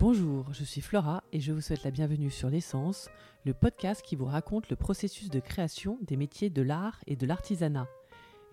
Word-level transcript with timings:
Bonjour, 0.00 0.46
je 0.54 0.64
suis 0.64 0.80
Flora 0.80 1.22
et 1.30 1.40
je 1.40 1.52
vous 1.52 1.60
souhaite 1.60 1.84
la 1.84 1.90
bienvenue 1.90 2.30
sur 2.30 2.48
L'essence, 2.48 3.10
le 3.44 3.52
podcast 3.52 4.00
qui 4.00 4.16
vous 4.16 4.24
raconte 4.24 4.70
le 4.70 4.76
processus 4.76 5.28
de 5.28 5.40
création 5.40 5.98
des 6.00 6.16
métiers 6.16 6.48
de 6.48 6.62
l'art 6.62 7.00
et 7.06 7.16
de 7.16 7.26
l'artisanat. 7.26 7.86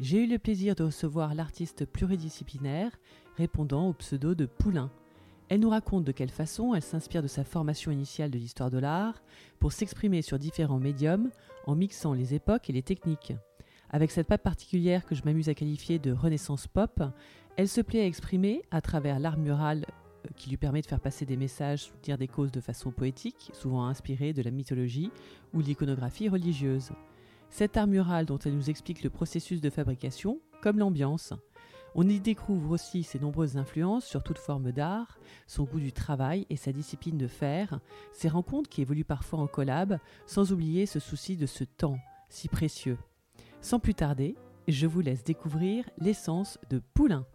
J'ai 0.01 0.25
eu 0.25 0.27
le 0.27 0.39
plaisir 0.39 0.75
de 0.75 0.83
recevoir 0.83 1.33
l'artiste 1.35 1.85
pluridisciplinaire 1.85 2.91
répondant 3.37 3.87
au 3.87 3.93
pseudo 3.93 4.35
de 4.35 4.45
Poulain. 4.45 4.91
Elle 5.47 5.61
nous 5.61 5.69
raconte 5.69 6.03
de 6.03 6.11
quelle 6.11 6.31
façon 6.31 6.75
elle 6.75 6.81
s'inspire 6.81 7.23
de 7.23 7.29
sa 7.29 7.45
formation 7.45 7.91
initiale 7.91 8.29
de 8.29 8.37
l'histoire 8.37 8.69
de 8.69 8.79
l'art 8.79 9.23
pour 9.57 9.71
s'exprimer 9.71 10.21
sur 10.23 10.39
différents 10.39 10.81
médiums 10.81 11.29
en 11.65 11.75
mixant 11.75 12.11
les 12.11 12.33
époques 12.33 12.69
et 12.69 12.73
les 12.73 12.83
techniques. 12.83 13.31
Avec 13.89 14.11
cette 14.11 14.27
patte 14.27 14.43
particulière 14.43 15.05
que 15.05 15.15
je 15.15 15.23
m'amuse 15.23 15.47
à 15.47 15.53
qualifier 15.53 15.97
de 15.97 16.11
renaissance 16.11 16.67
pop, 16.67 17.01
elle 17.55 17.69
se 17.69 17.79
plaît 17.79 18.01
à 18.01 18.05
exprimer, 18.05 18.63
à 18.69 18.81
travers 18.81 19.17
l'art 19.17 19.37
mural 19.37 19.85
qui 20.35 20.49
lui 20.49 20.57
permet 20.57 20.81
de 20.81 20.87
faire 20.87 20.99
passer 20.99 21.25
des 21.25 21.37
messages, 21.37 21.83
soutenir 21.83 22.17
des 22.17 22.27
causes 22.27 22.51
de 22.51 22.61
façon 22.61 22.91
poétique, 22.91 23.51
souvent 23.53 23.85
inspirée 23.85 24.33
de 24.33 24.41
la 24.41 24.51
mythologie 24.51 25.11
ou 25.53 25.61
l'iconographie 25.61 26.29
religieuse. 26.29 26.91
Cet 27.49 27.77
art 27.77 27.87
mural 27.87 28.25
dont 28.25 28.39
elle 28.39 28.55
nous 28.55 28.69
explique 28.69 29.03
le 29.03 29.09
processus 29.09 29.61
de 29.61 29.69
fabrication, 29.69 30.39
comme 30.61 30.79
l'ambiance. 30.79 31.33
On 31.95 32.07
y 32.07 32.19
découvre 32.19 32.71
aussi 32.71 33.03
ses 33.03 33.19
nombreuses 33.19 33.57
influences 33.57 34.05
sur 34.05 34.21
toute 34.21 34.37
forme 34.37 34.71
d'art, 34.71 35.17
son 35.47 35.63
goût 35.63 35.79
du 35.79 35.91
travail 35.91 36.45
et 36.49 36.57
sa 36.57 36.71
discipline 36.71 37.17
de 37.17 37.27
faire, 37.27 37.79
ses 38.11 38.27
rencontres 38.27 38.69
qui 38.69 38.81
évoluent 38.81 39.05
parfois 39.05 39.39
en 39.39 39.47
collab, 39.47 39.97
sans 40.25 40.51
oublier 40.51 40.85
ce 40.85 40.99
souci 40.99 41.37
de 41.37 41.45
ce 41.45 41.63
temps 41.63 41.97
si 42.29 42.49
précieux. 42.49 42.97
Sans 43.61 43.79
plus 43.79 43.95
tarder, 43.95 44.35
je 44.67 44.85
vous 44.85 45.01
laisse 45.01 45.23
découvrir 45.23 45.89
l'essence 45.97 46.59
de 46.69 46.79
Poulain. 46.93 47.25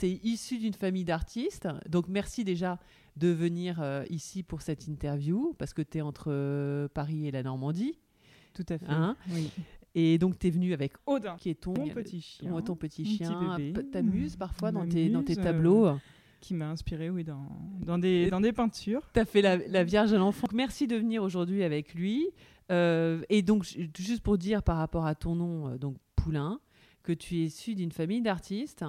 Tu 0.00 0.06
es 0.06 0.20
issu 0.24 0.58
d'une 0.58 0.72
famille 0.74 1.04
d'artistes, 1.04 1.68
donc 1.88 2.08
merci 2.08 2.42
déjà 2.44 2.78
de 3.16 3.28
venir 3.28 3.80
euh, 3.82 4.04
ici 4.10 4.42
pour 4.42 4.62
cette 4.62 4.86
interview, 4.88 5.54
parce 5.58 5.74
que 5.74 5.82
tu 5.82 5.98
es 5.98 6.00
entre 6.00 6.26
euh, 6.32 6.88
Paris 6.88 7.26
et 7.26 7.30
la 7.30 7.42
Normandie. 7.42 7.98
Tout 8.54 8.64
à 8.68 8.78
fait. 8.78 8.86
Hein 8.88 9.16
oui. 9.30 9.50
Et 9.94 10.18
donc, 10.18 10.38
tu 10.38 10.46
es 10.46 10.50
venu 10.50 10.72
avec 10.72 10.92
Odin, 11.06 11.36
qui 11.36 11.50
est 11.50 11.60
ton, 11.60 11.74
mon 11.76 11.88
petit 11.88 12.20
chien, 12.20 12.50
ton, 12.50 12.60
ton 12.62 12.76
petit 12.76 13.04
chien. 13.04 13.56
T'amuses 13.92 14.36
parfois 14.36 14.70
dans 14.70 14.80
M'amuse, 14.80 14.94
tes, 14.94 15.08
dans 15.10 15.22
tes 15.24 15.38
euh, 15.38 15.42
tableaux. 15.42 15.88
qui 16.40 16.54
m'a 16.54 16.70
inspiré, 16.70 17.10
oui, 17.10 17.24
dans, 17.24 17.44
dans, 17.80 17.98
des, 17.98 18.08
Et- 18.26 18.30
dans 18.30 18.40
des 18.40 18.52
peintures. 18.52 19.02
Tu 19.12 19.20
as 19.20 19.24
fait 19.24 19.42
la, 19.42 19.56
la 19.56 19.82
Vierge 19.84 20.12
à 20.12 20.18
l'enfant. 20.18 20.46
Merci 20.54 20.86
de 20.86 20.94
venir 20.96 21.22
aujourd'hui 21.24 21.62
avec 21.64 21.94
lui. 21.94 22.24
Euh, 22.70 23.20
et 23.28 23.42
donc, 23.42 23.64
ju- 23.64 23.90
juste 23.98 24.22
pour 24.22 24.38
dire 24.38 24.62
par 24.62 24.76
rapport 24.76 25.04
à 25.06 25.16
ton 25.16 25.34
nom, 25.34 25.68
euh, 25.68 25.76
donc 25.78 25.96
Poulain, 26.14 26.60
que 27.02 27.12
tu 27.12 27.36
es 27.38 27.44
issu 27.46 27.74
d'une 27.74 27.90
famille 27.92 28.22
d'artistes. 28.22 28.84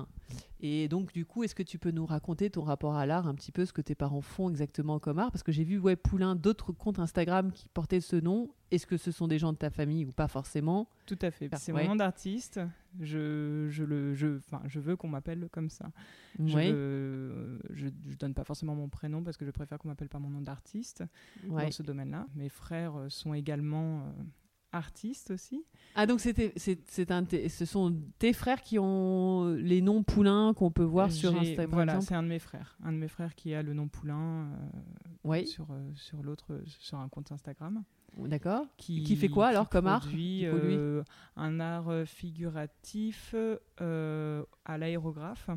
Et 0.61 0.87
donc, 0.87 1.11
du 1.11 1.25
coup, 1.25 1.43
est-ce 1.43 1.55
que 1.55 1.63
tu 1.63 1.79
peux 1.79 1.91
nous 1.91 2.05
raconter 2.05 2.49
ton 2.49 2.61
rapport 2.61 2.95
à 2.95 3.05
l'art, 3.05 3.27
un 3.27 3.33
petit 3.33 3.51
peu 3.51 3.65
ce 3.65 3.73
que 3.73 3.81
tes 3.81 3.95
parents 3.95 4.21
font 4.21 4.49
exactement 4.49 4.99
comme 4.99 5.17
art? 5.19 5.31
Parce 5.31 5.43
que 5.43 5.51
j'ai 5.51 5.63
vu, 5.63 5.79
ouais, 5.79 5.95
Poulain, 5.95 6.35
d'autres 6.35 6.71
comptes 6.71 6.99
Instagram 6.99 7.51
qui 7.51 7.67
portaient 7.69 7.99
ce 8.01 8.15
nom. 8.15 8.49
Est-ce 8.69 8.85
que 8.85 8.97
ce 8.97 9.11
sont 9.11 9.27
des 9.27 9.39
gens 9.39 9.51
de 9.53 9.57
ta 9.57 9.69
famille 9.69 10.05
ou 10.05 10.11
pas 10.11 10.27
forcément? 10.27 10.88
Tout 11.05 11.17
à 11.21 11.31
fait. 11.31 11.49
C'est 11.57 11.71
ouais. 11.71 11.83
mon 11.83 11.89
nom 11.89 11.95
d'artiste. 11.95 12.59
Je, 12.99 13.67
je, 13.69 13.83
le, 13.83 14.13
je, 14.13 14.79
veux 14.79 14.95
qu'on 14.95 15.07
m'appelle 15.07 15.49
comme 15.51 15.69
ça. 15.69 15.91
Je, 16.39 16.57
veux- 16.57 17.59
je, 17.71 17.88
je 18.09 18.17
donne 18.17 18.33
pas 18.33 18.43
forcément 18.43 18.75
mon 18.75 18.88
prénom 18.88 19.23
parce 19.23 19.38
que 19.38 19.45
je 19.45 19.51
préfère 19.51 19.77
qu'on 19.77 19.88
m'appelle 19.89 20.09
par 20.09 20.21
mon 20.21 20.29
nom 20.29 20.41
d'artiste 20.41 21.03
ouais. 21.47 21.66
dans 21.66 21.71
ce 21.71 21.83
domaine-là. 21.83 22.27
Mes 22.35 22.49
frères 22.49 22.95
euh, 22.95 23.09
sont 23.09 23.33
également 23.33 23.99
euh, 23.99 24.23
artistes 24.72 25.31
aussi. 25.31 25.66
Ah 25.95 26.05
donc 26.05 26.19
c'était 26.22 26.53
c'est 26.55 27.11
un 27.11 27.25
ce 27.25 27.66
sont 27.66 27.95
tes 28.19 28.34
frères 28.34 28.62
qui 28.62 28.79
ont 28.79 29.53
les 29.56 29.81
noms 29.81 30.03
Poulain 30.03 30.53
qu'on 30.53 30.72
peut 30.72 30.84
voir 30.84 31.12
sur 31.12 31.35
Instagram 31.35 31.72
Voilà, 31.72 32.01
c'est 32.01 32.16
un 32.16 32.23
de 32.23 32.29
mes 32.29 32.40
frères. 32.40 32.78
Un 32.84 32.94
de 32.94 32.97
mes 32.97 33.07
frères 33.07 33.35
qui 33.35 33.53
a 33.53 33.62
le 33.62 33.73
nom 33.73 33.88
Poulain 33.88 34.45
euh, 34.45 34.79
Oui, 35.23 35.47
sur, 35.47 35.68
euh, 35.72 35.91
sur 35.95 36.23
l'autre, 36.23 36.62
sur 36.79 36.97
un 36.97 37.09
compte 37.09 37.31
Instagram. 37.31 37.84
d'accord. 38.18 38.66
qui, 38.78 39.03
Qui 39.03 39.16
fait 39.16 39.29
quoi, 39.29 39.47
alors, 39.47 39.69
comme 39.69 39.88
art, 39.88 40.01
produit, 40.01 40.45
euh, 40.45 41.03
Un 41.35 41.59
art 41.59 41.90
euh, 41.90 42.06
figuratif 42.06 43.35
euh, 43.81 44.44
à 44.66 44.78
l'aérographe 44.78 45.50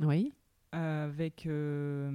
Oui. 0.00 0.32
Avec 0.72 1.46
euh, 1.46 2.10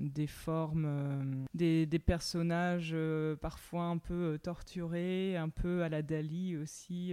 des 0.00 0.26
formes, 0.26 0.84
euh, 0.86 1.22
des, 1.54 1.86
des 1.86 1.98
personnages 1.98 2.92
euh, 2.94 3.36
parfois 3.36 3.84
un 3.84 3.98
peu 3.98 4.38
torturés, 4.42 5.36
un 5.36 5.48
peu 5.50 5.82
à 5.82 5.88
la 5.88 6.02
Dali 6.02 6.56
aussi, 6.56 7.12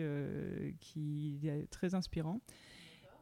qui 0.80 1.40
est 1.44 1.70
très 1.70 1.96
inspirant. 1.96 2.40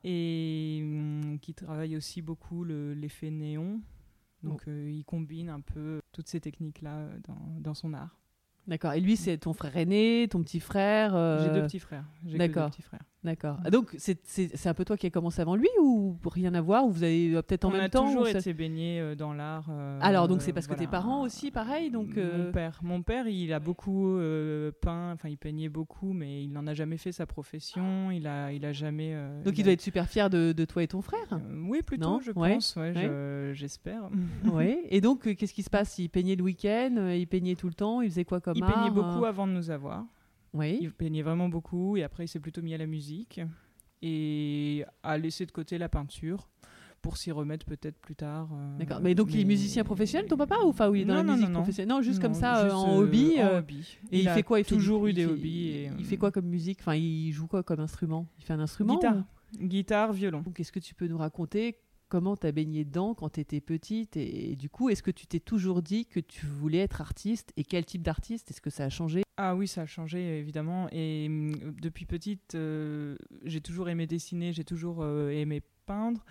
Et 0.03 0.81
hum, 0.83 1.39
qui 1.41 1.53
travaille 1.55 1.97
aussi 1.97 2.21
beaucoup 2.21 2.63
le- 2.63 2.93
l'effet 2.93 3.31
néon. 3.31 3.81
Donc 4.43 4.67
euh, 4.67 4.91
il 4.91 5.03
combine 5.03 5.49
un 5.49 5.61
peu 5.61 5.99
toutes 6.11 6.27
ces 6.27 6.39
techniques-là 6.39 7.07
dans, 7.27 7.57
dans 7.59 7.73
son 7.73 7.93
art. 7.93 8.19
D'accord. 8.67 8.93
Et 8.93 8.99
lui 9.01 9.15
c'est 9.17 9.37
ton 9.39 9.53
frère 9.53 9.75
aîné, 9.77 10.27
ton 10.29 10.43
petit 10.43 10.59
frère 10.59 11.13
J'ai 11.43 11.49
deux 11.49 11.63
petits 11.65 11.79
frères. 11.79 12.05
D'accord. 12.37 12.69
D'accord. 13.25 13.57
Ah, 13.65 13.69
donc 13.69 13.93
c'est 13.97 14.67
un 14.67 14.73
peu 14.73 14.85
toi 14.85 14.95
qui 14.97 15.07
as 15.07 15.09
commencé 15.09 15.41
avant 15.41 15.55
lui 15.55 15.67
ou 15.81 16.15
rien 16.31 16.53
à 16.53 16.61
voir 16.61 16.85
ou 16.85 16.91
vous 16.91 17.03
avez 17.03 17.33
euh, 17.33 17.41
peut-être 17.41 17.65
en 17.65 17.69
on 17.69 17.73
même 17.73 17.81
a 17.81 17.89
temps 17.89 18.05
toujours 18.05 18.21
ou 18.21 18.25
ça- 18.27 18.39
été 18.39 18.53
baigné 18.53 18.99
euh, 19.01 19.15
dans 19.15 19.33
l'art. 19.33 19.67
euh, 19.69 19.99
Alors 20.01 20.27
donc 20.27 20.41
c'est 20.41 20.53
parce 20.53 20.67
que 20.67 20.75
tes 20.75 20.87
parents 20.87 21.23
aussi 21.23 21.51
pareil 21.51 21.89
donc 21.91 22.15
Mon 22.15 22.51
père, 22.51 22.79
mon 22.83 23.01
père, 23.01 23.27
il 23.27 23.51
a 23.51 23.59
beaucoup 23.59 24.17
peint. 24.81 25.11
Enfin, 25.13 25.29
il 25.29 25.37
peignait 25.37 25.69
beaucoup, 25.69 26.13
mais 26.13 26.43
il 26.43 26.51
n'en 26.51 26.67
a 26.67 26.73
jamais 26.73 26.97
fait 26.97 27.11
sa 27.11 27.25
profession. 27.25 28.11
Il 28.11 28.27
a, 28.27 28.51
il 28.51 28.65
a 28.65 28.71
jamais. 28.71 29.15
donc 29.43 29.57
il 29.57 29.61
a- 29.61 29.63
doit 29.65 29.73
être 29.73 29.81
super 29.81 30.07
fier 30.07 30.29
de, 30.29 30.51
de 30.51 30.65
toi 30.65 30.83
et 30.83 30.87
ton 30.87 31.01
frère? 31.01 31.39
Oui, 31.67 31.81
plutôt, 31.81 32.05
Non 32.09 32.19
je 32.19 32.31
pense. 32.31 32.75
Ouais, 32.75 32.91
Ouais. 32.93 32.93
je- 32.95 33.51
j'espère. 33.53 34.09
oui. 34.53 34.77
Et 34.89 35.01
donc 35.01 35.33
qu'est-ce 35.35 35.53
qui 35.53 35.63
se 35.63 35.69
passe? 35.69 35.97
Il 35.97 36.09
peignait 36.09 36.35
le 36.35 36.43
week-end, 36.43 37.09
il 37.15 37.25
peignait 37.27 37.55
tout 37.55 37.67
le 37.67 37.73
temps, 37.73 38.01
il 38.01 38.09
faisait 38.09 38.25
quoi 38.25 38.39
comme 38.39 38.55
Il 38.57 38.63
art 38.63 38.73
peignait 38.73 38.91
beaucoup 38.91 39.25
avant 39.25 39.47
de 39.47 39.53
nous 39.53 39.69
avoir. 39.71 40.05
Oui. 40.55 40.79
Il 40.81 40.91
peignait 40.91 41.21
vraiment 41.21 41.49
beaucoup, 41.49 41.95
et 41.97 42.03
après, 42.03 42.25
il 42.25 42.27
s'est 42.27 42.39
plutôt 42.39 42.61
mis 42.63 42.73
à 42.73 42.77
la 42.77 42.87
musique 42.87 43.39
et 44.01 44.83
a 45.03 45.17
laissé 45.17 45.45
de 45.45 45.51
côté 45.51 45.77
la 45.77 45.89
peinture 45.89 46.47
pour 47.01 47.17
s'y 47.17 47.31
remettre 47.31 47.65
peut-être 47.67 47.97
plus 47.99 48.15
tard. 48.15 48.49
euh, 48.53 48.77
D'accord. 48.79 48.99
Mais 49.01 49.13
donc 49.13 49.31
il 49.33 49.39
est 49.39 49.45
musicien 49.45 49.83
professionnel, 49.83 50.27
ton 50.27 50.37
papa, 50.37 50.55
ou 50.63 50.69
enfin 50.69 50.89
oui, 50.89 51.05
dans 51.05 51.13
Non, 51.13 51.19
la 51.19 51.23
non, 51.23 51.33
musique 51.33 51.47
non, 51.47 51.53
non. 51.53 51.59
professionnelle? 51.59 51.89
Non, 51.97 52.01
juste 52.01 52.19
comme 52.19 52.33
ça, 52.33 52.65
euh, 52.65 52.71
en 52.71 52.95
euh, 52.95 53.03
hobby. 53.03 53.35
en 53.43 53.57
hobby. 53.57 53.97
Et 54.11 54.21
il, 54.21 54.27
a 54.27 54.33
fait 54.33 54.41
quoi? 54.43 54.59
Il 54.59 54.63
fait 54.65 54.73
toujours 54.75 55.05
eu 55.05 55.13
des 55.13 55.21
il 55.21 55.27
hobbies. 55.27 55.67
et, 55.69 55.91
Il 55.99 56.05
fait 56.05 56.17
quoi 56.17 56.31
comme 56.31 56.47
musique? 56.47 56.79
Enfin, 56.81 56.95
il 56.95 57.31
joue 57.31 57.45
quoi 57.47 57.61
comme 57.61 57.79
instrument? 57.79 58.27
Il 58.39 58.43
fait 58.45 58.53
un 58.53 58.59
instrument 58.59 58.95
Guitare. 58.95 59.17
ou- 59.17 59.67
Guitare, 59.67 60.13
violon. 60.13 60.41
Donc, 60.41 60.59
est-ce 60.59 60.71
que 60.71 60.79
tu 60.79 60.95
peux 60.95 61.07
nous 61.07 61.17
raconter? 61.17 61.77
Comment 62.09 62.35
tu 62.35 62.47
as 62.47 62.51
baigné 62.51 62.85
dedans 62.85 63.13
quand 63.13 63.29
tu 63.29 63.39
étais 63.39 63.61
petite 63.61 64.17
et, 64.17 64.55
du 64.55 64.69
coup, 64.69 64.89
est-ce 64.89 65.03
que 65.03 65.11
tu 65.11 65.27
t'es 65.27 65.39
toujours 65.39 65.81
dit 65.81 66.05
que 66.05 66.19
tu 66.19 66.45
voulais 66.45 66.79
être 66.79 67.01
artiste 67.01 67.51
et 67.57 67.63
quel 67.63 67.85
type 67.85 68.01
d'artiste? 68.01 68.51
Est-ce 68.51 68.61
que 68.61 68.69
ça 68.69 68.85
a 68.85 68.89
changé? 68.89 69.23
Ah 69.37 69.55
oui, 69.55 69.67
ça 69.67 69.81
a 69.81 69.85
changé 69.85 70.39
évidemment. 70.39 70.87
Et 70.91 71.25
hum, 71.27 71.75
depuis 71.81 72.05
petite, 72.05 72.55
euh, 72.55 73.17
j'ai 73.43 73.61
toujours 73.61 73.89
aimé 73.89 74.07
dessiner, 74.07 74.53
j'ai 74.53 74.63
toujours 74.63 75.01
euh, 75.01 75.29
aimé 75.29 75.61
peindre. 75.85 76.23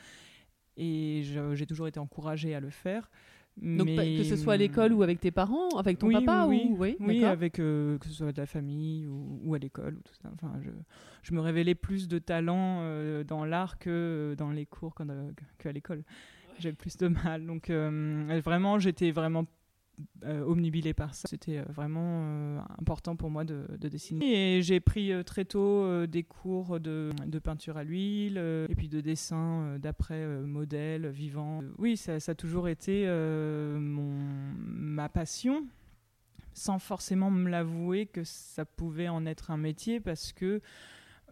Et 0.76 1.22
j'ai 1.52 1.66
toujours 1.66 1.86
été 1.86 2.00
encouragée 2.00 2.52
à 2.54 2.58
le 2.58 2.70
faire. 2.70 3.08
Donc, 3.56 3.86
Mais, 3.86 3.96
pas- 3.96 4.02
que 4.04 4.24
ce 4.24 4.36
soit 4.36 4.54
à 4.54 4.56
l'école 4.56 4.92
ou 4.92 5.02
avec 5.02 5.20
tes 5.20 5.30
parents, 5.30 5.68
avec 5.78 5.98
ton 5.98 6.08
Oui, 6.08 6.14
papa 6.14 6.46
oui, 6.48 6.66
ou 6.70 6.76
oui, 7.00 7.24
avec 7.24 7.60
euh, 7.60 7.98
que 7.98 8.06
ce 8.08 8.12
soit 8.14 8.32
de 8.32 8.40
la 8.40 8.46
famille 8.46 9.06
ou, 9.06 9.40
ou 9.44 9.54
à 9.54 9.58
l'école 9.58 9.94
ou 9.94 10.02
tout 10.02 10.14
ça. 10.20 10.28
Enfin, 10.34 10.52
je, 10.60 10.70
je 11.22 11.34
me 11.34 11.40
révélais 11.40 11.76
plus 11.76 12.08
de 12.08 12.18
talent 12.18 12.78
euh, 12.80 13.22
dans 13.22 13.44
l'art 13.44 13.78
que 13.78 13.90
euh, 13.90 14.34
dans 14.34 14.50
les 14.50 14.66
cours 14.66 14.94
euh, 15.00 15.30
qu'à 15.58 15.70
l'école. 15.72 16.02
J'avais 16.58 16.74
plus 16.74 16.96
de 16.96 17.08
mal. 17.08 17.46
Donc 17.46 17.70
euh, 17.70 18.40
vraiment, 18.44 18.78
j'étais 18.80 19.12
vraiment 19.12 19.44
euh, 20.24 20.42
omnibilée 20.44 20.94
par 20.94 21.14
ça. 21.14 21.28
C'était 21.28 21.58
euh, 21.58 21.64
vraiment 21.68 22.22
euh, 22.24 22.60
important 22.78 23.16
pour 23.16 23.30
moi 23.30 23.44
de, 23.44 23.66
de 23.78 23.88
dessiner. 23.88 24.56
Et 24.56 24.62
j'ai 24.62 24.80
pris 24.80 25.12
euh, 25.12 25.22
très 25.22 25.44
tôt 25.44 26.06
des 26.06 26.22
cours 26.22 26.80
de, 26.80 27.12
peinture 27.42 27.76
à 27.76 27.84
l'huile 27.84 28.38
et 28.38 28.74
puis 28.74 28.88
de 28.88 29.00
dessin 29.00 29.78
d'après 29.78 30.26
modèle 30.26 31.08
vivant. 31.08 31.62
Oui, 31.78 31.96
ça, 31.96 32.20
ça 32.20 32.32
a 32.32 32.34
toujours 32.34 32.68
été 32.68 33.06
mon, 33.06 34.12
ma 34.56 35.08
passion 35.08 35.66
sans 36.54 36.78
forcément 36.78 37.30
me 37.30 37.50
l'avouer 37.50 38.06
que 38.06 38.22
ça 38.24 38.64
pouvait 38.64 39.08
en 39.08 39.26
être 39.26 39.50
un 39.50 39.56
métier 39.56 40.00
parce 40.00 40.32
que 40.32 40.60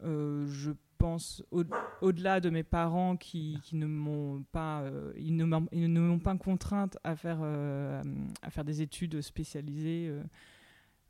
je 0.02 0.72
pense 1.06 1.42
au- 1.50 1.64
au-delà 2.00 2.40
de 2.40 2.48
mes 2.50 2.62
parents 2.62 3.16
qui, 3.16 3.58
qui 3.64 3.74
ne 3.76 3.86
m'ont 3.86 4.44
pas 4.52 4.82
euh, 4.82 5.12
ils 5.16 5.34
ne 5.36 5.44
m'ont- 5.44 6.18
pas 6.20 6.36
contrainte 6.36 6.96
à 7.04 7.14
faire 7.16 7.40
euh, 7.42 8.02
à 8.42 8.50
faire 8.50 8.64
des 8.64 8.80
études 8.82 9.20
spécialisées 9.20 10.06
euh, 10.08 10.22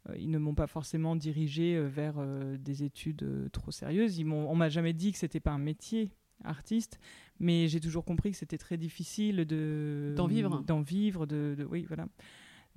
euh, 0.09 0.15
ils 0.19 0.31
ne 0.31 0.39
m'ont 0.39 0.55
pas 0.55 0.67
forcément 0.67 1.15
dirigé 1.17 1.77
euh, 1.77 1.87
vers 1.89 2.17
des 2.59 2.83
études 2.83 3.25
trop 3.53 3.71
sérieuses 3.71 4.19
ils 4.19 4.25
m'ont 4.25 4.49
on 4.51 4.57
m'a 4.57 4.69
jamais 4.71 4.93
dit 4.95 5.13
que 5.13 5.19
c'était 5.19 5.41
pas 5.49 5.53
un 5.53 5.59
métier 5.73 6.11
artiste, 6.45 6.99
mais 7.39 7.69
j'ai 7.69 7.79
toujours 7.79 8.05
compris 8.05 8.33
que 8.33 8.37
c'était 8.37 8.59
très 8.59 8.77
difficile 8.77 9.45
de 9.47 10.13
D'en 10.17 10.27
vivre. 10.27 10.61
d'en 10.67 10.81
vivre, 10.81 11.25
de, 11.25 11.55
de- 11.57 11.65
oui 11.65 11.85
voilà, 11.87 12.07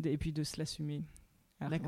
et 0.04 0.18
puis 0.18 0.32
de 0.32 0.44
se 0.44 0.60
l'assumer 0.60 1.02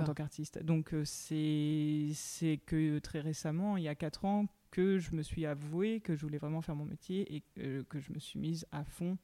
en 0.02 0.06
tant 0.06 0.14
qu'artiste. 0.16 0.64
Donc 0.64 0.96
c'est 1.04 2.08
c'est 2.14 2.58
que 2.66 2.98
très 2.98 3.20
récemment, 3.22 3.78
il 3.78 3.84
y 3.84 3.88
a 3.90 3.94
quatre 3.96 4.26
ans, 4.26 4.48
que 4.72 5.00
je 5.00 5.16
me 5.16 5.22
suis 5.22 5.46
avoué 5.46 6.02
que 6.02 6.16
je 6.16 6.22
voulais 6.22 6.38
vraiment 6.38 6.62
faire 6.62 6.76
mon 6.76 6.86
métier 6.86 7.36
et 7.36 7.42
que, 7.56 7.82
que 7.84 8.00
je 8.00 8.12
me 8.12 8.20
suis 8.20 8.40
mise 8.40 8.66
à 8.72 8.84
fond 8.84 9.18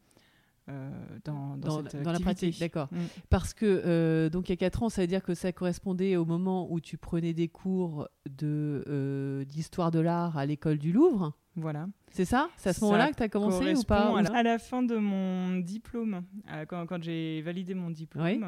euh, 0.69 0.89
dans, 1.25 1.57
dans, 1.57 1.81
dans, 1.81 1.89
cette 1.89 2.03
dans 2.03 2.13
la 2.13 2.21
pratique, 2.21 2.57
d'accord. 2.57 2.87
Mm. 2.91 2.97
Parce 3.29 3.53
que, 3.53 3.65
euh, 3.85 4.29
donc, 4.29 4.47
il 4.47 4.53
y 4.53 4.53
a 4.53 4.57
4 4.57 4.83
ans, 4.83 4.89
ça 4.89 5.01
veut 5.01 5.07
dire 5.07 5.21
que 5.21 5.33
ça 5.33 5.51
correspondait 5.51 6.15
au 6.15 6.23
moment 6.23 6.71
où 6.71 6.79
tu 6.79 6.97
prenais 6.97 7.33
des 7.33 7.49
cours 7.49 8.07
de, 8.29 8.83
euh, 8.87 9.43
d'histoire 9.43 9.91
de 9.91 9.99
l'art 9.99 10.37
à 10.37 10.45
l'école 10.45 10.77
du 10.77 10.93
Louvre. 10.93 11.33
Voilà. 11.57 11.87
C'est 12.11 12.23
ça? 12.23 12.49
C'est 12.55 12.69
à 12.69 12.73
ce 12.73 12.81
moment-là 12.85 13.11
que 13.11 13.15
tu 13.15 13.23
as 13.23 13.29
commencé 13.29 13.75
ou 13.75 13.83
pas 13.83 14.17
à 14.17 14.21
la, 14.21 14.35
à 14.37 14.43
la 14.43 14.57
fin 14.57 14.81
de 14.83 14.95
mon 14.95 15.57
diplôme, 15.57 16.23
quand, 16.69 16.85
quand 16.85 17.03
j'ai 17.03 17.41
validé 17.41 17.73
mon 17.73 17.89
diplôme. 17.89 18.25
Oui. 18.25 18.39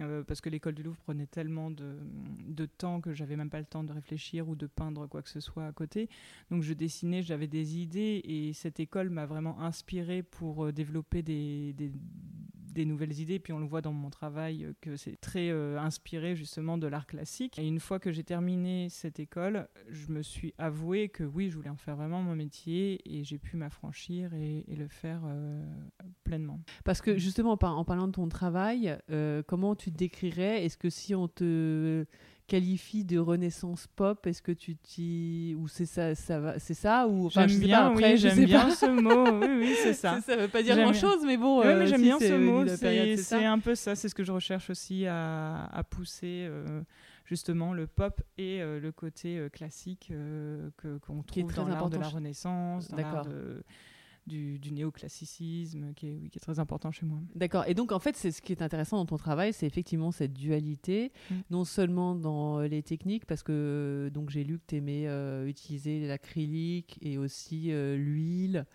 Euh, 0.00 0.22
parce 0.24 0.40
que 0.40 0.48
l'école 0.48 0.74
du 0.74 0.82
Louvre 0.82 0.96
prenait 0.98 1.26
tellement 1.26 1.70
de, 1.70 1.96
temps 2.78 3.00
que 3.00 3.12
j'avais 3.12 3.36
même 3.36 3.50
pas 3.50 3.58
le 3.58 3.64
temps 3.64 3.84
de 3.84 3.92
réfléchir 3.92 4.48
ou 4.48 4.56
de 4.56 4.66
peindre 4.66 5.06
quoi 5.06 5.22
que 5.22 5.28
ce 5.28 5.40
soit 5.40 5.66
à 5.66 5.72
côté. 5.72 6.08
Donc 6.50 6.62
je 6.62 6.72
dessinais, 6.72 7.22
j'avais 7.22 7.46
des 7.46 7.78
idées 7.78 8.20
et 8.24 8.52
cette 8.52 8.80
école 8.80 9.10
m'a 9.10 9.26
vraiment 9.26 9.60
inspiré 9.60 10.22
pour 10.22 10.66
euh, 10.66 10.72
développer 10.72 11.22
des, 11.22 11.72
des, 11.74 11.92
des 12.74 12.84
nouvelles 12.84 13.18
idées. 13.18 13.38
Puis 13.38 13.52
on 13.52 13.58
le 13.58 13.66
voit 13.66 13.80
dans 13.80 13.92
mon 13.92 14.10
travail 14.10 14.64
euh, 14.64 14.72
que 14.80 14.96
c'est 14.96 15.18
très 15.20 15.48
euh, 15.50 15.78
inspiré 15.78 16.36
justement 16.36 16.76
de 16.76 16.86
l'art 16.86 17.06
classique. 17.06 17.58
Et 17.58 17.66
une 17.66 17.80
fois 17.80 17.98
que 17.98 18.12
j'ai 18.12 18.24
terminé 18.24 18.88
cette 18.90 19.18
école, 19.18 19.68
je 19.88 20.08
me 20.08 20.22
suis 20.22 20.52
avoué 20.58 21.08
que 21.08 21.24
oui, 21.24 21.48
je 21.50 21.56
voulais 21.56 21.70
en 21.70 21.76
faire 21.76 21.96
vraiment 21.96 22.22
mon 22.22 22.34
métier 22.34 23.00
et 23.06 23.24
j'ai 23.24 23.38
pu 23.38 23.56
m'affranchir 23.56 24.34
et, 24.34 24.64
le 24.74 24.88
faire 24.88 25.22
euh, 25.24 25.64
pleinement. 26.24 26.60
Parce 26.84 27.00
que 27.00 27.16
justement, 27.16 27.52
en, 27.52 27.56
par- 27.56 27.78
en 27.78 27.84
parlant 27.84 28.08
de 28.08 28.12
ton 28.12 28.28
travail, 28.28 28.98
comment 29.46 29.76
tu 29.76 29.92
te 29.92 29.96
décrirais? 29.96 30.64
Est-ce 30.64 30.76
que 30.76 30.90
si 30.90 31.14
on 31.14 31.28
te 31.28 32.04
qualifie 32.46 33.04
de 33.04 33.18
renaissance 33.18 33.86
pop, 33.96 34.26
est-ce 34.26 34.42
que 34.42 34.52
tu 34.52 34.76
t'y 34.76 35.56
ou 35.58 35.66
c'est 35.66 35.86
ça, 35.86 36.14
ça 36.14 36.38
va, 36.40 36.58
c'est 36.58 36.74
ça 36.74 37.06
ou 37.08 37.26
enfin, 37.26 37.46
j'aime 37.46 37.60
bien, 37.60 37.80
pas, 37.80 37.86
après, 37.88 38.12
oui, 38.12 38.18
j'aime 38.18 38.44
bien 38.44 38.70
ce 38.70 38.86
mot. 38.86 39.24
Oui, 39.40 39.56
oui, 39.60 39.74
c'est 39.82 39.94
ça. 39.94 40.20
ça 40.20 40.36
veut 40.36 40.48
pas 40.48 40.62
dire 40.62 40.74
J'aime 40.74 40.84
grand 40.84 40.92
chose, 40.92 41.24
mais 41.24 41.36
bon. 41.38 41.60
Oui, 41.60 41.66
euh, 41.66 41.78
mais 41.78 41.86
j'aime 41.86 42.00
si, 42.00 42.04
bien 42.04 42.18
ce 42.18 42.36
mot. 42.36 42.66
C'est 43.16 43.44
un 43.44 43.58
peu 43.58 43.74
ça. 43.74 43.94
C'est 43.94 44.08
ce 44.08 44.14
que 44.14 44.24
je 44.24 44.32
recherche 44.32 44.68
aussi 44.70 45.06
à, 45.06 45.64
à 45.72 45.82
pousser, 45.84 46.46
euh, 46.48 46.82
justement, 47.24 47.72
le 47.72 47.86
pop 47.86 48.20
et 48.36 48.60
euh, 48.60 48.78
le 48.78 48.92
côté 48.92 49.38
euh, 49.38 49.48
classique 49.48 50.08
euh, 50.10 50.68
que- 50.76 50.98
qu'on 50.98 51.22
trouve 51.22 51.54
dans 51.54 51.66
l'art 51.68 51.88
de 51.88 51.96
la 51.96 52.08
Renaissance, 52.08 52.88
dans 52.88 52.96
l'art 52.98 53.24
D'accord. 53.24 53.26
de- 53.32 53.62
du, 54.26 54.58
du 54.58 54.72
néoclassicisme, 54.72 55.92
qui 55.94 56.08
est, 56.08 56.14
oui, 56.14 56.30
qui 56.30 56.38
est 56.38 56.40
très 56.40 56.58
important 56.58 56.90
chez 56.90 57.06
moi. 57.06 57.18
D'accord. 57.34 57.64
Et 57.66 57.74
donc, 57.74 57.92
en 57.92 57.98
fait, 57.98 58.16
c'est 58.16 58.30
ce 58.30 58.40
qui 58.42 58.52
est 58.52 58.62
intéressant 58.62 58.96
dans 58.96 59.06
ton 59.06 59.16
travail, 59.16 59.52
c'est 59.52 59.66
effectivement 59.66 60.10
cette 60.10 60.32
dualité, 60.32 61.12
Mm. 61.30 61.34
non 61.50 61.64
seulement 61.64 62.14
dans 62.14 62.60
euh, 62.60 62.66
les 62.68 62.82
techniques, 62.82 63.26
parce 63.26 63.42
que 63.42 63.52
euh, 63.52 64.10
donc 64.10 64.30
j'ai 64.30 64.44
lu 64.44 64.58
que 64.58 64.64
tu 64.68 64.76
aimais 64.76 65.06
utiliser 65.48 66.06
l'acrylique 66.06 66.98
et 67.02 67.18
aussi 67.18 67.72
euh, 67.72 67.96
l'huile. 67.96 68.66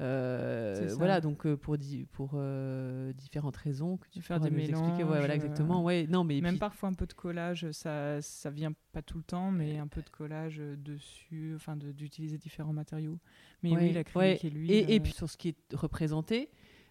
Euh, 0.00 0.88
voilà, 0.96 1.20
donc 1.20 1.44
euh, 1.46 1.56
pour, 1.56 1.76
di- 1.76 2.06
pour 2.12 2.32
euh, 2.34 3.12
différentes 3.12 3.56
raisons 3.56 3.96
que 3.96 4.08
tu 4.08 4.22
Faire 4.22 4.38
des 4.40 4.50
nous 4.50 4.58
expliquer. 4.58 4.78
Ouais, 5.02 5.04
voilà, 5.04 5.20
mélanges, 5.22 5.34
exactement. 5.34 5.82
Ouais, 5.82 6.06
non, 6.08 6.22
mais 6.24 6.40
Même 6.40 6.52
puis- 6.54 6.58
parfois 6.60 6.88
un 6.88 6.92
peu 6.94 7.06
de 7.06 7.12
collage, 7.14 7.70
ça, 7.72 8.22
ça 8.22 8.50
vient 8.50 8.72
pas 8.92 9.02
tout 9.02 9.18
le 9.18 9.24
temps, 9.24 9.50
mais 9.50 9.78
un 9.78 9.88
peu 9.88 10.02
de 10.02 10.08
collage 10.10 10.58
dessus, 10.58 11.52
enfin 11.56 11.76
de- 11.76 11.90
d'utiliser 11.92 12.38
différents 12.38 12.72
matériaux. 12.72 13.18
Mais 13.62 13.72
Ouais, 13.72 13.76
oui, 13.88 13.92
l'acrylique 13.92 14.16
ouais. 14.16 14.40
et 14.44 14.50
l'huile. 14.50 14.70
Et, 14.70 14.94
et 14.94 15.00
puis 15.00 15.12
sur 15.12 15.28
ce 15.28 15.36
qui 15.36 15.48
est 15.48 15.74
représenté, 15.74 16.48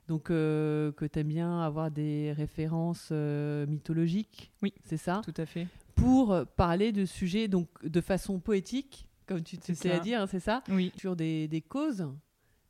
donc 0.09 0.23
que 0.23 0.93
tu 1.11 1.19
aimes 1.19 1.27
bien 1.27 1.61
avoir 1.61 1.91
des 1.91 2.33
références 2.33 3.11
mythologiques, 3.67 4.51
Oui. 4.61 4.73
c'est 4.83 4.97
ça, 4.97 5.21
tout 5.23 5.33
à 5.37 5.45
fait. 5.45 5.67
pour 5.95 6.45
parler 6.55 6.91
de 6.91 7.05
sujets 7.05 7.47
donc 7.47 7.67
de 7.85 8.01
façon 8.01 8.39
poétique, 8.39 9.07
comme 9.25 9.43
tu 9.43 9.57
te 9.57 9.73
sais 9.73 9.91
à 9.91 9.99
dire, 9.99 10.21
hein, 10.21 10.27
c'est 10.27 10.39
ça, 10.39 10.63
Oui, 10.69 10.91
sur 10.97 11.15
des, 11.15 11.47
des 11.47 11.61
causes? 11.61 12.07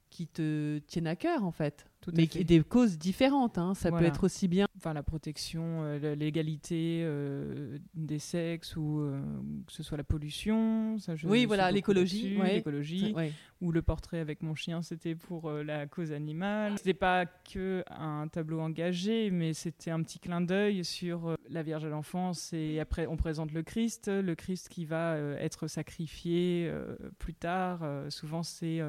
Qui 0.10 0.28
te 0.28 0.80
tiennent 0.88 1.08
à 1.08 1.16
cœur 1.16 1.44
en 1.44 1.52
fait, 1.52 1.86
tout 2.02 2.12
mais 2.16 2.26
fait. 2.28 2.44
des 2.44 2.62
causes 2.62 2.98
différentes. 2.98 3.58
hein. 3.58 3.74
Ça 3.74 3.92
peut 3.92 4.06
être 4.06 4.24
aussi 4.24 4.48
bien. 4.48 4.68
enfin 4.78 4.94
la 4.94 5.04
protection, 5.04 5.84
euh, 5.84 6.16
l'égalité 6.16 7.02
euh, 7.04 7.78
des 7.94 8.20
sexes 8.20 8.76
ou 8.78 9.00
euh, 9.02 9.20
que 9.66 9.74
ce 9.74 9.84
soit 9.84 9.98
la 9.98 10.04
pollution. 10.04 10.98
Ça, 11.00 11.16
je 11.16 11.28
Oui, 11.28 11.46
voilà, 11.46 11.72
l'écologie, 11.72 12.38
ouais. 12.38 12.56
l'écologie. 12.56 13.14
Ouais. 13.14 13.34
Ou 13.62 13.72
le 13.72 13.82
portrait 13.82 14.20
avec 14.20 14.42
mon 14.44 14.56
chien, 14.56 14.82
c'était 14.82 15.16
pour 15.16 15.52
la 15.52 15.88
cause 15.88 16.12
animale. 16.12 16.78
C'était 16.78 16.94
pas 16.94 17.26
que 17.26 17.84
un 17.90 18.28
tableau 18.28 18.60
engagé, 18.60 19.30
mais 19.32 19.54
c'était 19.54 19.92
un 19.92 20.02
petit 20.04 20.20
clin 20.20 20.42
d'œil 20.42 20.86
sur 20.86 21.36
la 21.50 21.64
Vierge 21.64 21.86
à 21.86 21.90
l'enfance. 21.90 22.54
Et 22.54 22.80
après, 22.80 23.08
on 23.08 23.18
présente 23.18 23.52
le 23.52 23.64
Christ, 23.64 24.10
le 24.10 24.36
Christ 24.36 24.70
qui 24.70 24.86
va 24.86 25.18
être 25.40 25.68
sacrifié 25.68 26.72
plus 27.18 27.34
tard. 27.34 27.84
Souvent, 28.10 28.44
c'est 28.44 28.80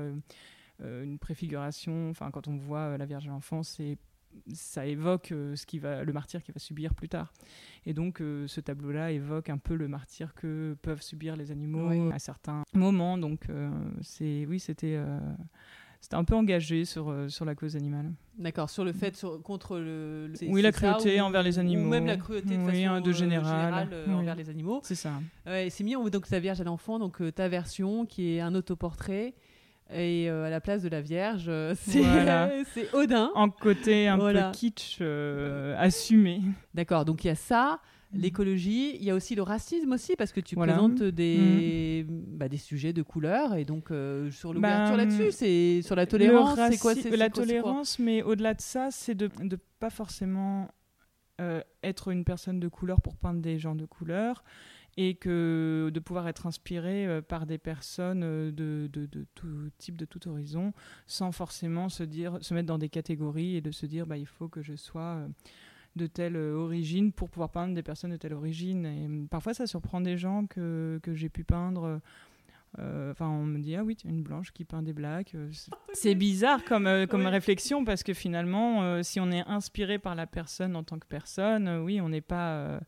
une 0.84 1.18
préfiguration. 1.18 2.10
Enfin, 2.10 2.30
quand 2.30 2.48
on 2.48 2.56
voit 2.56 2.80
euh, 2.80 2.96
la 2.98 3.06
Vierge 3.06 3.26
à 3.26 3.30
l'enfance, 3.30 3.74
c'est 3.76 3.98
ça 4.52 4.86
évoque 4.86 5.32
euh, 5.32 5.56
ce 5.56 5.64
qui 5.66 5.78
va, 5.78 6.04
le 6.04 6.12
martyr 6.12 6.42
qu'il 6.42 6.52
va 6.54 6.60
subir 6.60 6.94
plus 6.94 7.08
tard. 7.08 7.32
Et 7.86 7.94
donc, 7.94 8.20
euh, 8.20 8.46
ce 8.46 8.60
tableau-là 8.60 9.10
évoque 9.10 9.48
un 9.48 9.58
peu 9.58 9.74
le 9.74 9.88
martyr 9.88 10.34
que 10.34 10.76
peuvent 10.82 11.02
subir 11.02 11.34
les 11.34 11.50
animaux 11.50 11.88
Oui. 11.88 12.12
à 12.12 12.18
certains 12.18 12.62
moments. 12.74 13.16
Donc, 13.18 13.48
euh, 13.48 13.70
c'est, 14.02 14.44
oui, 14.46 14.60
c'était, 14.60 14.94
euh, 14.96 15.18
c'était 16.00 16.14
un 16.16 16.24
peu 16.24 16.34
engagé 16.36 16.84
sur, 16.84 17.08
euh, 17.10 17.28
sur 17.28 17.46
la 17.46 17.54
cause 17.54 17.74
animale. 17.74 18.12
D'accord, 18.38 18.68
sur 18.70 18.84
le 18.84 18.92
fait 18.92 19.16
sur- 19.16 19.42
contre 19.42 19.78
le. 19.78 20.30
Oui, 20.42 20.60
la 20.62 20.70
ça, 20.72 20.92
cruauté 20.92 21.20
ou- 21.20 21.24
envers 21.24 21.42
les 21.42 21.58
animaux. 21.58 21.86
Ou 21.86 21.88
même 21.88 22.06
la 22.06 22.18
cruauté 22.18 22.56
de 22.56 22.62
Oui, 22.62 22.84
façon 22.84 23.00
de 23.00 23.08
euh, 23.10 23.12
général. 23.12 23.46
générale, 23.62 23.88
euh, 23.92 24.04
Oui. 24.08 24.14
envers 24.14 24.36
les 24.36 24.50
animaux. 24.50 24.80
C'est 24.84 24.94
ça. 24.94 25.14
C'est 25.46 25.80
mignon, 25.80 26.06
donc 26.10 26.28
ta 26.28 26.38
Vierge 26.38 26.60
à 26.60 26.64
l'enfant, 26.64 26.98
donc 27.00 27.20
euh, 27.22 27.32
ta 27.32 27.48
version 27.48 28.04
qui 28.06 28.34
est 28.34 28.40
un 28.40 28.54
autoportrait. 28.54 29.34
Et 29.90 30.28
euh, 30.28 30.44
à 30.44 30.50
la 30.50 30.60
place 30.60 30.82
de 30.82 30.88
la 30.88 31.00
Vierge, 31.00 31.46
euh, 31.48 31.74
c'est 31.80 32.00
Voilà. 32.02 32.50
Odin. 32.92 33.30
En 33.34 33.48
côté 33.48 34.06
un 34.08 34.16
Voilà. 34.18 34.50
peu 34.50 34.58
kitsch, 34.58 34.98
euh, 35.00 35.74
assumé. 35.78 36.42
D'accord, 36.74 37.04
donc 37.06 37.24
il 37.24 37.28
y 37.28 37.30
a 37.30 37.34
ça, 37.34 37.80
l'écologie, 38.12 38.96
il 38.96 39.02
y 39.04 39.10
a 39.10 39.14
aussi 39.14 39.34
le 39.34 39.42
racisme 39.42 39.92
aussi, 39.92 40.14
parce 40.16 40.32
que 40.32 40.40
tu 40.40 40.54
Voilà. 40.56 40.74
présentes 40.74 41.02
des, 41.02 42.04
bah, 42.08 42.48
des 42.48 42.56
sujets 42.58 42.92
de 42.92 43.02
couleur, 43.02 43.54
et 43.54 43.64
donc 43.64 43.90
euh, 43.90 44.30
sur 44.30 44.52
l'ouverture 44.52 44.96
Bah, 44.96 45.04
là-dessus, 45.04 45.32
c'est 45.32 45.80
sur 45.82 45.96
la 45.96 46.06
tolérance, 46.06 46.58
c'est 46.70 46.78
quoi 46.78 46.94
c'est- 46.94 47.08
La 47.10 47.28
quoi- 47.30 47.42
quoi 47.42 47.46
tolérance, 47.46 47.98
mais 47.98 48.22
au-delà 48.22 48.52
de 48.54 48.60
ça, 48.60 48.88
c'est 48.90 49.14
de 49.14 49.30
ne 49.42 49.56
pas 49.80 49.90
forcément 49.90 50.68
euh, 51.40 51.62
être 51.84 52.08
une 52.10 52.24
personne 52.24 52.58
de 52.60 52.66
couleur 52.68 53.00
pour 53.00 53.14
peindre 53.16 53.40
des 53.40 53.58
gens 53.58 53.74
de 53.76 53.84
couleur 53.84 54.42
et 55.00 55.14
que 55.14 55.92
de 55.94 56.00
pouvoir 56.00 56.26
être 56.26 56.46
inspiré 56.46 57.06
euh, 57.06 57.22
par 57.22 57.46
des 57.46 57.56
personnes 57.58 58.22
euh, 58.24 58.50
de, 58.50 58.88
de, 58.92 59.06
de 59.06 59.24
tout 59.36 59.70
type, 59.78 59.96
de 59.96 60.04
tout 60.04 60.26
horizon, 60.28 60.72
sans 61.06 61.30
forcément 61.30 61.88
se 61.88 62.02
dire, 62.02 62.36
se 62.40 62.52
mettre 62.52 62.66
dans 62.66 62.78
des 62.78 62.88
catégories 62.88 63.54
et 63.54 63.60
de 63.60 63.70
se 63.70 63.86
dire, 63.86 64.06
bah, 64.08 64.16
il 64.16 64.26
faut 64.26 64.48
que 64.48 64.60
je 64.60 64.74
sois 64.74 65.02
euh, 65.18 65.28
de 65.94 66.06
telle 66.08 66.36
origine 66.36 67.12
pour 67.12 67.30
pouvoir 67.30 67.50
peindre 67.50 67.74
des 67.74 67.82
personnes 67.84 68.10
de 68.10 68.16
telle 68.16 68.34
origine. 68.34 68.84
Et 68.86 69.06
euh, 69.08 69.26
parfois, 69.30 69.54
ça 69.54 69.68
surprend 69.68 70.00
des 70.00 70.16
gens 70.18 70.46
que, 70.46 70.98
que 71.02 71.14
j'ai 71.14 71.28
pu 71.28 71.44
peindre. 71.44 72.00
euh, 72.78 73.10
Enfin, 73.12 73.28
on 73.28 73.44
me 73.44 73.58
dit 73.60 73.76
ah 73.76 73.82
oui, 73.84 73.96
tu 73.96 74.08
une 74.08 74.22
blanche 74.22 74.52
qui 74.52 74.64
peint 74.64 74.82
des 74.82 74.92
blacks. 74.92 75.34
c'est- 75.94 76.14
bizarre 76.14 76.64
comme 76.64 76.86
euh, 76.86 77.06
comme 77.06 77.26
réflexion 77.26 77.84
parce 77.84 78.02
que 78.02 78.14
finalement, 78.14 78.82
euh, 78.82 79.02
si 79.02 79.20
on 79.20 79.30
est 79.30 79.46
inspiré 79.46 79.98
par 79.98 80.14
la 80.14 80.26
personne 80.26 80.76
en 80.76 80.82
tant 80.84 80.98
que 80.98 81.06
personne, 81.06 81.68
oui, 81.84 82.00
on 82.00 82.08
n'est 82.08 82.20
pas. 82.20 82.80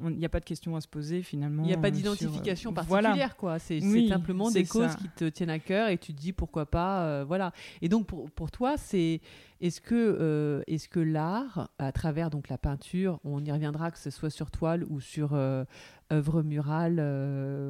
Il 0.00 0.16
n'y 0.16 0.24
a 0.24 0.28
pas 0.30 0.40
de 0.40 0.44
question 0.46 0.74
à 0.74 0.80
se 0.80 0.88
poser 0.88 1.22
finalement. 1.22 1.62
Il 1.64 1.66
n'y 1.66 1.74
a 1.74 1.78
pas 1.78 1.88
euh, 1.88 1.90
d'identification 1.90 2.70
euh, 2.70 2.74
particulière, 2.74 3.02
Voilà. 3.12 3.28
quoi. 3.30 3.58
C'est 3.58 3.78
Oui, 3.82 4.08
simplement 4.08 4.50
des 4.50 4.64
causes 4.64 4.88
ça. 4.90 4.96
qui 4.96 5.08
te 5.10 5.28
tiennent 5.28 5.50
à 5.50 5.58
cœur 5.58 5.88
et 5.88 5.98
tu 5.98 6.14
te 6.14 6.18
dis 6.20 6.32
pourquoi 6.32 6.64
pas, 6.64 7.02
euh, 7.04 7.24
voilà. 7.26 7.52
Et 7.82 7.90
donc 7.90 8.06
pour, 8.06 8.30
pour 8.30 8.50
toi, 8.50 8.78
c'est 8.78 9.20
est-ce 9.60 9.82
que 9.82 9.94
euh, 9.94 10.62
est-ce 10.66 10.88
que 10.88 10.98
l'art, 10.98 11.68
à 11.78 11.92
travers 11.92 12.30
donc 12.30 12.48
la 12.48 12.56
peinture, 12.56 13.20
on 13.24 13.44
y 13.44 13.52
reviendra 13.52 13.90
que 13.90 13.98
ce 13.98 14.08
soit 14.08 14.30
sur 14.30 14.50
toile 14.50 14.84
ou 14.88 14.98
sur 15.00 15.34
œuvre 15.34 16.42
murale, 16.42 16.96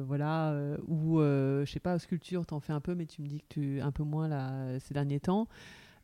voilà, 0.07 0.55
ou 0.87 1.19
je 1.19 1.65
sais 1.69 1.79
pas, 1.81 1.99
sculpture, 1.99 2.45
t'en 2.45 2.61
fais 2.61 2.73
un 2.73 2.79
peu, 2.81 2.95
mais 2.95 3.05
tu 3.05 3.21
me 3.21 3.27
dis 3.27 3.41
que 3.41 3.45
tu 3.49 3.81
un 3.81 3.91
peu 3.91 4.03
moins 4.03 4.29
là 4.29 4.79
ces 4.79 4.93
derniers 4.93 5.19
temps. 5.19 5.47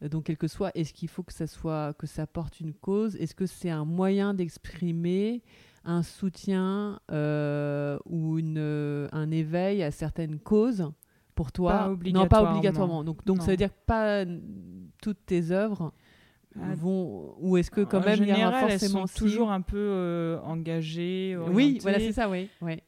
Donc, 0.01 0.25
quel 0.25 0.37
que 0.37 0.47
soit, 0.47 0.71
est-ce 0.75 0.93
qu'il 0.93 1.09
faut 1.09 1.23
que 1.23 1.33
ça 1.33 1.45
soit 1.45 1.93
que 1.97 2.07
ça 2.07 2.25
porte 2.25 2.61
une 2.61 2.73
cause? 2.73 3.15
Est-ce 3.17 3.35
que 3.35 3.45
c'est 3.45 3.69
un 3.69 3.83
moyen 3.83 4.33
d'exprimer 4.33 5.41
un 5.85 6.03
soutien 6.03 6.99
euh, 7.11 7.97
ou 8.05 8.39
une, 8.39 9.07
un 9.11 9.31
éveil 9.31 9.83
à 9.83 9.91
certaines 9.91 10.39
causes 10.39 10.91
pour 11.35 11.51
toi 11.51 11.95
Pas 12.01 12.11
Non, 12.11 12.27
pas 12.27 12.51
obligatoirement. 12.51 13.03
Donc, 13.03 13.25
donc 13.25 13.41
ça 13.41 13.51
veut 13.51 13.57
dire 13.57 13.69
que 13.69 13.85
pas 13.85 14.25
toutes 15.01 15.25
tes 15.25 15.51
œuvres 15.51 15.93
Ah, 16.55 16.75
vont. 16.75 17.35
Ou 17.39 17.57
est-ce 17.57 17.71
que 17.71 17.81
quand 17.81 17.99
en 17.99 18.05
même 18.05 18.19
il 18.21 18.27
y 18.27 18.31
aura 18.31 18.37
général, 18.37 18.69
forcément 18.69 19.01
elles 19.03 19.07
sont 19.07 19.17
toujours 19.17 19.51
un 19.51 19.61
peu 19.61 19.77
euh, 19.77 20.39
engagées. 20.41 21.35
Oui, 21.37 21.47
orientées, 21.47 21.79
voilà, 21.81 21.99
c'est 21.99 22.13
ça, 22.13 22.29
oui. 22.29 22.49
oui. 22.61 22.81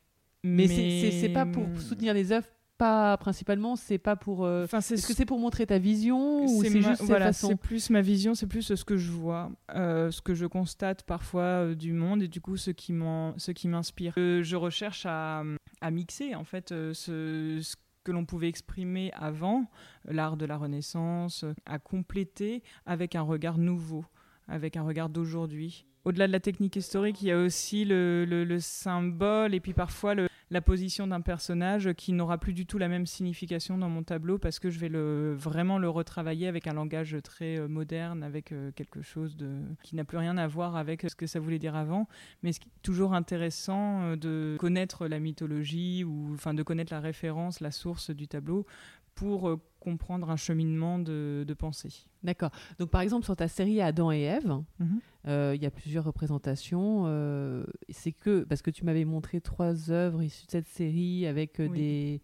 Mais, 0.43 0.67
c'est 0.67 1.11
c'est 1.11 1.29
pas 1.29 1.45
pour 1.45 1.65
soutenir 1.79 2.13
les 2.13 2.31
œuvres 2.31 2.47
pas 2.81 3.15
principalement, 3.17 3.75
c'est 3.75 3.99
pas 3.99 4.15
pour. 4.15 4.43
euh, 4.43 4.63
Enfin, 4.63 4.79
Est-ce 4.79 5.05
que 5.07 5.13
c'est 5.13 5.25
pour 5.25 5.37
montrer 5.37 5.67
ta 5.67 5.77
vision 5.77 6.45
ou 6.45 6.63
c'est 6.63 6.69
juste 6.81 7.01
voilà, 7.03 7.25
c'est 7.33 7.55
plus 7.55 7.89
ma 7.91 8.01
vision, 8.01 8.33
c'est 8.33 8.47
plus 8.47 8.73
ce 8.73 8.83
que 8.83 8.97
je 8.97 9.11
vois, 9.11 9.51
euh, 9.75 10.09
ce 10.09 10.19
que 10.21 10.33
je 10.33 10.47
constate 10.47 11.03
parfois 11.03 11.43
euh, 11.43 11.75
du 11.75 11.93
monde 11.93 12.23
et 12.23 12.27
du 12.27 12.41
coup 12.41 12.57
ce 12.57 12.71
qui 12.71 12.91
m'en- 12.91 13.37
ce 13.37 13.51
qui 13.51 13.67
m'inspire. 13.67 14.13
Euh, 14.17 14.41
je 14.41 14.55
recherche 14.55 15.05
à, 15.05 15.43
à 15.79 15.91
mixer 15.91 16.33
en 16.33 16.43
fait 16.43 16.71
euh, 16.71 16.93
ce, 16.95 17.59
ce 17.61 17.75
que 18.03 18.11
l'on 18.11 18.25
pouvait 18.25 18.47
exprimer 18.49 19.11
avant, 19.13 19.65
l'art 20.05 20.35
de 20.35 20.45
la 20.47 20.57
Renaissance, 20.57 21.43
euh, 21.43 21.53
à 21.67 21.77
compléter 21.77 22.63
avec 22.87 23.15
un 23.15 23.21
regard 23.21 23.59
nouveau, 23.59 24.03
avec 24.47 24.75
un 24.75 24.81
regard 24.81 25.09
d'aujourd'hui. 25.09 25.85
Au-delà 26.03 26.25
de 26.25 26.31
la 26.31 26.39
technique 26.39 26.75
historique, 26.77 27.21
il 27.21 27.27
y 27.27 27.31
a 27.31 27.37
aussi 27.37 27.85
le, 27.85 28.25
le- 28.25 28.43
le 28.43 28.59
symbole 28.59 29.53
et 29.53 29.59
puis 29.59 29.73
parfois 29.73 30.15
le- 30.15 30.27
la 30.51 30.61
position 30.61 31.07
d'un 31.07 31.21
personnage 31.21 31.93
qui 31.93 32.11
n'aura 32.11 32.37
plus 32.37 32.51
du 32.51 32.65
tout 32.65 32.77
la 32.77 32.89
même 32.89 33.05
signification 33.05 33.77
dans 33.77 33.87
mon 33.87 34.03
tableau 34.03 34.37
parce 34.37 34.59
que 34.59 34.69
je 34.69 34.79
vais 34.79 34.89
vraiment 35.33 35.79
le 35.79 35.89
retravailler 35.89 36.47
avec 36.47 36.67
un 36.67 36.73
langage 36.73 37.15
très 37.23 37.57
euh, 37.57 37.69
moderne, 37.69 38.21
avec 38.21 38.51
euh, 38.51 38.71
quelque 38.73 39.01
chose 39.01 39.37
de, 39.37 39.61
qui 39.81 39.95
n'a 39.95 40.03
plus 40.03 40.17
rien 40.17 40.37
à 40.37 40.47
voir 40.47 40.75
avec 40.75 41.09
ce 41.09 41.15
que 41.15 41.25
ça 41.25 41.39
voulait 41.39 41.57
dire 41.57 41.77
avant. 41.77 42.07
Mais 42.43 42.51
ce 42.51 42.59
qui 42.59 42.67
est 42.67 42.81
toujours 42.83 43.13
intéressant 43.13 44.01
euh, 44.01 44.15
de 44.17 44.57
connaître 44.59 45.07
la 45.07 45.19
mythologie 45.19 46.03
ou 46.03 46.31
enfin 46.33 46.53
de 46.53 46.63
connaître 46.63 46.91
la 46.91 46.99
référence, 46.99 47.61
la 47.61 47.71
source 47.71 48.11
du 48.11 48.27
tableau 48.27 48.65
pour 49.15 49.49
euh, 49.49 49.59
comprendre 49.79 50.29
un 50.29 50.35
cheminement 50.35 50.99
de, 50.99 51.43
de 51.47 51.53
pensée. 51.53 51.91
D'accord. 52.23 52.51
Donc 52.79 52.89
par 52.89 53.01
exemple 53.01 53.25
sur 53.25 53.35
ta 53.35 53.47
série 53.47 53.81
Adam 53.81 54.11
et 54.11 54.21
Ève, 54.21 54.61
Mhm. 54.79 54.99
euh, 55.27 55.53
il 55.55 55.61
y 55.61 55.65
a 55.65 55.71
plusieurs 55.71 56.03
représentations. 56.03 57.03
euh, 57.07 57.65
c'est 57.89 58.11
que 58.11 58.43
parce 58.43 58.61
que 58.61 58.71
tu 58.71 58.85
m'avais 58.85 59.05
montré 59.05 59.41
trois 59.41 59.89
œuvres 59.91 60.21
issues 60.21 60.45
de 60.45 60.51
cette 60.51 60.67
série 60.67 61.25
avec 61.25 61.55
Oui. 61.59 61.69
des 61.69 62.21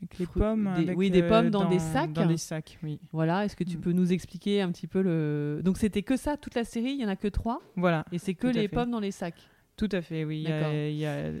Avec 0.00 0.18
les 0.18 0.26
pommes, 0.26 0.72
des- 0.76 0.82
avec, 0.82 0.98
oui, 0.98 1.10
des 1.10 1.22
pommes 1.22 1.50
dans 1.50 1.68
des 1.68 1.78
sacs. 1.78 2.12
Dans 2.12 2.26
des 2.26 2.36
sacs, 2.36 2.78
oui. 2.82 2.98
voilà. 3.12 3.44
Est-ce 3.44 3.54
que 3.56 3.62
tu 3.64 3.78
Mm. 3.78 3.80
peux 3.80 3.92
nous 3.92 4.12
expliquer 4.12 4.60
un 4.60 4.72
petit 4.72 4.88
peu 4.88 5.00
le 5.02 5.60
Donc 5.64 5.78
c'était 5.78 6.02
que 6.02 6.16
ça 6.16 6.36
toute 6.36 6.54
la 6.56 6.64
série. 6.64 6.92
Il 6.92 7.00
y 7.00 7.04
en 7.04 7.08
a 7.08 7.14
que 7.16 7.28
trois 7.28 7.60
Voilà. 7.76 8.04
et 8.10 8.18
c'est 8.18 8.34
que 8.34 8.46
les 8.48 8.66
pommes 8.68 8.90
dans 8.90 8.98
les 9.00 9.12
sacs. 9.12 9.48
Tout 9.76 9.88
à 9.92 10.02
fait, 10.02 10.24
oui. 10.24 10.46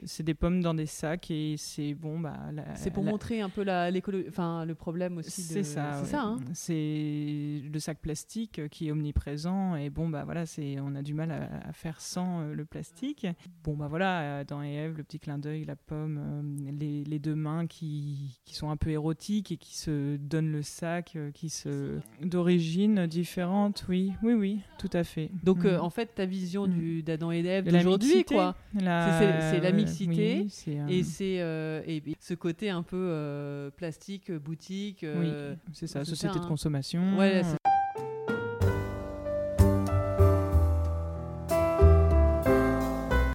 C'est 0.04 0.22
des 0.22 0.34
pommes 0.34 0.60
dans 0.62 0.74
des 0.74 0.86
sacs 0.86 1.30
et 1.30 1.56
c'est 1.58 1.94
bon, 1.94 2.18
bah. 2.18 2.36
C'est 2.74 2.90
pour 2.90 3.04
la- 3.04 3.10
montrer 3.10 3.40
un 3.40 3.48
peu 3.48 3.62
la, 3.62 3.90
enfin, 4.28 4.64
le 4.64 4.74
problème 4.74 5.18
aussi. 5.18 5.42
de- 5.42 5.46
C'est 5.54 5.62
ça. 5.64 5.92
C'est 5.96 6.02
ouais. 6.02 6.08
ça. 6.08 6.22
hein 6.22 6.38
C'est 6.54 7.62
le 7.72 7.78
sac 7.78 7.98
plastique 8.00 8.68
qui 8.70 8.88
est 8.88 8.92
omniprésent 8.92 9.76
et 9.76 9.90
bon 9.90 10.08
bah 10.08 10.24
voilà, 10.24 10.46
c'est 10.46 10.76
on 10.80 10.94
a 10.94 11.02
du 11.02 11.14
mal 11.14 11.30
à, 11.30 11.68
à 11.68 11.72
faire 11.72 12.00
sans 12.00 12.40
euh, 12.40 12.54
le 12.54 12.64
plastique. 12.64 13.26
Bon 13.64 13.76
bah 13.76 13.86
voilà, 13.88 14.20
euh, 14.40 14.44
dans 14.44 14.62
Ève, 14.62 14.96
le 14.96 15.04
petit 15.04 15.18
clin 15.20 15.38
d'œil, 15.38 15.64
la 15.64 15.76
pomme, 15.76 16.18
euh, 16.18 16.72
les, 16.78 17.04
les 17.04 17.18
deux 17.18 17.34
mains 17.34 17.66
qui, 17.66 18.40
qui 18.44 18.54
sont 18.54 18.70
un 18.70 18.76
peu 18.76 18.90
érotiques 18.90 19.52
et 19.52 19.56
qui 19.56 19.76
se 19.76 20.16
donnent 20.16 20.50
le 20.52 20.62
sac, 20.62 21.12
euh, 21.16 21.30
qui 21.32 21.48
se 21.50 21.98
d'origine 22.22 23.06
différente. 23.06 23.84
Oui, 23.88 24.12
oui, 24.22 24.32
oui, 24.34 24.58
tout 24.78 24.90
à 24.92 25.04
fait. 25.04 25.30
Donc 25.44 25.64
Mhm. 25.64 25.80
en 25.80 25.90
fait 25.90 26.14
ta 26.14 26.26
vision 26.26 26.66
Mhm. 26.66 27.02
d'Adam 27.02 27.30
et 27.30 27.42
d'Ève 27.42 27.64
De 27.66 27.70
la 27.70 27.82
d'aujourd'hui 27.82 28.21
mixité, 28.22 28.34
quoi. 28.34 28.54
la- 28.80 29.18
C'est- 29.50 29.60
la 29.60 29.72
mixité 29.72 30.40
oui, 30.42 30.50
euh, 30.78 30.86
Et 30.88 31.02
c'est 31.02 31.40
euh, 31.40 31.82
et, 31.86 32.02
ce 32.20 32.34
côté 32.34 32.70
un 32.70 32.82
peu 32.82 32.96
euh, 32.96 33.70
plastique, 33.70 34.32
boutique. 34.32 35.04
oui, 35.18 35.32
c'est 35.72 35.86
ça, 35.86 36.04
société 36.04 36.34
ça, 36.34 36.38
de 36.40 36.44
hein. 36.44 36.48
consommation. 36.48 37.18
Ouais, 37.18 37.42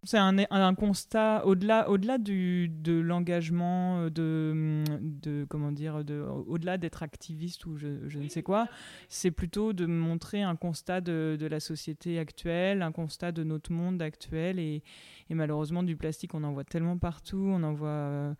c'est- 0.08 0.18
un, 0.18 0.38
un 0.50 0.76
constat 0.76 1.46
au-delà, 1.46 1.90
au-delà 1.90 2.18
du, 2.18 2.70
de 2.70 3.00
l'engagement, 3.00 4.00
euh, 4.00 4.10
de, 4.10 4.84
de 5.02 5.46
comment 5.50 5.72
dire, 5.72 6.04
de, 6.04 6.22
au-delà 6.48 6.78
d'être 6.78 7.04
activiste 7.04 7.66
ou 7.66 7.78
je, 7.78 8.18
ne 8.18 8.30
sais 8.30 8.44
quoi. 8.44 8.68
C'est 9.10 9.32
plutôt 9.32 9.74
de 9.74 9.86
montrer 9.86 10.42
un 10.42 10.56
constat 10.56 11.02
de, 11.02 11.38
la 11.50 11.60
société 11.60 12.20
actuelle, 12.20 12.82
un 12.82 12.92
constat 12.92 13.32
de 13.32 13.44
notre 13.44 13.72
monde 13.72 14.02
actuel 14.02 14.60
et, 14.60 14.84
et 15.30 15.36
malheureusement 15.36 15.84
du 15.84 15.96
plastique, 15.96 16.34
on 16.34 16.44
en 16.44 16.54
voit 16.54 16.64
tellement 16.64 16.98
partout, 16.98 17.46
on 17.50 17.62
en 17.64 17.74
voit. 17.74 18.36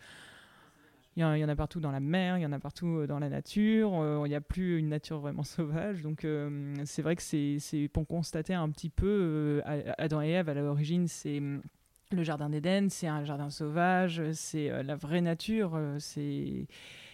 Il 1.18 1.22
y, 1.22 1.44
en, 1.44 1.50
a 1.50 1.56
partout 1.56 1.80
dans 1.80 1.90
la 1.90 2.00
mer, 2.00 2.38
il 2.38 2.42
y 2.42 2.46
en 2.46 2.52
a 2.52 2.60
partout 2.60 3.00
euh, 3.00 3.08
dans 3.08 3.18
la 3.18 3.28
nature. 3.28 4.00
euh, 4.00 4.22
Il 4.26 4.30
n'y 4.30 4.36
a 4.36 4.42
plus 4.42 4.78
une 4.78 4.90
nature 4.90 5.20
vraiment 5.20 5.42
sauvage. 5.44 6.04
Donc, 6.04 6.24
euh, 6.24 6.76
c'est 6.86 7.02
vrai 7.02 7.16
que 7.16 7.24
c'est 7.24 7.90
pour 7.92 8.06
constater 8.06 8.54
un 8.54 8.70
petit 8.70 8.90
peu. 8.90 9.64
Adam 9.98 10.22
et 10.22 10.30
Ève, 10.30 10.48
à 10.48 10.54
l'origine, 10.54 11.08
c'est 11.08 11.40
hum, 11.40 11.64
le 12.12 12.22
jardin 12.22 12.52
d'Éden, 12.52 12.90
c'est 12.92 13.08
un 13.08 13.26
jardin 13.26 13.50
sauvage, 13.50 14.22
c'est 14.34 14.84
la 14.84 14.96
vraie 14.96 15.22
nature. 15.22 15.80
c'est. 16.00 16.68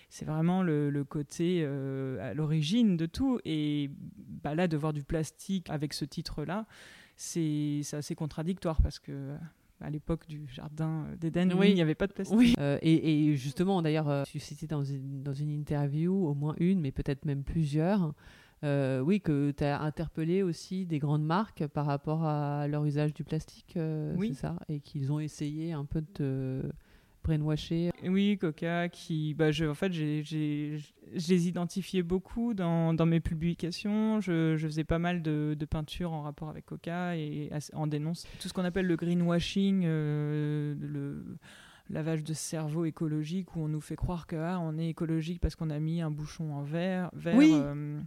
C'est 0.09 0.25
vraiment 0.25 0.61
le, 0.61 1.03
côté 1.09 1.65
à 1.65 2.35
l'origine 2.35 2.97
de 2.97 3.07
tout. 3.07 3.39
Et 3.45 3.89
bah, 4.43 4.53
là, 4.53 4.67
de 4.67 4.77
voir 4.77 4.93
du 4.93 5.01
plastique 5.01 5.67
avec 5.71 5.91
ce 5.91 6.05
titre-là, 6.05 6.67
c'est 7.15 7.81
assez 7.93 8.13
contradictoire 8.13 8.79
parce 8.79 8.99
que 8.99 9.35
à 9.83 9.89
l'époque 9.89 10.27
du 10.27 10.41
jardin 10.47 11.05
d'Éden, 11.19 11.51
Oui. 11.57 11.69
il 11.69 11.75
n'y 11.75 11.81
avait 11.81 11.93
pas 11.95 12.07
de 12.07 12.13
plastique. 12.13 12.37
Oui. 12.37 12.55
Euh, 12.59 12.77
et, 12.81 13.27
et 13.29 13.35
justement, 13.35 13.81
d'ailleurs, 13.81 14.09
euh, 14.09 14.23
tu 14.25 14.39
citais 14.39 14.65
dans 14.67 14.83
une, 14.83 15.21
dans 15.23 15.33
une 15.33 15.49
interview, 15.51 16.13
au 16.25 16.33
moins 16.33 16.55
une, 16.57 16.79
mais 16.79 16.91
peut-être 16.91 17.25
même 17.25 17.43
plusieurs, 17.43 18.13
euh, 18.63 19.01
oui, 19.01 19.19
que 19.19 19.51
tu 19.51 19.63
as 19.65 19.81
interpellé 19.81 20.41
aussi 20.41 20.85
des 20.85 20.99
grandes 20.99 21.25
marques 21.25 21.67
par 21.67 21.85
rapport 21.85 22.23
à 22.23 22.67
leur 22.69 22.85
usage 22.85 23.13
du 23.13 23.23
plastique, 23.25 23.73
euh, 23.75 24.15
Oui. 24.17 24.29
c'est 24.29 24.41
ça? 24.41 24.55
Et 24.69 24.79
qu'ils 24.79 25.11
ont 25.11 25.19
essayé 25.19 25.73
un 25.73 25.83
peu 25.85 26.01
de 26.17 26.63
te 27.23 27.27
brainwasher. 27.27 27.91
Oui, 28.03 28.37
Coca, 28.37 28.89
qui, 28.89 29.33
bah, 29.33 29.51
je, 29.51 29.65
en 29.65 29.73
fait, 29.73 29.91
j'ai, 29.91 30.77
identifiais 31.27 32.03
beaucoup 32.03 32.53
dans, 32.53 32.93
dans 32.93 33.05
mes 33.05 33.19
publications. 33.19 34.19
Je, 34.21 34.55
je 34.57 34.67
faisais 34.67 34.83
pas 34.83 34.99
mal 34.99 35.21
de, 35.21 35.55
de 35.57 35.65
peintures 35.65 36.11
en 36.11 36.21
rapport 36.21 36.49
avec 36.49 36.65
Coca 36.65 37.15
et 37.15 37.49
en 37.73 37.87
dénonce 37.87 38.25
tout 38.39 38.47
ce 38.47 38.53
qu'on 38.53 38.65
appelle 38.65 38.87
le 38.87 38.95
greenwashing, 38.95 39.83
euh, 39.85 40.75
le 40.79 41.37
lavage 41.89 42.23
de 42.23 42.33
cerveau 42.33 42.85
écologique, 42.85 43.55
où 43.55 43.61
on 43.61 43.67
nous 43.67 43.81
fait 43.81 43.95
croire 43.95 44.27
que 44.27 44.35
ah, 44.35 44.59
on 44.61 44.77
est 44.77 44.89
écologique 44.89 45.39
parce 45.41 45.55
qu'on 45.55 45.69
a 45.69 45.79
mis 45.79 46.01
un 46.01 46.11
bouchon 46.11 46.53
en 46.53 46.63
verre. 46.63 47.09
Oui. 47.33 47.51
euh, 47.53 47.99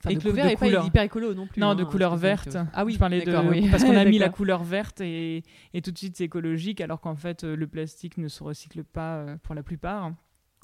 Enfin, 0.00 0.10
Et 0.10 0.14
le 0.14 0.20
que 0.20 0.28
couvert 0.28 0.44
de 0.44 0.50
n'est 0.50 0.56
pas 0.56 0.66
hyper 0.86 1.02
écolo 1.02 1.32
non 1.34 1.46
plus. 1.46 1.60
non, 1.60 1.68
hein, 1.70 1.74
de 1.74 1.84
couleur 1.84 2.12
c'est 2.14 2.20
verte. 2.20 2.56
Ah 2.74 2.84
oui, 2.84 2.92
je 2.94 2.98
parlais 2.98 3.22
de 3.24 3.36
oui. 3.48 3.68
parce 3.70 3.84
qu'on 3.84 3.96
a 3.96 4.04
mis 4.04 4.18
la 4.18 4.28
couleur 4.28 4.62
verte 4.62 5.00
et, 5.00 5.42
et 5.72 5.80
tout 5.82 5.92
de 5.92 5.98
suite 5.98 6.16
c'est 6.16 6.24
écologique, 6.24 6.80
alors 6.82 7.00
qu'en 7.00 7.14
fait 7.16 7.44
euh, 7.44 7.56
le 7.56 7.66
plastique 7.66 8.18
ne 8.18 8.28
se 8.28 8.42
recycle 8.44 8.84
pas 8.84 9.16
euh, 9.16 9.36
pour 9.42 9.54
la 9.54 9.62
plupart. 9.62 10.12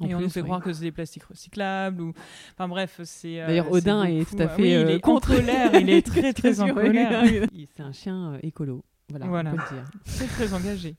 En 0.02 0.06
et 0.06 0.14
on 0.14 0.20
nous 0.20 0.28
fait 0.30 0.40
oui. 0.40 0.46
croire 0.46 0.60
que 0.62 0.72
c'est 0.72 0.82
des 0.84 0.92
plastiques 0.92 1.24
recyclables 1.24 2.00
ou 2.00 2.12
enfin 2.54 2.68
bref 2.68 3.00
c'est 3.04 3.40
euh, 3.40 3.46
D'ailleurs, 3.46 3.66
c'est 3.66 3.72
Odin 3.72 4.04
est 4.04 4.18
beaucoup- 4.20 4.36
tout 4.36 4.42
à 4.42 4.46
ah 4.46 4.48
fait, 4.48 4.62
oui, 4.62 4.68
il 4.70 4.90
est 4.90 5.00
contre. 5.00 5.34
colère 5.36 5.74
il 5.74 5.90
est 5.90 6.06
très 6.06 6.32
très 6.32 6.60
en 6.60 6.68
colère. 6.74 7.22
C'est 7.76 7.82
un 7.82 7.92
chien 7.92 8.38
écolo. 8.42 8.82
Voilà, 9.10 9.26
Voilà. 9.26 9.52
le 9.52 9.58
très 10.04 10.26
très 10.26 10.54
engagé 10.54 10.94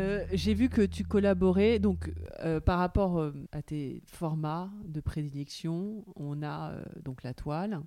Euh, 0.00 0.24
J'ai 0.32 0.54
vu 0.54 0.68
que 0.68 0.82
tu 0.82 1.04
collaborais, 1.04 1.78
donc 1.78 2.10
euh, 2.40 2.60
par 2.60 2.78
rapport 2.78 3.18
euh, 3.18 3.32
à 3.52 3.62
tes 3.62 4.02
formats 4.06 4.70
de 4.84 5.00
prédilection, 5.00 6.04
on 6.16 6.42
a 6.42 6.72
donc 7.04 7.22
la 7.22 7.34
toile, 7.34 7.80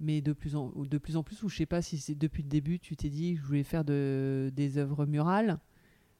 mais 0.00 0.20
de 0.20 0.32
plus 0.32 0.54
en, 0.56 0.72
de 0.76 0.98
plus 0.98 1.16
en 1.16 1.22
plus, 1.22 1.42
ou 1.42 1.48
je 1.48 1.56
sais 1.56 1.66
pas 1.66 1.82
si 1.82 1.98
c'est 1.98 2.14
depuis 2.14 2.42
le 2.42 2.48
début, 2.48 2.78
tu 2.78 2.96
t'es 2.96 3.08
dit 3.10 3.36
je 3.36 3.42
voulais 3.42 3.64
faire 3.64 3.84
de, 3.84 4.52
des 4.54 4.78
œuvres 4.78 5.06
murales, 5.06 5.58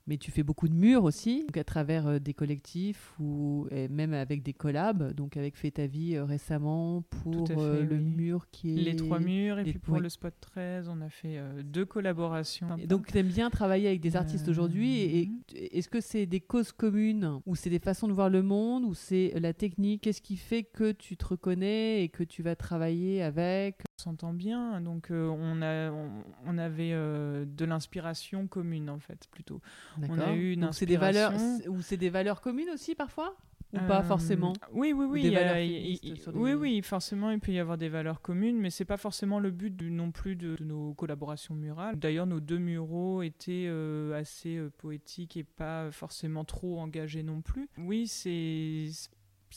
mais 0.06 0.18
tu 0.18 0.30
fais 0.30 0.42
beaucoup 0.42 0.68
de 0.68 0.74
murs 0.74 1.04
aussi, 1.04 1.40
donc 1.46 1.56
à 1.56 1.64
travers 1.64 2.06
euh, 2.06 2.18
des 2.18 2.34
collectifs 2.34 3.14
ou 3.18 3.66
même 3.90 4.14
avec 4.14 4.42
des 4.42 4.52
collabs, 4.52 5.12
donc 5.12 5.36
avec 5.36 5.56
Fais 5.56 5.70
ta 5.70 5.86
vie 5.86 6.16
euh, 6.16 6.24
récemment 6.24 7.02
pour 7.02 7.48
fait, 7.48 7.56
euh, 7.56 7.84
le 7.84 7.96
oui. 7.96 8.02
mur 8.02 8.46
qui 8.50 8.78
est 8.80 8.82
les 8.82 8.96
trois 8.96 9.20
murs 9.20 9.58
et 9.58 9.64
les- 9.64 9.70
puis 9.72 9.78
pour 9.78 9.94
oui. 9.94 10.00
le 10.00 10.08
spot 10.08 10.34
13 10.40 10.88
on 10.88 11.00
a 11.00 11.08
fait 11.08 11.40
deux 11.64 11.84
collaborations 11.84 12.76
Et 12.78 12.86
donc, 12.86 13.06
tu 13.06 13.16
aimes 13.18 13.26
bien 13.28 13.50
travailler 13.50 13.88
avec 13.88 14.00
des 14.00 14.16
artistes 14.16 14.48
Euh, 14.48 14.50
aujourd'hui. 14.50 15.00
Et, 15.00 15.30
et 15.54 15.78
est-ce 15.78 15.88
que 15.88 16.00
c'est 16.00 16.26
des 16.26 16.40
causes 16.40 16.72
communes 16.72 17.40
ou 17.46 17.54
c'est 17.56 17.70
des 17.70 17.78
façons 17.78 18.06
de 18.08 18.12
voir 18.12 18.28
le 18.30 18.42
monde 18.42 18.84
ou 18.84 18.94
c'est 18.94 19.32
la 19.40 19.52
technique? 19.54 20.02
Qu'est-ce 20.02 20.22
qui 20.22 20.36
fait 20.36 20.62
que 20.62 20.92
tu 20.92 21.16
te 21.16 21.24
reconnais 21.24 22.02
et 22.02 22.08
que 22.08 22.22
tu 22.22 22.42
vas 22.42 22.54
travailler 22.56 23.22
avec? 23.22 23.80
On 23.98 24.02
s'entend 24.02 24.34
bien 24.34 24.80
donc 24.82 25.10
euh, 25.10 25.26
on 25.28 25.62
a 25.62 25.90
on, 25.90 26.10
on 26.44 26.58
avait 26.58 26.90
euh, 26.92 27.46
de 27.46 27.64
l'inspiration 27.64 28.46
commune 28.46 28.90
en 28.90 28.98
fait 28.98 29.26
plutôt 29.30 29.60
D'accord. 29.98 30.34
eu 30.34 30.52
une 30.54 30.72
c'est 30.72 30.86
des 30.86 30.96
valeurs 30.96 31.32
ou 31.68 31.80
c'est 31.82 31.96
des 31.96 32.10
valeurs 32.10 32.40
communes 32.40 32.70
aussi 32.70 32.94
parfois? 32.94 33.36
Ou 33.72 33.78
pas 33.78 33.98
Euh, 33.98 34.02
forcément? 34.04 34.52
Oui, 34.72 34.92
oui, 34.92 35.06
oui. 35.10 35.22
y 35.22 35.36
a- 35.36 35.54
des- 35.54 36.14
Oui, 36.34 36.52
oui, 36.54 36.80
forcément, 36.82 37.30
il 37.30 37.40
peut 37.40 37.50
y 37.52 37.58
avoir 37.58 37.76
des 37.76 37.88
valeurs 37.88 38.22
communes, 38.22 38.58
mais 38.58 38.70
c'est 38.70 38.84
pas 38.84 38.96
forcément 38.96 39.40
le 39.40 39.50
but 39.50 39.74
du- 39.74 39.90
non 39.90 40.12
plus 40.12 40.36
de, 40.36 40.54
de 40.56 40.64
nos 40.64 40.94
collaborations 40.94 41.54
murales. 41.54 41.98
D'ailleurs, 41.98 42.26
nos 42.26 42.38
deux 42.38 42.58
muraux 42.58 43.22
étaient 43.22 43.66
euh, 43.68 44.14
assez 44.18 44.56
euh, 44.56 44.70
poétiques 44.78 45.36
et 45.36 45.42
pas 45.42 45.90
forcément 45.90 46.44
trop 46.44 46.78
engagés 46.78 47.24
non 47.24 47.42
plus. 47.42 47.68
Oui, 47.76 48.06
c'est 48.06 48.86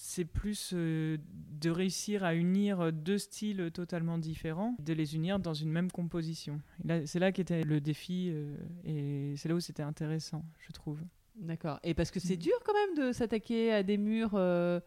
c'est 0.02 0.26
plus 0.26 0.72
euh, 0.74 1.18
de 1.60 1.70
réussir 1.70 2.24
à 2.24 2.34
unir 2.36 2.92
deux 2.94 3.18
styles 3.18 3.70
totalement 3.74 4.18
différents, 4.18 4.76
de 4.80 4.94
les 4.94 5.16
unir 5.16 5.40
dans 5.40 5.54
une 5.54 5.70
même 5.72 5.92
composition. 5.92 6.62
C'est 7.06 7.20
là 7.20 7.32
qu'était 7.32 7.64
le 7.64 7.82
défi 7.82 8.30
euh, 8.32 8.56
et 8.86 9.34
c'est 9.38 9.50
là 9.50 9.56
où 9.56 9.60
c'était 9.60 9.84
intéressant, 9.84 10.44
je 10.60 10.72
trouve. 10.72 11.00
D'accord. 11.36 11.80
Et 11.84 11.94
parce 11.94 12.12
que 12.12 12.20
c'est 12.20 12.36
Mm. 12.36 12.40
dur 12.40 12.54
quand 12.66 12.74
même 12.74 13.08
de 13.08 13.12
s'attaquer 13.14 13.72
à 13.74 13.84
des 13.84 13.98
murs. 13.98 14.32
euh, 14.36 14.80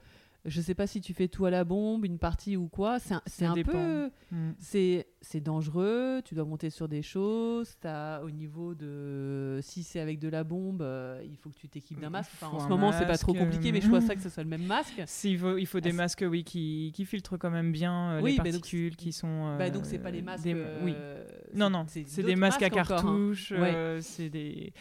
je 0.44 0.60
sais 0.60 0.74
pas 0.74 0.86
si 0.86 1.00
tu 1.00 1.14
fais 1.14 1.28
tout 1.28 1.44
à 1.44 1.50
la 1.50 1.62
bombe, 1.64 2.04
une 2.04 2.18
partie 2.18 2.56
ou 2.56 2.68
quoi. 2.68 2.98
C'est 2.98 3.44
un, 3.44 3.54
dépend. 3.54 3.72
peu. 3.72 4.10
Mm. 4.32 4.50
C'est 4.58 5.40
dangereux. 5.40 6.20
Tu 6.24 6.34
dois 6.34 6.44
monter 6.44 6.68
sur 6.70 6.88
des 6.88 7.02
choses. 7.02 7.76
As, 7.84 8.20
au 8.24 8.30
niveau 8.30 8.74
de. 8.74 9.60
Si 9.62 9.82
c'est 9.84 10.00
avec 10.00 10.18
de 10.18 10.28
la 10.28 10.42
bombe, 10.44 10.82
euh, 10.82 11.22
il 11.24 11.36
faut 11.36 11.50
que 11.50 11.58
tu 11.58 11.68
t'équipes 11.68 12.00
d'un 12.00 12.10
masque. 12.10 12.30
Enfin, 12.34 12.48
en 12.56 12.60
ce 12.60 12.68
moment, 12.68 12.90
c'est 12.92 13.06
pas 13.06 13.18
trop 13.18 13.34
compliqué, 13.34 13.68
euh, 13.68 13.72
mais 13.72 13.80
je 13.80 13.88
vois 13.88 14.00
ça 14.00 14.14
que 14.16 14.20
ce 14.22 14.28
soit 14.28 14.42
le 14.42 14.48
même 14.48 14.64
masque. 14.66 15.00
S'il 15.06 15.38
faut, 15.38 15.56
il 15.58 15.66
faut 15.66 15.80
des 15.80 15.90
Ah, 15.90 15.94
masques 15.94 16.24
oui, 16.28 16.42
qui, 16.44 16.92
qui 16.94 17.04
filtrent 17.04 17.38
quand 17.38 17.50
même 17.50 17.70
bien 17.72 18.12
euh, 18.14 18.20
Oui, 18.20 18.32
les 18.32 18.36
bah 18.38 18.44
donc 18.44 18.52
particules 18.54 18.96
qui 18.96 19.12
sont. 19.12 19.56
bah, 19.58 19.64
euh, 19.66 19.70
donc, 19.70 19.86
c'est 19.86 19.98
pas 19.98 20.10
les 20.10 20.22
masques. 20.22 20.44
des- 20.44 20.54
oui. 20.82 20.94
euh, 20.96 21.24
Non, 21.54 21.70
non, 21.70 21.84
c'est 21.86 22.22
des 22.22 22.36
masques 22.36 22.62
à 22.62 22.66
hein. 22.66 22.70
cartouches. 22.70 23.52
Ouais. 23.52 23.74
euh, 23.74 24.00
c'est 24.00 24.28
des 24.28 24.72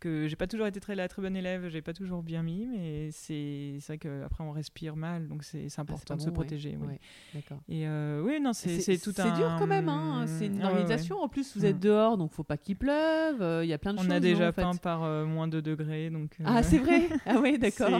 que 0.00 0.26
j'ai 0.26 0.34
pas 0.36 0.46
toujours 0.48 0.66
été 0.66 0.80
très 0.80 0.94
la 0.96 1.06
très 1.06 1.22
bonne 1.22 1.36
élève, 1.36 1.68
j'ai 1.68 1.82
pas 1.82 1.92
toujours 1.92 2.22
bien 2.22 2.42
mis, 2.42 2.66
mais 2.66 3.10
c'est 3.12 3.78
vrai 3.86 3.98
qu'après 3.98 4.42
on 4.42 4.50
respire 4.50 4.96
mal, 4.96 5.28
donc 5.28 5.44
c'est 5.44 5.68
c'est 5.68 5.80
important 5.80 6.16
de 6.16 6.20
se 6.20 6.26
ouais. 6.26 6.32
protéger. 6.32 6.76
oui. 6.80 6.86
Ouais, 6.88 7.00
d'accord. 7.34 7.58
Et 7.68 7.86
euh, 7.86 8.22
oui, 8.24 8.40
non, 8.40 8.52
c'est 8.52 8.78
tout 8.98 9.10
un. 9.18 9.22
C'est 9.22 9.32
dur 9.32 9.54
quand 9.58 9.66
même, 9.68 9.88
hein. 9.88 10.24
c'est 10.26 10.46
une 10.46 10.54
Ah 10.60 10.66
ouais, 10.66 10.70
organisation. 10.80 11.20
En 11.22 11.28
plus, 11.28 11.56
vous 11.56 11.62
Mm. 11.62 11.66
êtes 11.66 11.78
dehors, 11.80 12.16
donc 12.18 12.32
faut 12.32 12.42
pas 12.44 12.56
qu'il 12.56 12.76
pleuve. 12.76 13.42
euh, 13.42 13.64
Il 13.64 13.68
y 13.68 13.72
a 13.72 13.78
plein 13.78 13.92
de 13.94 13.98
On 13.98 14.02
choses. 14.02 14.10
a 14.10 14.14
non, 14.14 14.20
déjà 14.20 14.48
en 14.48 14.52
fait 14.52 14.62
peint 14.62 14.76
par 14.76 15.04
euh, 15.04 15.24
moins 15.26 15.46
de 15.48 15.60
degrés, 15.60 16.10
donc. 16.10 16.36
Ah, 16.44 16.62
c'est 16.62 16.78
vrai 16.78 17.08
Ah 17.26 17.38
oui, 17.40 17.58
d'accord. 17.58 17.90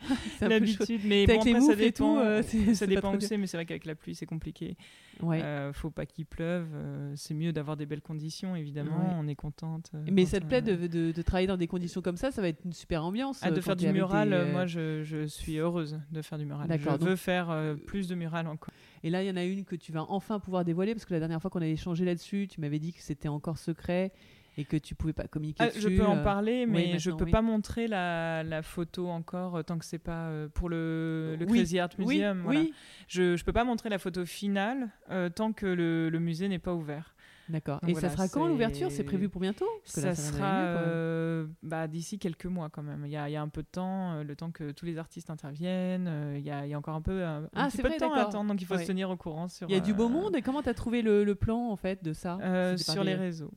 l'habitude, 0.40 1.00
mais 1.04 1.26
bon, 1.26 1.40
avec 1.40 1.54
après, 1.54 1.60
ça 1.60 1.72
et 1.72 1.76
tout, 1.92 2.04
dépend. 2.04 2.18
euh, 2.18 2.42
c'est 2.44 2.74
ça 2.74 2.86
dépend 2.86 3.14
où 3.14 3.20
c'est, 3.20 3.36
mais 3.36 3.46
c'est 3.46 3.56
vrai 3.56 3.66
qu'avec 3.66 3.84
la 3.84 3.94
pluie, 3.94 4.14
c'est 4.14 4.26
compliqué. 4.26 4.76
Ouais. 5.22 5.42
Euh, 5.42 5.72
faut 5.72 5.90
pas 5.90 6.06
qu'il 6.06 6.24
pleuve. 6.26 6.68
euh, 6.74 7.12
c'est 7.16 7.34
mieux 7.34 7.52
d'avoir 7.52 7.76
des 7.76 7.84
belles 7.86 8.00
conditions, 8.00 8.56
évidemment. 8.56 8.96
Ouais. 8.98 9.14
On 9.18 9.28
est 9.28 9.34
contente. 9.34 9.90
euh, 9.94 10.04
Mais 10.10 10.24
ça 10.24 10.40
te 10.40 10.46
plaît 10.46 10.62
euh, 10.66 10.76
de, 10.76 10.86
de- 10.86 11.12
de 11.12 11.22
travailler 11.22 11.46
dans 11.46 11.56
des 11.58 11.66
conditions 11.66 12.00
comme 12.00 12.16
ça 12.16 12.30
Ça 12.30 12.40
va 12.40 12.48
être 12.48 12.64
une 12.64 12.72
super 12.72 13.04
ambiance. 13.04 13.40
ah, 13.42 13.48
euh, 13.48 13.50
de 13.50 13.60
faire 13.60 13.76
du 13.76 13.86
mural, 13.88 14.30
des, 14.30 14.34
euh, 14.34 14.44
euh, 14.46 14.52
moi 14.52 14.66
je, 14.66 15.02
je 15.02 15.26
suis 15.26 15.56
heureuse 15.58 16.00
de 16.10 16.22
faire 16.22 16.38
du 16.38 16.46
mural. 16.46 16.66
Je 16.70 16.88
donc- 16.88 17.00
veux 17.02 17.16
faire 17.16 17.50
euh, 17.50 17.74
plus 17.74 18.08
de 18.08 18.14
mural 18.14 18.46
encore. 18.46 18.72
Et 19.02 19.10
là, 19.10 19.22
il 19.22 19.26
y 19.28 19.30
en 19.30 19.36
a 19.36 19.44
une 19.44 19.64
que 19.64 19.76
tu 19.76 19.92
vas 19.92 20.04
enfin 20.08 20.38
pouvoir 20.40 20.64
dévoiler 20.64 20.94
parce 20.94 21.04
que 21.04 21.12
la 21.14 21.20
dernière 21.20 21.40
fois 21.40 21.50
qu'on 21.50 21.60
avait 21.62 21.72
échangé 21.72 22.04
là-dessus, 22.04 22.48
tu 22.50 22.60
m'avais 22.60 22.78
dit 22.78 22.92
que 22.92 23.00
c'était 23.02 23.28
encore 23.28 23.58
secret 23.58 24.12
et 24.60 24.64
que 24.64 24.76
tu 24.76 24.94
pouvais 24.94 25.12
pas 25.12 25.26
communiquer 25.26 25.64
Ah, 25.64 25.68
dessus. 25.68 25.80
je 25.80 25.88
peux 25.88 26.04
en 26.06 26.18
euh, 26.18 26.22
parler, 26.22 26.66
mais 26.66 26.98
je 26.98 27.10
maintenant, 27.10 27.16
peux 27.18 27.24
oui. 27.24 27.30
pas 27.30 27.42
montrer 27.42 27.88
la, 27.88 28.42
la 28.42 28.62
photo 28.62 29.08
encore 29.08 29.56
euh, 29.56 29.62
tant 29.62 29.78
que 29.78 29.84
c'est 29.84 29.98
pas 29.98 30.26
euh, 30.28 30.48
pour 30.48 30.68
le, 30.68 31.36
le 31.38 31.46
Oui, 31.46 31.58
Crazy 31.58 31.78
Art 31.78 31.90
Oui, 31.98 32.16
Museum. 32.16 32.40
voilà. 32.42 32.60
oui. 32.60 32.72
Je, 33.08 33.36
je 33.36 33.44
peux 33.44 33.52
pas 33.52 33.64
montrer 33.64 33.88
la 33.88 33.98
photo 33.98 34.24
finale 34.24 34.90
tant 35.34 35.52
que 35.52 35.66
le, 35.66 36.08
le 36.10 36.18
musée 36.18 36.48
n'est 36.48 36.58
pas 36.58 36.74
ouvert. 36.74 37.14
D'accord. 37.48 37.80
Et 37.88 37.94
ça 37.94 38.08
sera 38.10 38.28
quand 38.28 38.46
l'ouverture? 38.46 38.92
C'est 38.92 39.02
prévu 39.02 39.28
pour 39.28 39.40
bientôt? 39.40 39.64
Là, 39.96 40.14
Ça 40.14 40.14
sera 40.14 40.60
euh, 40.66 41.46
bah, 41.64 41.88
d'ici 41.88 42.16
quelques 42.20 42.46
mois 42.46 42.68
quand 42.68 42.84
même. 42.84 43.02
Il 43.06 43.10
y, 43.10 43.16
a, 43.16 43.28
il 43.28 43.32
y 43.32 43.36
a 43.36 43.42
un 43.42 43.48
peu 43.48 43.62
de 43.62 43.66
temps, 43.66 44.22
le 44.22 44.36
temps 44.36 44.52
que 44.52 44.70
tous 44.70 44.86
les 44.86 44.98
artistes 44.98 45.30
interviennent. 45.30 46.08
il, 46.36 46.42
y 46.42 46.50
a, 46.52 46.64
il 46.64 46.70
y 46.70 46.74
a 46.74 46.78
encore 46.78 46.94
un 46.94 47.02
peu, 47.02 47.24
un, 47.24 47.48
Ah, 47.56 47.66
petit 47.68 47.78
peu 47.78 47.88
vrai, 47.88 47.96
de 47.96 48.00
temps 48.04 48.14
à 48.14 48.20
attendre, 48.20 48.48
donc 48.50 48.62
il 48.62 48.66
faut 48.66 48.74
Ouais. 48.74 48.82
se 48.82 48.86
tenir 48.86 49.10
au 49.10 49.16
courant 49.16 49.48
sur. 49.48 49.68
Il 49.68 49.72
y 49.72 49.76
a 49.76 49.80
du 49.80 49.94
beau 49.94 50.08
monde? 50.08 50.36
Et 50.36 50.42
comment 50.42 50.62
tu 50.62 50.68
as 50.68 50.74
trouvé 50.74 51.02
le, 51.02 51.24
le 51.24 51.34
plan 51.34 51.70
en 51.70 51.76
fait 51.76 52.04
de 52.04 52.12
ça? 52.12 52.38
Euh, 52.40 52.76
sur 52.76 53.02
les 53.02 53.16
réseaux, 53.16 53.50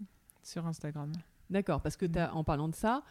sur 0.44 0.66
Instagram. 0.68 1.12
D'accord, 1.50 1.82
parce 1.82 1.98
que 1.98 2.06
Mm. 2.06 2.30
en 2.34 2.44
parlant 2.44 2.70
de 2.70 2.76
ça, 2.76 3.04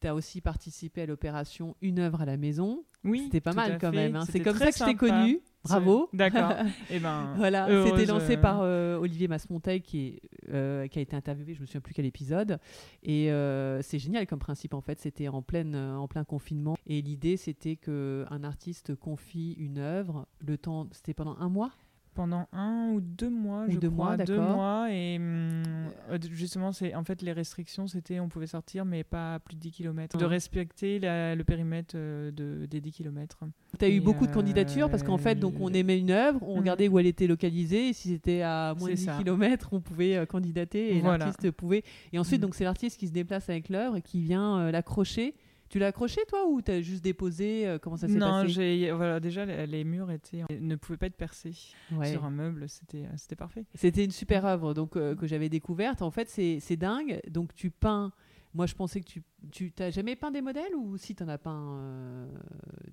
tu 0.00 0.06
as 0.06 0.14
aussi 0.14 0.40
participé 0.40 1.02
à 1.02 1.06
l'opération 1.06 1.76
Une 1.82 1.98
œuvre 1.98 2.22
à 2.22 2.24
la 2.24 2.36
maison. 2.38 2.84
Oui, 3.04 3.22
C'était 3.24 3.40
pas 3.40 3.52
mal 3.52 3.78
quand 3.78 3.90
fait. 3.90 3.96
même. 3.96 4.16
hein. 4.16 4.24
C'est 4.30 4.40
comme 4.40 4.56
ça 4.56 4.70
que 4.72 4.78
je 4.78 4.84
t'ai 4.84 4.94
connu. 4.94 5.40
Bravo. 5.64 6.08
D'accord. 6.14 6.52
Et 6.90 6.98
ben, 6.98 7.34
Voilà, 7.36 7.66
c'était 7.86 8.06
lancé 8.06 8.36
par 8.38 8.60
euh, 8.62 8.96
Olivier 8.96 9.28
Masmonteil 9.28 9.82
qui, 9.82 10.06
est, 10.06 10.20
euh, 10.50 10.86
qui 10.86 10.98
a 10.98 11.02
été 11.02 11.14
interviewé, 11.16 11.52
je 11.54 11.60
me 11.60 11.66
souviens 11.66 11.82
plus 11.82 11.92
quel 11.92 12.06
épisode. 12.06 12.58
Et 13.02 13.30
euh, 13.30 13.82
c'est 13.82 13.98
génial 13.98 14.26
comme 14.26 14.38
principe 14.38 14.72
en 14.72 14.80
fait, 14.80 14.98
c'était 15.00 15.28
en, 15.28 15.42
pleine, 15.42 15.76
en 15.76 16.08
plein 16.08 16.24
confinement. 16.24 16.76
Et 16.86 17.02
l'idée 17.02 17.36
c'était 17.36 17.76
qu'un 17.76 18.42
artiste 18.44 18.94
confie 18.94 19.52
une 19.58 19.78
œuvre, 19.78 20.26
le 20.38 20.56
temps, 20.56 20.88
c'était 20.92 21.12
pendant 21.14 21.36
un 21.38 21.48
mois? 21.50 21.72
Pendant 22.14 22.46
un 22.52 22.90
ou 22.92 23.00
deux 23.00 23.30
mois, 23.30 23.64
Ou 23.68 23.72
je 23.72 23.78
deux 23.78 23.90
crois, 23.90 24.16
mois, 24.16 24.24
deux 24.24 24.40
mois. 24.40 24.88
Et 24.92 25.16
hum, 25.16 25.62
euh, 26.10 26.18
justement, 26.30 26.72
c'est 26.72 26.94
en 26.94 27.04
fait 27.04 27.22
les 27.22 27.32
restrictions, 27.32 27.86
c'était 27.86 28.20
on 28.20 28.28
pouvait 28.28 28.46
sortir, 28.46 28.84
mais 28.84 29.04
pas 29.04 29.34
à 29.34 29.38
plus 29.38 29.54
de 29.56 29.60
10 29.60 29.70
km. 29.70 30.18
De 30.18 30.24
respecter 30.24 30.98
la- 30.98 31.34
le 31.34 31.44
périmètre 31.44 31.94
euh, 31.96 32.30
de, 32.30 32.66
des 32.66 32.80
10 32.80 32.92
km. 32.92 33.38
Tu 33.78 33.84
as 33.84 33.88
eu 33.88 34.00
beaucoup 34.00 34.26
de 34.26 34.30
euh, 34.30 34.34
candidatures 34.34 34.90
parce 34.90 35.02
qu'en 35.02 35.18
fait, 35.18 35.36
donc 35.36 35.54
on 35.60 35.72
aimait 35.72 35.98
une 35.98 36.10
œuvre, 36.10 36.40
on 36.42 36.54
Mhm. 36.54 36.58
regardait 36.60 36.88
où 36.88 36.98
elle 36.98 37.06
était 37.06 37.26
localisée, 37.26 37.88
et 37.90 37.92
si 37.92 38.08
c'était 38.08 38.42
à 38.42 38.74
moins 38.78 38.88
de 38.90 38.94
C'est 38.94 39.00
10 39.02 39.04
ça. 39.06 39.16
km, 39.18 39.68
on 39.72 39.80
pouvait 39.80 40.16
euh, 40.16 40.26
candidater 40.26 40.96
et 40.96 41.00
Voilà. 41.00 41.26
l'artiste 41.26 41.50
pouvait. 41.52 41.84
Et 42.12 42.18
ensuite, 42.18 42.40
donc 42.40 42.54
c'est 42.54 42.64
l'artiste 42.64 42.98
qui 42.98 43.06
se 43.06 43.12
déplace 43.12 43.48
avec 43.48 43.68
l'œuvre 43.68 43.96
et 43.96 44.02
qui 44.02 44.20
vient 44.20 44.58
euh, 44.58 44.70
l'accrocher. 44.70 45.34
Tu 45.70 45.78
l'as 45.78 45.86
accroché 45.86 46.20
toi 46.28 46.46
ou 46.48 46.60
t'as 46.60 46.80
juste 46.82 47.02
déposé 47.02 47.66
euh, 47.66 47.78
Comment 47.78 47.96
ça 47.96 48.08
s'est 48.08 48.14
Non, 48.18 48.42
passé 48.42 48.48
j'ai 48.48 48.92
voilà 48.92 49.20
déjà 49.20 49.44
les, 49.46 49.66
les 49.66 49.84
murs 49.84 50.10
étaient 50.10 50.42
ne 50.50 50.76
pouvaient 50.76 50.98
pas 50.98 51.06
être 51.06 51.16
percés 51.16 51.54
Ouais. 51.92 52.10
sur 52.10 52.24
un 52.24 52.30
meuble, 52.30 52.68
c'était 52.68 53.04
euh, 53.06 53.10
c'était 53.16 53.36
parfait. 53.36 53.64
C'était 53.74 54.04
une 54.04 54.10
super 54.10 54.44
œuvre 54.44 54.74
donc 54.74 54.96
euh, 54.96 55.14
que 55.14 55.26
j'avais 55.26 55.48
découverte. 55.48 56.02
En 56.02 56.10
fait, 56.10 56.28
c'est 56.28 56.58
c'est 56.60 56.76
dingue. 56.76 57.20
Donc 57.30 57.54
tu 57.54 57.70
peins. 57.70 58.12
Moi, 58.52 58.66
je 58.66 58.74
pensais 58.74 59.00
que 59.00 59.06
tu 59.06 59.22
tu 59.52 59.70
t'as 59.70 59.90
jamais 59.90 60.16
peint 60.16 60.32
des 60.32 60.40
modèles 60.42 60.74
ou 60.74 60.96
si 60.96 61.14
t'en 61.14 61.28
as 61.28 61.38
peint 61.38 61.78
euh, 61.78 62.26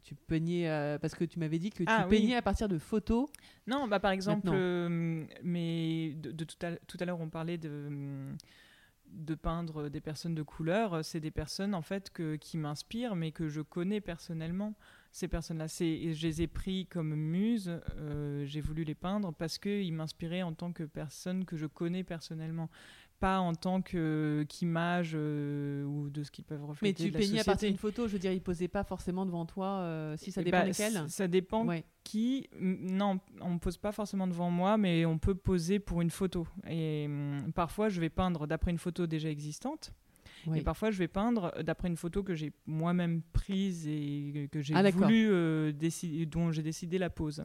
Tu 0.03 0.13
peignais 0.13 0.69
euh, 0.69 0.99
parce 0.99 1.15
que 1.15 1.25
tu 1.25 1.39
m'avais 1.39 1.57
dit 1.57 1.71
que 1.71 1.79
tu 1.79 1.85
Ah, 1.87 2.05
oui. 2.07 2.19
peignais 2.19 2.35
à 2.35 2.43
partir 2.43 2.67
de 2.69 2.77
photos. 2.77 3.27
Non, 3.65 3.87
bah 3.87 3.99
par 3.99 4.11
exemple, 4.11 4.49
euh, 4.53 5.25
mais 5.43 6.13
de, 6.21 6.31
de 6.31 6.43
tout 6.43 6.63
à, 6.63 6.73
tout 6.85 6.97
à 6.99 7.05
l'heure 7.05 7.19
on 7.19 7.29
parlait 7.29 7.57
de 7.57 7.69
hum, 7.87 8.37
de 9.11 9.35
peindre 9.35 9.89
des 9.89 10.01
personnes 10.01 10.35
de 10.35 10.43
couleur, 10.43 11.03
c'est 11.03 11.19
des 11.19 11.31
personnes 11.31 11.73
en 11.73 11.81
fait 11.81 12.09
que, 12.09 12.35
qui 12.35 12.57
m'inspirent, 12.57 13.15
mais 13.15 13.31
que 13.31 13.47
je 13.47 13.61
connais 13.61 14.01
personnellement. 14.01 14.75
Ces 15.11 15.27
personnes-là, 15.27 15.67
je 15.67 16.21
les 16.27 16.41
ai 16.41 16.47
pris 16.47 16.85
comme 16.85 17.15
muse. 17.15 17.79
euh, 17.97 18.45
j'ai 18.45 18.61
voulu 18.61 18.83
les 18.83 18.95
peindre 18.95 19.33
parce 19.33 19.57
qu'ils 19.57 19.93
m'inspiraient 19.93 20.43
en 20.43 20.53
tant 20.53 20.71
que 20.71 20.83
personne 20.83 21.45
que 21.45 21.57
je 21.57 21.65
connais 21.65 22.03
personnellement, 22.03 22.69
pas 23.19 23.39
en 23.39 23.53
tant 23.55 23.81
que 23.81 24.45
qu'image 24.49 25.11
euh, 25.15 25.83
ou 25.85 26.09
de 26.09 26.23
ce 26.23 26.31
qu'ils 26.31 26.45
peuvent 26.45 26.61
Mais 26.61 26.67
refléter. 26.67 27.03
tu 27.05 27.09
de 27.09 27.13
la 27.13 27.19
peignais 27.19 27.39
à 27.39 27.43
partir 27.43 27.69
d'une 27.69 27.77
photo. 27.77 28.07
Je 28.07 28.13
veux 28.13 28.19
dire, 28.19 28.31
ils 28.31 28.41
posaient 28.41 28.67
pas 28.67 28.83
forcément 28.83 29.25
devant 29.25 29.45
toi. 29.45 29.79
euh, 29.81 30.15
si 30.17 30.31
ça 30.31 30.41
Eh 30.41 30.45
dépend 30.45 30.57
bah, 30.59 30.65
lesquels. 30.65 31.03
Ça 31.09 31.27
dépend 31.27 31.65
Ouais. 31.65 31.83
qui. 32.03 32.47
Non, 32.59 33.19
on 33.41 33.53
ne 33.53 33.59
pose 33.59 33.77
pas 33.77 33.91
forcément 33.91 34.27
devant 34.27 34.49
moi, 34.51 34.77
mais 34.77 35.05
on 35.05 35.17
peut 35.17 35.35
poser 35.35 35.79
pour 35.79 36.01
une 36.01 36.09
photo. 36.11 36.47
Et 36.69 37.05
hum, 37.07 37.51
parfois, 37.53 37.89
je 37.89 37.99
vais 37.99 38.09
peindre 38.09 38.47
d'après 38.47 38.71
une 38.71 38.77
photo 38.77 39.07
déjà 39.07 39.29
existante. 39.29 39.91
Oui. 40.45 40.59
Et 40.59 40.61
parfois, 40.61 40.91
je 40.91 40.99
vais 40.99 41.07
peindre 41.07 41.51
d'après 41.63 41.87
une 41.87 41.97
photo 41.97 42.23
que 42.23 42.35
j'ai 42.35 42.53
moi-même 42.67 43.21
prise 43.33 43.87
et 43.87 44.47
que 44.51 44.61
j'ai 44.61 44.73
Ah, 44.75 44.89
voulu 44.91 45.27
euh, 45.29 45.73
dont 46.27 46.51
j'ai 46.51 46.61
décidé 46.61 46.97
la 46.97 47.09
pose. 47.09 47.43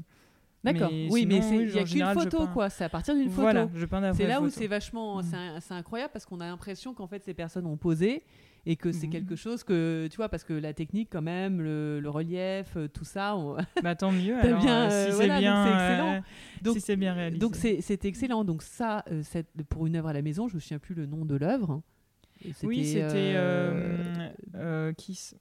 D'accord. 0.64 0.90
Oui, 1.11 1.27
mais 1.27 1.38
il 1.38 1.70
y 1.70 2.03
en 2.03 2.07
a 2.07 2.14
qu'une 2.14 2.22
photo, 2.22 2.46
quoi. 2.48 2.70
C'est 2.70 2.85
à 2.85 2.88
partir 2.88 3.14
d'une 3.16 3.29
photo. 3.31 3.42
Voilà, 3.42 3.68
je 3.75 3.85
peins 3.85 4.12
C'est 4.14 4.27
là 4.27 4.40
où 4.40 4.48
c'est 4.48 4.68
vachement, 4.68 5.18
Mm. 5.22 5.25
c'est 5.61 5.75
incroyable 5.75 6.12
parce 6.12 6.25
qu'on 6.25 6.40
a 6.40 6.46
l'impression 6.46 6.94
qu'en 6.94 7.07
fait 7.09 7.25
ces 7.25 7.35
personnes 7.35 7.66
ont 7.66 7.77
posé 7.77 8.22
et 8.64 8.77
que 8.77 8.92
c'est 8.92 9.07
Mhm. 9.09 9.12
quelque 9.12 9.35
chose 9.35 9.64
que 9.64 10.07
tu 10.09 10.16
vois 10.18 10.29
parce 10.29 10.44
que 10.44 10.53
la 10.53 10.72
technique 10.72 11.09
quand 11.11 11.20
même, 11.22 11.61
le, 11.61 11.98
le 11.98 12.09
relief, 12.09 12.77
euh, 12.77 12.87
tout 12.87 13.05
ça. 13.05 13.37
on- 13.37 13.57
Bah, 13.83 13.96
tant 13.96 14.12
mieux. 14.12 14.37
Alors, 14.37 14.61
bien, 14.61 14.85
euh, 14.85 14.90
euh, 14.92 15.11
si 15.11 15.16
voilà, 15.16 15.35
c'est 15.40 15.40
donc 15.40 15.40
bien, 15.40 15.64
c'est 15.64 15.72
excellent. 15.72 16.12
euh, 16.14 16.20
Donc- 16.62 16.75
si 16.77 16.81
c'est 16.81 16.96
bien 16.96 17.12
réalisé. 17.14 17.38
Donc 17.40 17.57
c'est 17.57 18.05
excellent. 18.05 18.44
Donc 18.44 18.62
ça, 18.62 19.05
euh, 19.11 19.22
pour 19.68 19.88
une 19.88 19.96
œuvre 19.96 20.09
à 20.09 20.12
la 20.12 20.22
maison, 20.22 20.46
je 20.46 20.55
me 20.55 20.61
souviens 20.61 20.79
plus 20.79 20.94
le 20.94 21.07
nom 21.07 21.25
de 21.25 21.35
l'œuvre. 21.35 21.83
Oui, 22.62 22.85
c'était 22.87 23.33
euh, 23.35 23.98
euh, 24.16 24.29
euh, 24.55 24.92
Kiss. 24.92 25.35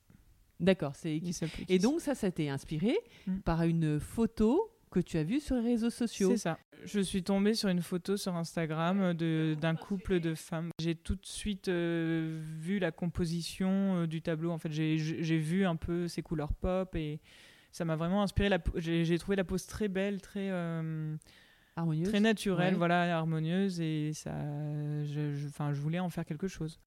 D'accord, 0.60 0.94
c'est 0.96 1.20
s'appelait 1.32 1.64
et 1.70 1.78
Kiss. 1.78 1.82
donc 1.82 2.02
ça, 2.02 2.14
ça 2.16 2.26
a 2.28 2.30
été 2.30 2.50
inspiré 2.50 2.96
Mm. 3.28 3.38
par 3.40 3.64
une 3.64 4.00
photo 4.00 4.71
que 4.92 5.00
tu 5.00 5.18
as 5.18 5.24
vue 5.24 5.40
sur 5.40 5.56
les 5.56 5.62
réseaux 5.62 5.90
sociaux. 5.90 6.30
C'est 6.32 6.38
ça. 6.38 6.60
Je 6.84 7.00
suis 7.00 7.24
tombée 7.24 7.54
sur 7.54 7.70
une 7.70 7.82
photo 7.82 8.18
sur 8.18 8.36
Instagram 8.36 9.14
de- 9.14 9.56
d'un 9.60 9.76
couple 9.76 10.20
de 10.20 10.36
femmes. 10.36 10.70
J'ai 10.80 10.96
tout 10.96 11.16
de 11.16 11.26
suite 11.26 11.68
euh, 11.70 12.42
vu 12.60 12.78
la 12.80 12.92
composition 12.92 13.70
euh, 14.02 14.08
du 14.08 14.22
tableau. 14.22 14.52
En 14.52 14.58
fait, 14.58 14.72
j'ai- 14.72 14.98
vu 14.98 15.66
un 15.66 15.76
peu 15.76 16.08
ces 16.08 16.22
couleurs 16.22 16.54
pop 16.54 16.96
et 16.96 17.20
ça 17.72 17.86
m'a 17.86 17.96
vraiment 17.96 18.22
inspiré. 18.22 18.50
J'ai 18.76 19.18
trouvé 19.18 19.36
la 19.38 19.44
pose 19.44 19.66
très 19.66 19.88
belle, 19.88 20.22
très, 20.22 20.50
euh, 20.52 21.16
Harmonieuse. 21.76 22.10
très 22.10 22.20
naturelle, 22.20 22.74
Ouais. 22.74 22.78
voilà, 22.78 23.18
harmonieuse 23.18 23.80
et 23.80 24.12
ça, 24.14 24.34
je, 25.06 25.34
je 25.34 25.80
voulais 25.80 26.00
en 26.00 26.10
faire 26.10 26.26
quelque 26.26 26.48
chose. 26.50 26.80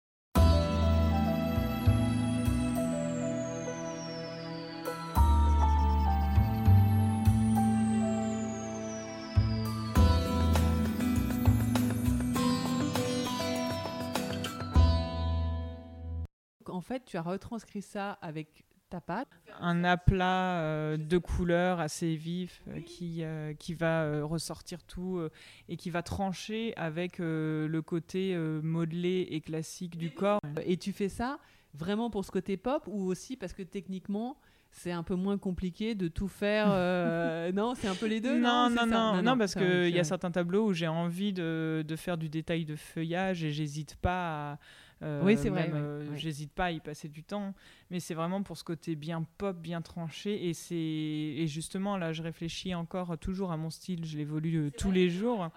Fait, 16.85 17.05
tu 17.05 17.17
as 17.17 17.23
retranscrit 17.23 17.83
ça 17.83 18.13
avec 18.23 18.65
ta 18.89 19.01
pâte. 19.01 19.29
Un 19.61 19.85
aplat 19.85 20.59
euh, 20.61 20.97
de 20.97 21.19
couleurs 21.19 21.81
assez 21.81 22.15
vif 22.15 22.63
euh, 22.69 22.81
qui, 22.81 23.23
euh, 23.23 23.55
qui 23.55 23.75
va 23.75 24.23
ressortir 24.23 24.83
tout 24.85 25.21
et 25.69 25.77
qui 25.77 25.91
va 25.91 26.03
trancher 26.03 26.75
avec 26.77 27.19
le 27.19 27.81
côté 27.81 28.37
modelé 28.63 29.27
et 29.31 29.41
classique 29.41 29.97
du 29.97 30.11
corps. 30.11 30.41
Et 30.65 30.77
tu 30.77 30.93
fais 30.93 31.09
ça 31.09 31.39
vraiment 31.75 32.11
pour 32.11 32.25
ce 32.25 32.31
côté 32.31 32.57
pop 32.57 32.85
ou 32.87 33.07
aussi 33.07 33.37
parce 33.37 33.53
que 33.53 33.63
techniquement 33.63 34.39
c'est 34.71 34.93
un 34.93 35.05
peu 35.05 35.15
moins 35.15 35.39
compliqué 35.39 35.95
de 35.95 36.09
tout 36.09 36.27
faire. 36.27 36.67
non, 37.55 37.75
c'est 37.75 37.87
un 37.87 37.95
peu 37.95 38.07
les 38.07 38.21
deux. 38.21 38.41
Non, 38.41 38.69
non, 38.71 38.87
non, 38.87 39.23
non, 39.23 39.39
parce 39.39 39.55
qu'il 39.55 39.91
y 39.91 40.01
a 40.01 40.05
certains 40.05 40.33
tableaux 40.33 40.67
où 40.67 40.73
j'ai 40.73 40.89
envie 40.89 41.33
de, 41.33 41.85
de, 41.87 41.97
faire 41.97 42.19
du 42.19 42.29
détail 42.29 42.65
de 42.65 42.75
feuillage 42.75 43.45
et 43.45 43.53
j'hésite 43.53 43.95
pas 43.97 44.53
à, 44.53 44.59
oui, 45.03 45.37
c'est 45.37 45.49
vrai. 45.49 45.71
Euh, 45.73 46.15
j'hésite 46.17 46.53
pas 46.53 46.67
à 46.67 46.71
y 46.71 46.81
passer 46.81 47.09
du 47.09 47.23
temps, 47.23 47.55
mais 47.91 48.01
c'est 48.01 48.15
vraiment 48.15 48.43
pour 48.43 48.57
ce 48.57 48.65
côté 48.65 48.97
bien 48.97 49.27
pop, 49.39 49.57
bien 49.57 49.83
tranché. 49.83 50.49
Et 50.49 50.55
c'est 50.55 50.75
et 50.75 51.47
justement 51.47 51.97
là, 51.97 52.13
je 52.13 52.23
réfléchis 52.23 52.75
encore 52.75 53.19
toujours 53.19 53.53
à 53.53 53.57
mon 53.57 53.71
style. 53.71 54.05
Je 54.05 54.17
l'évolue 54.17 54.67
euh, 54.67 54.71
tous 54.71 54.91
les 54.91 55.11
jours. 55.11 55.51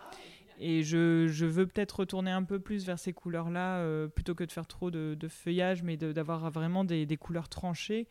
Et 0.59 0.81
je, 0.81 1.27
je 1.27 1.45
veux 1.45 1.67
peut-être 1.67 1.99
retourner 1.99 2.31
un 2.31 2.43
peu 2.43 2.59
plus 2.59 2.83
vers 2.83 2.97
ces 2.97 3.13
couleurs-là, 3.13 3.77
euh, 3.77 4.07
plutôt 4.07 4.33
que 4.33 4.43
de 4.43 4.51
faire 4.51 4.65
trop 4.65 4.89
de, 4.89 5.15
feuillage, 5.27 5.83
mais 5.83 5.97
d'avoir 5.97 6.49
vraiment 6.49 6.83
des, 6.83 7.05
des, 7.05 7.17
couleurs 7.17 7.47
tranchées 7.47 8.07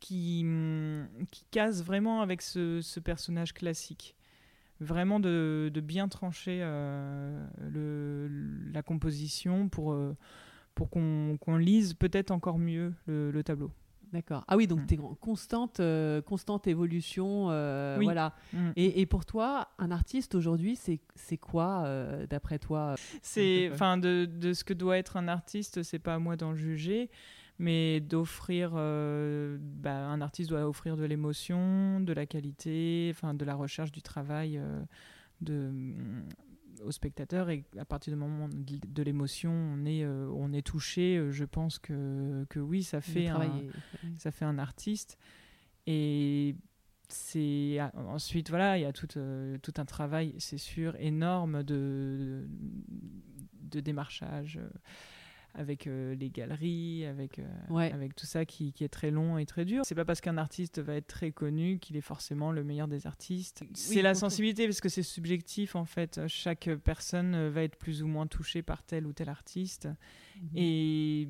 qui, 0.00 0.42
mm, 0.42 1.06
qui 1.30 1.44
cassent 1.50 1.84
vraiment 1.84 2.22
avec 2.22 2.40
ce, 2.40 2.80
ce 2.80 2.98
personnage 2.98 3.52
classique. 3.52 4.16
Vraiment 4.80 5.20
de, 5.20 5.70
de 5.72 5.80
bien 5.82 6.08
trancher 6.08 6.60
le, 6.60 8.28
la 8.72 8.82
composition 8.82 9.68
pour 9.68 9.94
pour 10.74 10.90
qu'on 10.90 11.56
lise 11.56 11.94
peut-être 11.94 12.30
encore 12.30 12.58
mieux 12.58 12.92
le, 13.06 13.42
tableau. 13.42 13.70
D'accord. 14.12 14.44
Ah 14.46 14.56
oui, 14.56 14.66
donc 14.66 14.80
mm. 14.80 14.86
tu 14.86 14.94
es 14.94 14.98
en 14.98 15.14
constante, 15.14 15.80
euh, 15.80 16.20
constante 16.20 16.66
évolution. 16.66 17.46
Euh, 17.50 17.98
voilà. 18.02 18.34
Mm. 18.52 18.70
Et, 18.76 19.06
pour 19.06 19.24
toi, 19.24 19.68
un 19.78 19.90
artiste 19.90 20.34
aujourd'hui, 20.34 20.76
c'est 20.76 21.38
quoi, 21.38 21.84
euh, 21.86 22.26
d'après 22.26 22.58
toi 22.58 22.94
C'est, 23.22 23.70
enfin, 23.72 23.96
de, 23.96 24.26
de, 24.26 24.52
ce 24.52 24.64
que 24.64 24.74
doit 24.74 24.98
être 24.98 25.16
un 25.16 25.28
artiste, 25.28 25.82
c'est 25.82 25.98
pas 25.98 26.14
à 26.14 26.18
moi 26.18 26.36
d'en 26.36 26.54
juger, 26.54 27.10
mais 27.58 28.00
d'offrir. 28.00 28.72
Bah, 28.72 29.94
un 29.94 30.20
artiste 30.20 30.50
doit 30.50 30.68
offrir 30.68 30.96
de 30.96 31.04
l'émotion, 31.04 32.00
de 32.00 32.12
la 32.12 32.26
qualité, 32.26 33.10
enfin, 33.14 33.32
de 33.32 33.44
la 33.44 33.54
recherche 33.54 33.92
du 33.92 34.02
travail. 34.02 34.60
de 35.40 35.72
au 36.84 36.90
spectateur 36.90 37.50
et 37.50 37.64
à 37.78 37.84
partir 37.84 38.12
du 38.12 38.18
moment 38.18 38.48
de 38.48 39.02
l'émotion 39.02 39.52
on 39.52 39.84
est 39.84 40.04
euh, 40.04 40.28
on 40.34 40.52
est 40.52 40.66
touché 40.66 41.16
euh, 41.16 41.30
je 41.30 41.44
pense 41.44 41.78
que, 41.78 42.44
que 42.48 42.58
oui 42.58 42.82
ça 42.82 43.00
fait 43.00 43.28
un, 43.28 43.62
ça 44.18 44.30
fait 44.30 44.44
un 44.44 44.58
artiste. 44.58 45.18
Et 45.86 46.54
c'est 47.08 47.78
ensuite 47.94 48.50
voilà 48.50 48.78
il 48.78 48.82
y 48.82 48.84
a 48.84 48.92
tout, 48.92 49.08
euh, 49.16 49.58
tout 49.58 49.74
un 49.76 49.84
travail 49.84 50.34
c'est 50.38 50.58
sûr 50.58 50.96
énorme 50.98 51.62
de, 51.62 52.46
de, 53.60 53.80
démarchage 53.80 54.58
avec 55.54 55.86
euh, 55.86 56.14
les 56.14 56.30
galeries, 56.30 57.04
avec, 57.04 57.38
euh, 57.38 57.44
avec 57.70 58.14
tout 58.14 58.26
ça 58.26 58.46
qui, 58.46 58.72
qui, 58.72 58.84
est 58.84 58.88
très 58.88 59.10
long 59.10 59.36
et 59.36 59.44
très 59.44 59.64
dur. 59.64 59.82
C'est 59.84 59.94
pas 59.94 60.04
parce 60.04 60.20
qu'un 60.20 60.38
artiste 60.38 60.80
va 60.80 60.94
être 60.94 61.06
très 61.06 61.30
connu 61.30 61.78
qu'il 61.78 61.96
est 61.96 62.02
forcément 62.02 62.52
le 62.52 62.64
meilleur 62.64 62.88
des 62.88 63.06
artistes. 63.06 63.62
c'est 63.74 64.02
la 64.02 64.14
sensibilité 64.14 64.66
parce 64.66 64.80
que 64.80 64.88
c'est 64.88 65.02
subjectif 65.02 65.76
en 65.76 65.84
fait. 65.84 66.20
Chaque 66.26 66.70
personne 66.84 67.48
va 67.48 67.62
être 67.62 67.76
plus 67.76 68.02
ou 68.02 68.06
moins 68.06 68.26
touchée 68.26 68.62
par 68.62 68.82
tel 68.82 69.06
ou 69.06 69.12
tel 69.12 69.28
artiste. 69.28 69.88
Mhm. 70.40 70.48
Et 70.54 71.28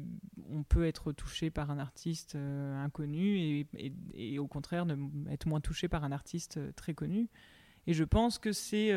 on 0.50 0.62
peut 0.62 0.86
être 0.86 1.12
touché 1.12 1.50
par 1.50 1.70
un 1.70 1.78
artiste 1.78 2.36
euh, 2.36 2.82
inconnu 2.84 3.38
et, 3.38 3.66
et, 4.14 4.38
au 4.38 4.46
contraire 4.46 4.86
être 5.30 5.46
moins 5.46 5.60
touché 5.60 5.88
par 5.88 6.04
un 6.04 6.12
artiste 6.12 6.60
très 6.76 6.94
connu. 6.94 7.28
Et 7.88 7.94
je 7.94 8.04
pense 8.04 8.38
que 8.38 8.52
c'est 8.52 8.90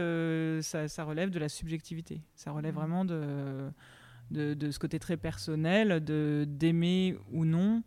ça, 0.62 0.88
ça, 0.88 1.04
relève 1.04 1.32
de 1.32 1.40
la 1.40 1.50
subjectivité. 1.50 2.22
Ça 2.36 2.52
relève 2.52 2.76
mhm. 2.76 2.80
vraiment 2.80 3.06
de 3.06 3.72
de, 4.32 4.72
ce 4.72 4.80
côté 4.80 5.00
très 5.00 5.18
personnel, 5.18 6.04
de 6.04 6.46
d'aimer 6.48 7.18
ou 7.32 7.46
non. 7.46 7.84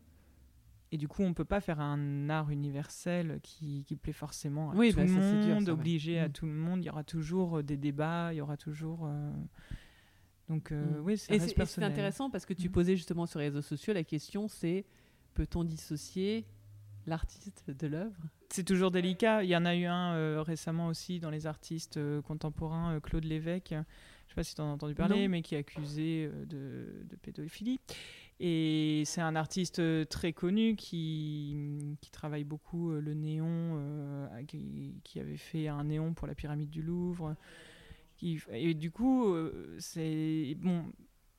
Et 0.90 0.96
du 0.96 1.07
coup, 1.07 1.22
on 1.22 1.35
peut 1.35 1.44
pas 1.44 1.61
faire 1.61 1.81
un 1.81 2.31
art 2.31 2.51
universel 2.51 3.40
qui, 3.42 3.85
qui 3.85 3.94
plaît 3.96 4.14
forcément 4.14 4.70
à 4.70 4.72
tout 4.72 4.79
bah, 4.79 5.05
le 5.05 5.55
monde, 5.55 5.68
obligé 5.68 6.18
à 6.18 6.29
mm. 6.29 6.33
tout 6.33 6.46
le 6.46 6.53
monde. 6.53 6.83
Il 6.83 6.87
y 6.87 6.90
aura 6.90 7.05
toujours 7.05 7.59
euh, 7.59 7.62
des 7.62 7.77
débats, 7.77 8.33
il 8.33 8.37
y 8.37 8.40
aura 8.40 8.57
toujours. 8.57 9.05
Euh, 9.05 9.31
donc, 10.48 10.72
euh, 10.72 10.98
mm. 10.98 11.05
oui, 11.05 11.18
c'est 11.18 11.38
C'est 11.38 11.83
intéressant 11.83 12.31
parce 12.31 12.46
que 12.46 12.55
tu 12.55 12.68
mm. 12.68 12.72
posais 12.72 12.96
justement 12.96 13.27
sur 13.27 13.38
les 13.38 13.46
réseaux 13.46 13.61
sociaux 13.61 13.92
la 13.92 14.05
question 14.05 14.48
c'est 14.48 14.87
peut-on 15.35 15.62
dissocier 15.62 16.46
l'artiste 17.07 17.70
de 17.70 17.87
l'œuvre? 17.87 18.22
C'est 18.48 18.64
toujours 18.64 18.90
délicat. 18.90 19.44
Il 19.44 19.51
y 19.51 19.57
en 19.57 19.66
a 19.66 19.77
eu 19.77 19.85
un 19.85 20.42
récemment 20.42 20.87
aussi 20.87 21.20
dans 21.20 21.31
les 21.31 21.46
artistes 21.46 22.01
contemporains, 22.22 22.98
Claude 23.01 23.24
Lévesque 23.24 23.74
je 24.29 24.33
sais 24.33 24.35
pas 24.35 24.45
si 24.45 24.55
tu 24.55 24.61
en 24.61 24.69
as 24.69 24.75
entendu 24.75 24.95
parler, 24.95 25.27
mais 25.27 25.41
qui 25.41 25.55
est 25.55 25.59
accusé 25.59 26.31
euh, 26.31 26.45
de, 26.45 27.17
pédophilie. 27.17 27.81
Et 28.41 29.03
c'est 29.07 29.23
un 29.23 29.35
artiste 29.37 29.79
euh, 29.79 30.05
très 30.05 30.35
connu 30.35 30.77
qui, 30.77 31.97
qui 32.03 32.11
travaille 32.11 32.45
beaucoup 32.45 32.93
euh, 32.93 33.01
le 33.01 33.14
néon, 33.14 33.81
qui, 34.47 35.19
avait 35.19 35.38
fait 35.38 35.69
un 35.69 35.85
néon 35.85 36.12
pour 36.12 36.27
la 36.27 36.35
pyramide 36.35 36.69
du 36.69 36.83
Louvre. 36.83 37.37
Qui, 38.17 38.38
et 38.53 38.75
du 38.75 38.91
coup, 38.91 39.35
c'est 39.79 40.55
bon, 40.59 40.85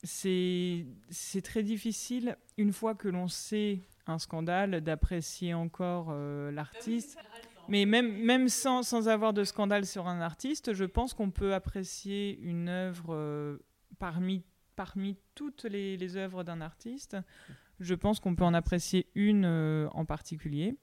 c'est 0.01 0.85
très 1.43 1.61
difficile 1.61 2.37
une 2.57 2.73
fois 2.73 2.95
que 2.95 3.07
l'on 3.07 3.27
sait 3.27 3.81
un 4.07 4.17
scandale 4.17 4.81
d'apprécier 4.81 5.53
encore 5.53 6.11
l'artiste. 6.51 7.19
Mais 7.69 7.85
même, 7.85 8.49
sans, 8.49 9.07
avoir 9.07 9.33
de 9.33 9.43
scandale 9.43 9.85
sur 9.85 10.07
un 10.07 10.21
artiste, 10.21 10.73
je 10.73 10.85
pense 10.85 11.13
qu'on 11.13 11.29
peut 11.29 11.53
apprécier 11.53 12.39
une 12.39 12.67
œuvre 12.67 13.13
euh, 13.13 13.57
parmi, 13.99 14.43
toutes 15.35 15.65
les, 15.65 15.95
les 15.95 16.15
œuvres 16.15 16.43
d'un 16.43 16.61
artiste. 16.61 17.15
Je 17.79 17.93
pense 17.93 18.19
qu'on 18.19 18.35
peut 18.35 18.43
en 18.43 18.53
apprécier 18.53 19.07
une 19.13 19.45
euh, 19.45 19.87
en 19.91 20.05
particulier 20.05 20.75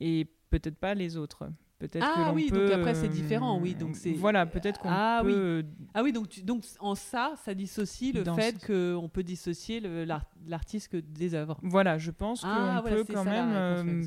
et 0.00 0.30
peut-être 0.50 0.76
pas 0.76 0.94
les 0.94 1.16
autres. 1.16 1.50
Peut-être 1.78 2.04
ah 2.04 2.32
oui, 2.34 2.50
donc 2.50 2.72
après 2.72 2.94
c'est 2.94 3.08
différent, 3.08 3.56
oui. 3.60 3.76
Donc 3.76 3.94
c'est 3.94 4.10
voilà, 4.10 4.46
peut-être 4.46 4.80
qu'on 4.80 4.88
ah, 4.90 5.20
peut. 5.22 5.62
Oui. 5.62 5.88
Ah 5.94 6.02
oui, 6.02 6.12
donc 6.12 6.44
donc 6.44 6.64
en 6.80 6.96
ça, 6.96 7.34
ça 7.44 7.54
dissocie 7.54 8.12
le 8.12 8.24
fait 8.34 8.58
qu'on 8.66 9.08
peut 9.08 9.22
dissocier 9.22 9.80
l'artiste 10.46 10.96
des 10.96 11.34
œuvres. 11.34 11.56
Voilà, 11.62 11.96
je 11.96 12.10
pense 12.10 12.42
ah, 12.44 12.82
qu'on 12.82 12.90
peut 12.90 13.04
quand 13.04 13.24
même 13.24 13.52
euh, 13.52 14.02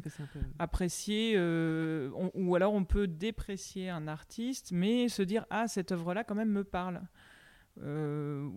apprécier, 0.60 1.36
euh, 1.38 2.10
ou 2.34 2.56
alors 2.56 2.74
on 2.74 2.84
peut 2.84 3.08
déprécier 3.08 3.90
un 3.90 4.06
artiste, 4.06 4.74
mais 4.74 5.08
se 5.08 5.22
dire 5.22 5.46
ah 5.50 5.70
cette 5.70 5.94
œuvre-là 5.94 6.26
quand 6.26 6.36
même 6.36 6.52
me 6.52 6.66
parle. 6.66 7.02
Euh, 7.82 8.50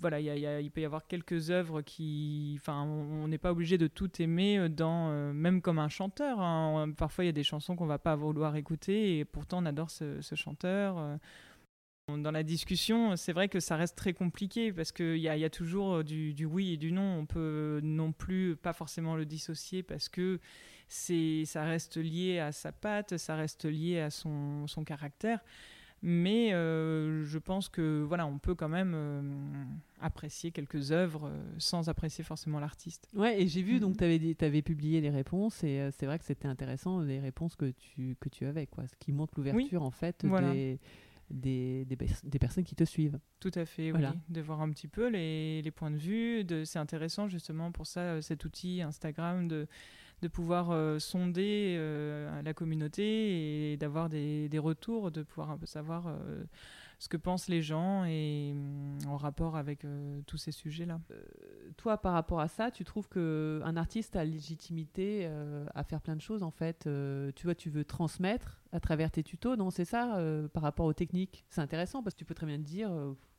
voilà, 0.00 0.20
il 0.20 0.70
peut 0.70 0.80
y 0.80 0.84
avoir 0.84 1.06
quelques 1.06 1.50
œuvres 1.50 1.82
qui, 1.82 2.56
enfin, 2.60 2.82
on 2.84 3.26
n'est 3.28 3.38
pas 3.38 3.50
obligé 3.50 3.78
de 3.78 3.88
tout 3.88 4.10
aimer 4.22 4.58
euh, 4.58 4.68
euh, 4.80 5.32
même 5.32 5.60
comme 5.60 5.78
un 5.78 5.88
chanteur. 5.88 6.40
Hein. 6.40 6.92
Parfois, 6.96 7.24
il 7.24 7.26
y 7.26 7.30
a 7.30 7.32
des 7.32 7.42
chansons 7.42 7.74
qu'on 7.74 7.86
va 7.86 7.98
pas 7.98 8.14
vouloir 8.14 8.56
écouter 8.56 9.18
et 9.18 9.24
pourtant 9.24 9.62
on 9.62 9.66
adore 9.66 9.90
ce, 9.90 10.20
chanteur. 10.34 11.18
Dans 12.08 12.30
la 12.30 12.42
discussion, 12.42 13.16
c'est 13.16 13.32
vrai 13.32 13.48
que 13.48 13.60
ça 13.60 13.76
reste 13.76 13.96
très 13.96 14.14
compliqué 14.14 14.72
parce 14.72 14.92
qu'il 14.92 15.16
y, 15.16 15.22
y, 15.22 15.44
a 15.44 15.50
toujours 15.50 16.04
du, 16.04 16.34
oui 16.44 16.74
et 16.74 16.76
du 16.76 16.92
non. 16.92 17.18
On 17.18 17.26
peut 17.26 17.80
non 17.82 18.12
plus 18.12 18.56
pas 18.56 18.72
forcément 18.72 19.16
le 19.16 19.26
dissocier 19.26 19.82
parce 19.82 20.08
que 20.08 20.40
ça 20.88 21.64
reste 21.64 21.96
lié 21.98 22.38
à 22.38 22.52
sa 22.52 22.72
patte, 22.72 23.18
ça 23.18 23.36
reste 23.36 23.66
lié 23.66 24.00
à 24.00 24.10
son 24.10 24.66
caractère 24.86 25.40
mais 26.02 26.52
euh, 26.52 27.24
je 27.24 27.38
pense 27.38 27.68
que 27.68 28.02
voilà, 28.02 28.26
on 28.26 28.38
peut 28.38 28.54
quand 28.54 28.68
même 28.68 28.92
euh, 28.94 29.64
apprécier 30.00 30.52
quelques 30.52 30.92
œuvres 30.92 31.26
euh, 31.26 31.54
sans 31.58 31.88
apprécier 31.88 32.22
forcément 32.22 32.60
l'artiste. 32.60 33.08
Ouais, 33.14 33.42
et 33.42 33.48
j'ai 33.48 33.62
vu, 33.62 33.80
donc 33.80 34.00
mhm. 34.00 34.36
tu 34.36 34.44
avais, 34.44 34.62
publié 34.62 35.00
les 35.00 35.10
réponses, 35.10 35.64
et 35.64 35.88
c'est 35.92 36.06
vrai 36.06 36.18
que 36.18 36.24
c'était 36.24 36.48
intéressant, 36.48 37.00
les 37.00 37.18
réponses 37.18 37.56
que 37.56 37.72
tu, 37.72 38.16
que 38.20 38.28
tu 38.28 38.46
avais, 38.46 38.66
quoi, 38.66 38.86
ce 38.86 38.94
qui 38.96 39.12
montre 39.12 39.34
l'ouverture 39.36 39.82
en 39.82 39.90
fait 39.90 40.24
des, 41.30 41.84
des, 41.84 41.96
des, 42.24 42.38
personnes 42.38 42.64
qui 42.64 42.74
te 42.74 42.84
suivent. 42.84 43.18
Tout 43.40 43.52
à 43.54 43.66
fait, 43.66 43.92
oui. 43.92 44.00
De 44.28 44.40
voir 44.40 44.62
un 44.62 44.70
petit 44.70 44.88
peu 44.88 45.08
les, 45.08 45.60
les 45.60 45.70
points 45.70 45.90
de 45.90 45.98
vue. 45.98 46.46
C'est 46.64 46.78
intéressant 46.78 47.28
justement 47.28 47.70
pour 47.70 47.86
ça, 47.86 48.22
cet 48.22 48.46
outil 48.46 48.80
Instagram 48.80 49.46
de 49.46 49.66
de 50.22 50.28
pouvoir 50.28 50.70
euh, 50.70 50.98
sonder 50.98 51.76
euh, 51.78 52.42
la 52.42 52.54
communauté 52.54 53.72
et 53.72 53.76
d'avoir 53.76 54.08
des, 54.08 54.48
des, 54.48 54.58
retours, 54.58 55.10
de 55.10 55.22
pouvoir 55.22 55.50
un 55.50 55.58
peu 55.58 55.66
savoir 55.66 56.08
euh, 56.08 56.44
ce 56.98 57.08
que 57.08 57.16
pensent 57.16 57.48
les 57.48 57.62
gens 57.62 58.04
et 58.04 58.54
en 59.06 59.16
rapport 59.16 59.56
avec 59.56 59.86
tous 60.26 60.36
ces 60.36 60.50
sujets-là. 60.50 61.00
toi, 61.76 61.96
par 61.96 62.12
rapport 62.12 62.40
à 62.40 62.48
ça, 62.48 62.72
tu 62.72 62.84
trouves 62.84 63.08
que 63.08 63.60
un 63.64 63.76
artiste 63.76 64.16
a 64.16 64.24
légitimité 64.24 65.30
à 65.76 65.84
faire 65.84 66.00
plein 66.00 66.16
de 66.16 66.20
choses 66.20 66.42
en 66.42 66.50
fait. 66.50 66.88
tu 67.36 67.44
vois, 67.44 67.54
tu 67.54 67.70
veux 67.70 67.84
transmettre 67.84 68.60
à 68.72 68.80
travers 68.80 69.12
tes 69.12 69.22
tutos, 69.22 69.54
non 69.54 69.70
C'est 69.70 69.84
ça 69.84 70.20
par 70.52 70.64
rapport 70.64 70.86
aux 70.86 70.92
techniques? 70.92 71.44
C'est 71.50 71.60
intéressant 71.60 72.02
parce 72.02 72.14
que 72.14 72.18
tu 72.18 72.24
peux 72.24 72.34
très 72.34 72.46
bien 72.46 72.56
te 72.56 72.64
dire 72.64 72.90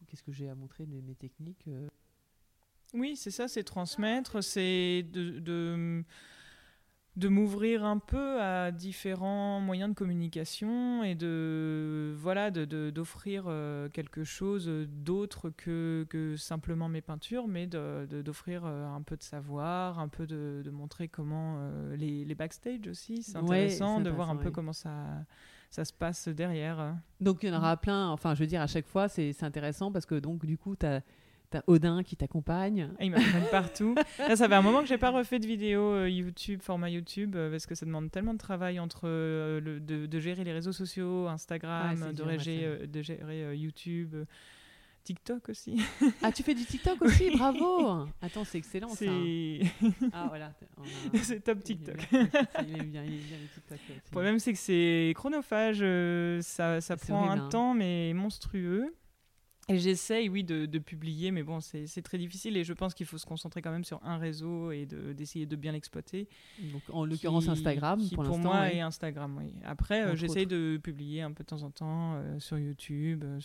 qu'est-ce 0.07 0.23
que 0.23 0.31
j'ai 0.31 0.47
à 0.47 0.55
montrer 0.55 0.85
de 0.85 1.01
mes 1.01 1.15
techniques. 1.15 1.67
Oui, 2.93 3.15
c'est 3.15 3.31
ça, 3.31 3.47
c'est 3.47 3.63
transmettre, 3.63 4.43
c'est 4.43 5.03
de, 5.03 5.39
de, 5.39 6.03
de 7.19 7.27
m'ouvrir 7.27 7.84
un 7.84 7.99
peu 7.99 8.41
à 8.41 8.71
différents 8.71 9.60
moyens 9.60 9.89
de 9.89 9.93
communication 9.93 11.03
et 11.03 11.15
de 11.15 12.15
voilà 12.17 12.49
de, 12.49 12.89
d'offrir 12.89 13.43
euh, 13.47 13.89
quelque 13.89 14.23
chose 14.23 14.71
d'autre 14.88 15.49
que, 15.49 16.08
que 16.10 16.38
simplement 16.38 16.88
mes 16.88 17.01
peintures, 17.01 17.47
mais 17.47 17.67
d'offrir 17.67 18.63
euh, 18.65 18.88
un 18.88 19.01
peu 19.01 19.17
de 19.17 19.23
savoir, 19.23 19.99
un 19.99 20.08
peu 20.08 20.25
de, 20.25 20.63
montrer 20.71 21.10
comment 21.10 21.58
euh, 21.58 21.95
les, 21.97 22.23
les, 22.23 22.36
backstage 22.36 22.88
aussi, 22.88 23.21
c'est 23.21 23.36
intéressant 23.36 23.99
de 23.99 24.10
voir 24.10 24.29
un 24.29 24.38
peu 24.38 24.49
comment 24.49 24.73
ça 24.73 25.25
ça 25.71 25.86
se 25.86 25.93
passe 25.93 26.27
derrière. 26.29 26.95
Donc 27.19 27.43
il 27.43 27.49
y 27.49 27.51
en 27.51 27.58
aura 27.58 27.77
plein, 27.77 28.10
enfin 28.10 28.34
je 28.34 28.39
veux 28.39 28.47
dire 28.47 28.62
à 28.62 28.67
chaque 28.67 28.88
fois 28.88 29.08
c'est 29.08 29.43
intéressant 29.43 29.91
parce 29.91 30.05
que 30.05 30.15
donc 30.15 30.45
du 30.45 30.58
coup 30.58 30.75
tu 30.75 30.86
as 30.86 31.01
T'as 31.49 31.62
Odin 31.65 32.03
qui 32.03 32.15
t'accompagne. 32.15 32.91
Il 32.99 33.09
m'accompagne 33.09 33.47
partout. 33.49 33.95
Là, 34.19 34.35
ça 34.35 34.47
fait 34.47 34.53
un 34.53 34.62
moment 34.62 34.81
que 34.81 34.88
j'ai 34.88 34.99
pas 34.99 35.09
refait 35.09 35.39
de 35.39 35.47
vidéo 35.47 35.81
euh, 35.81 36.07
YouTube, 36.07 36.62
format 36.62 36.89
YouTube, 36.89 37.35
euh, 37.35 37.49
parce 37.49 37.65
que 37.65 37.73
ça 37.73 37.88
demande 37.88 38.12
tellement 38.12 38.33
de 38.33 38.39
travail 38.39 38.79
entre 38.79 39.01
euh, 39.05 39.59
le, 39.59 39.79
de, 39.79 40.19
gérer 40.19 40.43
les 40.43 40.53
réseaux 40.53 40.73
sociaux, 40.73 41.27
Instagram, 41.27 42.13
de, 42.13 42.38
gérer, 42.38 42.85
de, 42.85 43.01
gérer, 43.01 43.57
YouTube. 43.57 44.15
TikTok 45.03 45.49
aussi. 45.49 45.81
Ah, 46.21 46.31
tu 46.31 46.43
fais 46.43 46.53
du 46.53 46.65
TikTok 46.65 47.01
aussi? 47.01 47.31
Bravo 47.31 48.05
Attends, 48.21 48.43
c'est 48.43 48.59
excellent 48.59 48.89
ça. 48.89 49.05
Ah, 50.13 50.27
voilà. 50.27 50.53
C'est 51.23 51.39
top 51.39 51.63
TikTok. 51.63 51.95
Il 52.12 52.77
est 52.77 52.83
bien, 52.83 53.03
il 53.03 53.15
est 53.15 53.17
bien, 53.17 53.38
le 53.41 53.47
TikTok. 53.47 53.79
Le 53.88 54.12
problème, 54.12 54.38
c'est 54.38 54.53
que 54.53 54.59
c'est 54.59 55.13
chronophage. 55.15 55.79
ça, 56.43 56.79
ça 56.79 56.97
prend 56.97 57.31
un 57.31 57.39
hein. 57.39 57.49
temps, 57.49 57.73
mais 57.73 58.13
monstrueux. 58.13 58.93
Et 59.69 59.77
j'essaye, 59.77 60.29
oui, 60.29 60.43
de, 60.43 60.79
publier, 60.79 61.32
mais 61.32 61.43
bon, 61.43 61.60
c'est 61.62 62.01
très 62.01 62.17
difficile 62.17 62.58
et 62.58 62.63
je 62.63 62.73
pense 62.73 62.93
qu'il 62.93 63.05
faut 63.05 63.17
se 63.17 63.25
concentrer 63.25 63.62
quand 63.62 63.71
même 63.71 63.84
sur 63.84 64.03
un 64.03 64.17
réseau 64.17 64.71
et 64.71 64.86
d'essayer 64.86 65.45
de, 65.45 65.55
bien 65.55 65.71
l'exploiter. 65.73 66.27
Donc, 66.71 66.82
en 66.91 67.05
l'occurrence, 67.05 67.47
Instagram, 67.47 68.01
pour, 68.15 68.23
pour 68.23 68.39
moi, 68.39 68.71
et 68.71 68.82
Instagram, 68.82 69.36
oui. 69.38 69.53
Après, 69.63 70.03
euh, 70.03 70.15
j'essaye 70.15 70.47
de 70.47 70.79
publier 70.82 71.21
un 71.21 71.32
peu 71.32 71.43
de 71.43 71.49
temps 71.49 71.63
en 71.63 71.71
temps 71.71 72.15
euh, 72.15 72.39
sur 72.39 72.58
YouTube, 72.58 73.23
euh, 73.23 73.39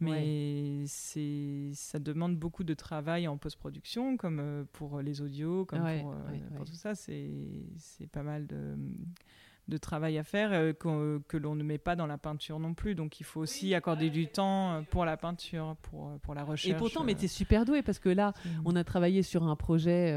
mais 0.00 0.84
c'est 0.86 1.70
ça 1.74 1.98
demande 1.98 2.36
beaucoup 2.36 2.64
de 2.64 2.74
travail 2.74 3.28
en 3.28 3.36
post-production, 3.36 4.16
comme 4.16 4.66
pour 4.72 5.00
les 5.00 5.20
audios, 5.20 5.64
comme 5.66 5.80
pour, 6.00 6.14
pour, 6.56 6.64
tout 6.66 6.74
ça. 6.74 6.94
C'est 6.94 8.06
pas 8.10 8.22
mal 8.22 8.46
de 8.46 8.76
de 9.68 9.76
travail 9.76 10.18
à 10.18 10.24
faire 10.24 10.50
euh, 10.52 10.72
que, 10.72 11.36
l'on 11.36 11.54
ne 11.54 11.62
met 11.62 11.78
pas 11.78 11.94
dans 11.94 12.06
la 12.06 12.18
peinture 12.18 12.58
non 12.58 12.74
plus. 12.74 12.94
Donc 12.94 13.20
il 13.20 13.24
faut 13.24 13.40
aussi 13.40 13.74
accorder 13.74 14.10
du 14.10 14.26
temps 14.26 14.72
euh, 14.72 14.80
pour 14.82 15.04
la 15.04 15.16
peinture, 15.16 15.76
pour, 15.82 16.08
euh, 16.08 16.18
pour 16.22 16.34
la 16.34 16.42
recherche. 16.42 16.74
Et 16.74 16.78
pourtant, 16.78 17.04
mais 17.04 17.14
tu 17.14 17.26
es 17.26 17.28
super 17.28 17.64
doué 17.64 17.82
parce 17.82 17.98
que 17.98 18.08
là, 18.08 18.32
on 18.64 18.74
a 18.74 18.84
travaillé 18.84 19.22
sur 19.22 19.44
un 19.44 19.56
projet, 19.56 20.12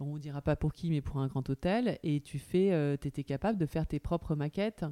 on 0.00 0.14
ne 0.14 0.18
dira 0.18 0.42
pas 0.42 0.56
pour 0.56 0.72
qui, 0.72 0.90
mais 0.90 1.00
pour 1.00 1.18
un 1.18 1.28
grand 1.28 1.48
hôtel, 1.48 1.98
et 2.02 2.20
tu 2.20 2.38
fais, 2.38 2.94
étais 2.94 3.24
capable 3.24 3.58
de 3.58 3.66
faire 3.66 3.86
tes 3.86 4.00
propres 4.00 4.34
maquettes 4.34 4.84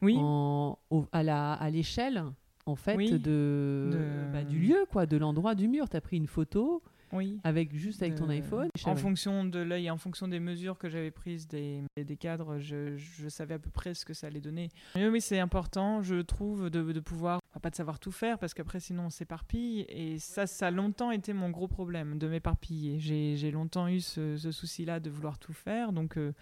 oui. 0.00 0.16
en, 0.18 0.78
à 1.12 1.70
l'échelle. 1.70 2.24
En 2.68 2.74
fait, 2.74 2.96
de, 2.96 4.26
bah, 4.32 4.42
du 4.42 4.58
lieu, 4.58 4.86
quoi, 4.90 5.06
de 5.06 5.16
l'endroit 5.16 5.54
du 5.54 5.68
mur. 5.68 5.88
Tu 5.88 5.96
as 5.96 6.00
pris 6.00 6.16
une 6.16 6.26
photo, 6.26 6.82
oui. 7.12 7.40
Avec 7.44 7.74
juste 7.74 8.02
avec 8.02 8.16
ton 8.16 8.28
iPhone. 8.28 8.68
En 8.84 8.96
fonction 8.96 9.44
de 9.44 9.58
l'œil, 9.58 9.90
en 9.90 9.96
fonction 9.96 10.28
des 10.28 10.40
mesures 10.40 10.78
que 10.78 10.88
j'avais 10.88 11.10
prises 11.10 11.46
des, 11.46 11.82
des 11.96 12.16
cadres, 12.16 12.58
je, 12.58 12.96
je, 12.96 13.28
savais 13.28 13.54
à 13.54 13.58
peu 13.58 13.70
près 13.70 13.94
ce 13.94 14.04
que 14.04 14.14
ça 14.14 14.26
allait 14.26 14.40
donner. 14.40 14.70
Mais 14.94 15.08
oui, 15.08 15.20
c'est 15.20 15.38
important, 15.38 16.02
je 16.02 16.16
trouve, 16.16 16.70
de, 16.70 16.92
de 16.92 17.00
pouvoir, 17.00 17.40
pas 17.62 17.70
de 17.70 17.76
savoir 17.76 17.98
tout 17.98 18.12
faire, 18.12 18.38
parce 18.38 18.54
qu'après 18.54 18.80
sinon 18.80 19.04
on 19.06 19.10
s'éparpille. 19.10 19.86
Et 19.88 20.18
ça, 20.18 20.46
ça 20.46 20.68
a 20.68 20.70
longtemps 20.70 21.10
été 21.10 21.32
mon 21.32 21.50
gros 21.50 21.68
problème, 21.68 22.18
de 22.18 22.28
m'éparpiller. 22.28 22.98
J'ai 22.98 23.50
longtemps 23.50 23.88
eu 23.88 24.00
ce, 24.00 24.36
souci-là 24.36 25.00
de 25.00 25.10
vouloir 25.10 25.38
tout 25.38 25.52
faire, 25.52 25.92
donc 25.92 26.16
euh, 26.16 26.32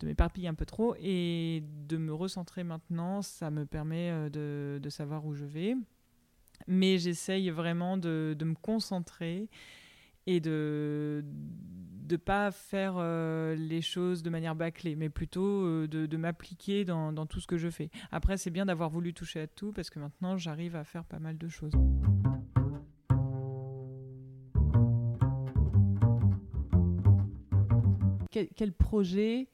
de 0.00 0.06
m'éparpiller 0.06 0.48
un 0.48 0.54
peu 0.54 0.66
trop. 0.66 0.94
Et 1.00 1.64
de 1.88 1.96
me 1.96 2.14
recentrer 2.14 2.62
maintenant, 2.62 3.22
ça 3.22 3.50
me 3.50 3.66
permet 3.66 4.10
euh, 4.10 4.28
de, 4.28 4.78
de 4.80 4.90
savoir 4.90 5.26
où 5.26 5.34
je 5.34 5.44
vais 5.44 5.74
mais 6.66 6.98
j'essaye 6.98 7.50
vraiment 7.50 7.96
de, 7.96 8.34
de, 8.38 8.44
me 8.44 8.54
concentrer 8.54 9.48
et 10.26 10.40
de 10.40 11.24
ne 12.10 12.16
pas 12.16 12.50
faire 12.50 12.94
euh, 12.98 13.54
les 13.54 13.80
choses 13.80 14.22
de 14.22 14.30
manière 14.30 14.54
bâclée, 14.54 14.96
mais 14.96 15.08
plutôt 15.08 15.64
euh, 15.64 15.88
de, 15.88 16.06
de 16.06 16.16
m'appliquer 16.16 16.84
dans, 16.84 17.12
dans, 17.12 17.26
tout 17.26 17.40
ce 17.40 17.46
que 17.46 17.56
je 17.56 17.68
fais. 17.70 17.90
Après, 18.10 18.36
c'est 18.36 18.50
bien 18.50 18.66
d'avoir 18.66 18.90
voulu 18.90 19.14
toucher 19.14 19.40
à 19.40 19.46
tout 19.46 19.72
parce 19.72 19.90
que 19.90 19.98
maintenant, 19.98 20.36
j'arrive 20.36 20.76
à 20.76 20.84
faire 20.84 21.04
pas 21.04 21.18
mal 21.18 21.38
de 21.38 21.48
choses. 21.48 21.72
Quel, 28.30 28.48
quel 28.56 28.72
projet 28.72 29.48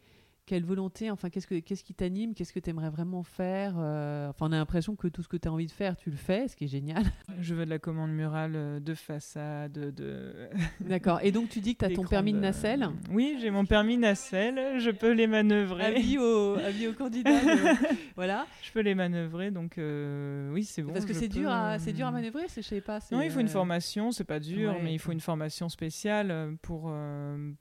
quelle 0.49 0.65
volonté, 0.65 1.11
enfin, 1.11 1.29
qu'est-ce, 1.29 1.47
que, 1.47 1.57
qu'est-ce 1.57 1.85
qui 1.85 1.93
t'anime, 1.93 2.33
qu'est-ce 2.33 2.55
que 2.55 2.59
tu 2.59 2.71
aimerais 2.71 2.89
vraiment 2.89 3.23
faire 3.23 3.75
euh, 3.77 4.31
Enfin, 4.31 4.47
on 4.49 4.53
a 4.53 4.57
l'impression 4.57 4.97
que 4.97 5.07
tout 5.07 5.23
ce 5.23 5.29
que 5.29 5.37
tu 5.37 5.47
as 5.47 5.53
envie 5.53 5.67
de 5.67 5.71
faire, 5.71 5.95
tu 5.95 6.09
le 6.09 6.17
fais, 6.17 6.49
ce 6.49 6.57
qui 6.57 6.65
est 6.65 6.69
génial. 6.69 7.03
Je 7.43 7.55
veux 7.55 7.67
de 7.67 7.71
la 7.71 7.79
commande 7.79 8.13
murale 8.13 8.53
euh, 8.57 8.81
de 8.81 8.95
façade, 8.95 9.73
de... 9.73 10.49
D'accord, 10.81 11.21
et 11.23 11.33
donc 11.33 11.51
tu 11.51 11.61
dis 11.61 11.75
que 11.77 11.85
tu 11.85 11.93
as 11.93 11.95
ton 11.95 12.05
permis 12.05 12.33
de 12.33 12.39
nacelle 12.39 12.89
Oui, 13.11 13.37
j'ai 13.43 13.51
mon 13.51 13.67
permis 13.67 13.99
nacelle, 13.99 14.81
je 14.81 14.91
peux 14.91 15.13
les 15.13 15.27
manœuvrer. 15.27 15.85
Avis 15.85 16.17
aux 16.17 16.95
candidats, 16.97 17.31
voilà. 18.17 18.47
Je 18.63 18.73
peux 18.73 18.81
les 18.81 18.95
manœuvrer, 18.95 19.51
donc 19.51 19.77
euh, 19.77 20.51
oui, 20.55 20.65
c'est 20.65 20.81
bon. 20.81 20.95
Parce 20.95 21.05
que 21.05 21.13
c'est, 21.13 21.29
dur 21.29 21.51
à, 21.51 21.79
c'est 21.79 21.93
dur 21.93 22.07
à 22.07 22.11
manœuvrer, 22.11 22.45
je 22.57 22.63
sais 22.63 22.81
pas. 22.81 23.01
non, 23.13 23.21
il 23.21 23.31
faut 23.31 23.41
une 23.41 23.49
formation, 23.49 24.13
c'est 24.13 24.25
pas 24.25 24.41
dur, 24.41 24.77
mais 24.83 24.95
il 24.95 24.99
faut 24.99 25.13
une 25.13 25.21
formation 25.21 25.69
spéciale 25.69 26.57
pour, 26.63 26.91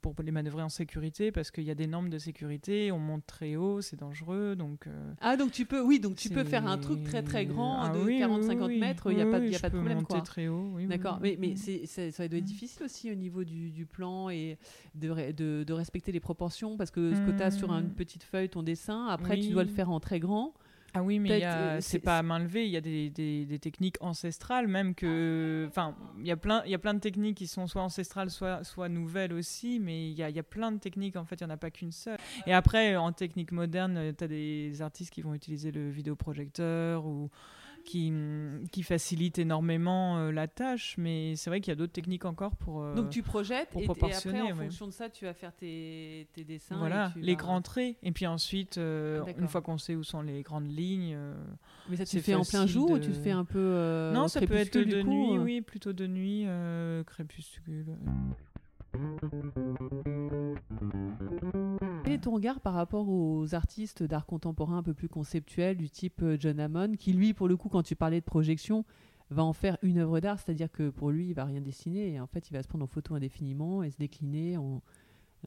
pour 0.00 0.14
les 0.24 0.32
manœuvrer 0.32 0.62
en 0.62 0.70
sécurité, 0.70 1.32
parce 1.32 1.50
qu'il 1.50 1.64
y 1.64 1.70
a 1.70 1.74
des 1.74 1.86
normes 1.86 2.08
de 2.08 2.16
sécurité 2.16 2.77
on 2.92 2.98
monte 2.98 3.26
très 3.26 3.56
haut, 3.56 3.80
c'est 3.80 3.98
dangereux. 3.98 4.54
Donc, 4.56 4.86
euh, 4.86 5.12
ah, 5.20 5.36
donc 5.36 5.52
tu 5.52 5.66
peux, 5.66 5.80
oui, 5.80 6.00
donc 6.00 6.16
tu 6.16 6.30
peux 6.30 6.44
faire 6.44 6.66
un 6.66 6.78
truc 6.78 7.04
très 7.04 7.22
très 7.22 7.46
grand 7.46 7.80
ah 7.82 7.92
de 7.92 7.98
40-50 7.98 8.78
mètres, 8.78 9.10
il 9.10 9.16
n'y 9.16 9.22
a 9.22 9.26
pas, 9.26 9.38
y 9.38 9.54
a 9.54 9.58
pas 9.58 9.70
de 9.70 9.76
problème. 9.76 9.98
Monter 9.98 10.22
très 10.22 10.48
haut, 10.48 10.76
D'accord, 10.88 11.18
mais, 11.22 11.36
mais 11.38 11.54
c'est, 11.56 11.86
ça 11.86 12.28
doit 12.28 12.38
être 12.38 12.44
difficile 12.44 12.84
aussi 12.84 13.10
au 13.10 13.14
niveau 13.14 13.44
du, 13.44 13.70
du 13.70 13.86
plan 13.86 14.30
et 14.30 14.58
de, 14.94 15.32
de, 15.32 15.64
de, 15.64 15.72
respecter 15.72 16.12
les 16.12 16.20
proportions 16.20 16.76
parce 16.76 16.90
que 16.90 17.14
ce 17.14 17.20
que 17.20 17.30
tu 17.30 17.42
as 17.42 17.50
sur 17.50 17.72
une 17.72 17.88
mmh. 17.88 17.94
petite 17.94 18.22
feuille, 18.22 18.48
ton 18.48 18.62
dessin, 18.62 19.06
après 19.06 19.38
tu 19.38 19.50
dois 19.50 19.64
le 19.64 19.70
faire 19.70 19.90
en 19.90 20.00
très 20.00 20.20
grand. 20.20 20.54
Ah 20.94 21.02
oui, 21.02 21.18
mais 21.18 21.80
c'est 21.80 21.98
pas 21.98 22.18
à 22.18 22.22
main 22.22 22.38
levée. 22.38 22.64
Il 22.66 22.70
y 22.70 22.76
a 22.76 22.80
des, 22.80 23.10
des, 23.10 23.58
techniques 23.58 23.96
ancestrales, 24.00 24.68
même 24.68 24.94
que. 24.94 25.66
Enfin, 25.68 25.94
il 26.18 26.26
y, 26.26 26.30
a 26.30 26.36
plein, 26.36 26.62
il 26.64 26.70
y 26.70 26.74
a 26.74 26.78
plein 26.78 26.94
de 26.94 27.00
techniques 27.00 27.36
qui 27.36 27.46
sont 27.46 27.66
soit 27.66 27.82
ancestrales, 27.82 28.30
soit, 28.30 28.64
soit 28.64 28.88
nouvelles 28.88 29.32
aussi, 29.32 29.80
mais 29.80 30.10
il 30.10 30.16
y 30.16 30.22
a, 30.22 30.30
il 30.30 30.36
y 30.36 30.38
a 30.38 30.44
plein 30.44 30.72
de 30.72 30.78
techniques. 30.78 31.16
En 31.16 31.24
fait, 31.24 31.40
il 31.40 31.44
n'y 31.44 31.50
en 31.50 31.54
a 31.54 31.58
pas 31.58 31.70
qu'une 31.70 31.92
seule. 31.92 32.18
Et 32.46 32.52
après, 32.52 32.96
en 32.96 33.12
technique 33.12 33.52
moderne, 33.52 34.14
tu 34.16 34.24
as 34.24 34.28
des 34.28 34.80
artistes 34.80 35.12
qui 35.12 35.20
vont 35.20 35.34
utiliser 35.34 35.70
le 35.72 35.90
vidéoprojecteur 35.90 37.04
ou 37.06 37.30
qui, 37.88 38.12
qui 38.70 38.82
facilite 38.82 39.38
énormément 39.38 40.18
euh, 40.18 40.30
la 40.30 40.46
tâche, 40.46 40.96
mais 40.98 41.36
c'est 41.36 41.48
vrai 41.48 41.62
qu'il 41.62 41.70
y 41.70 41.72
a 41.72 41.74
d'autres 41.74 41.94
techniques 41.94 42.26
encore 42.26 42.54
pour. 42.54 42.82
Euh, 42.82 42.94
Donc 42.94 43.08
tu 43.08 43.22
projettes 43.22 43.70
et, 43.76 43.88
après, 43.88 44.42
en 44.42 44.54
fonction 44.54 44.86
de 44.86 44.92
ça, 44.92 45.08
tu 45.08 45.24
vas 45.24 45.32
faire 45.32 45.54
tes, 45.54 46.28
tes 46.34 46.44
dessins. 46.44 46.76
Voilà, 46.76 47.14
les 47.16 47.34
grands 47.34 47.62
traits. 47.62 47.96
Et 48.02 48.12
puis 48.12 48.26
ensuite, 48.26 48.76
euh, 48.76 49.24
une 49.38 49.48
fois 49.48 49.62
qu'on 49.62 49.78
sait 49.78 49.94
où 49.94 50.04
sont 50.04 50.20
les 50.20 50.42
grandes 50.42 50.70
lignes. 50.70 51.16
mais 51.88 51.96
ça, 51.96 52.04
tu 52.04 52.20
fais 52.20 52.34
en 52.34 52.44
plein 52.44 52.66
jour 52.66 52.90
ou 52.90 52.98
tu 52.98 53.12
fais 53.12 53.30
un 53.30 53.46
peu. 53.46 54.10
non, 54.12 54.28
ça 54.28 54.42
peut 54.42 54.54
être 54.54 54.78
de 54.78 55.02
nuit, 55.02 55.38
oui, 55.38 55.60
plutôt 55.62 55.94
de 55.94 56.06
nuit, 56.06 56.46
crépuscule. 57.06 57.86
Est 62.18 62.22
ton 62.22 62.32
regard 62.32 62.60
par 62.60 62.74
rapport 62.74 63.08
aux 63.08 63.54
artistes 63.54 64.02
d'art 64.02 64.26
contemporain 64.26 64.78
un 64.78 64.82
peu 64.82 64.92
plus 64.92 65.08
conceptuels 65.08 65.76
du 65.76 65.88
type 65.88 66.20
euh, 66.22 66.36
John 66.38 66.58
Hammond, 66.58 66.94
qui 66.98 67.12
lui, 67.12 67.32
pour 67.32 67.46
le 67.46 67.56
coup, 67.56 67.68
quand 67.68 67.84
tu 67.84 67.94
parlais 67.94 68.18
de 68.18 68.24
projection, 68.24 68.84
va 69.30 69.44
en 69.44 69.52
faire 69.52 69.78
une 69.82 69.98
œuvre 69.98 70.18
d'art, 70.18 70.40
c'est-à-dire 70.40 70.68
que 70.68 70.90
pour 70.90 71.12
lui, 71.12 71.28
il 71.28 71.34
va 71.34 71.44
rien 71.44 71.60
dessiner 71.60 72.14
et 72.14 72.18
en 72.18 72.26
fait, 72.26 72.50
il 72.50 72.54
va 72.54 72.62
se 72.62 72.66
prendre 72.66 72.82
en 72.82 72.88
photo 72.88 73.14
indéfiniment 73.14 73.84
et 73.84 73.90
se 73.90 73.98
décliner 73.98 74.56
en, 74.56 74.82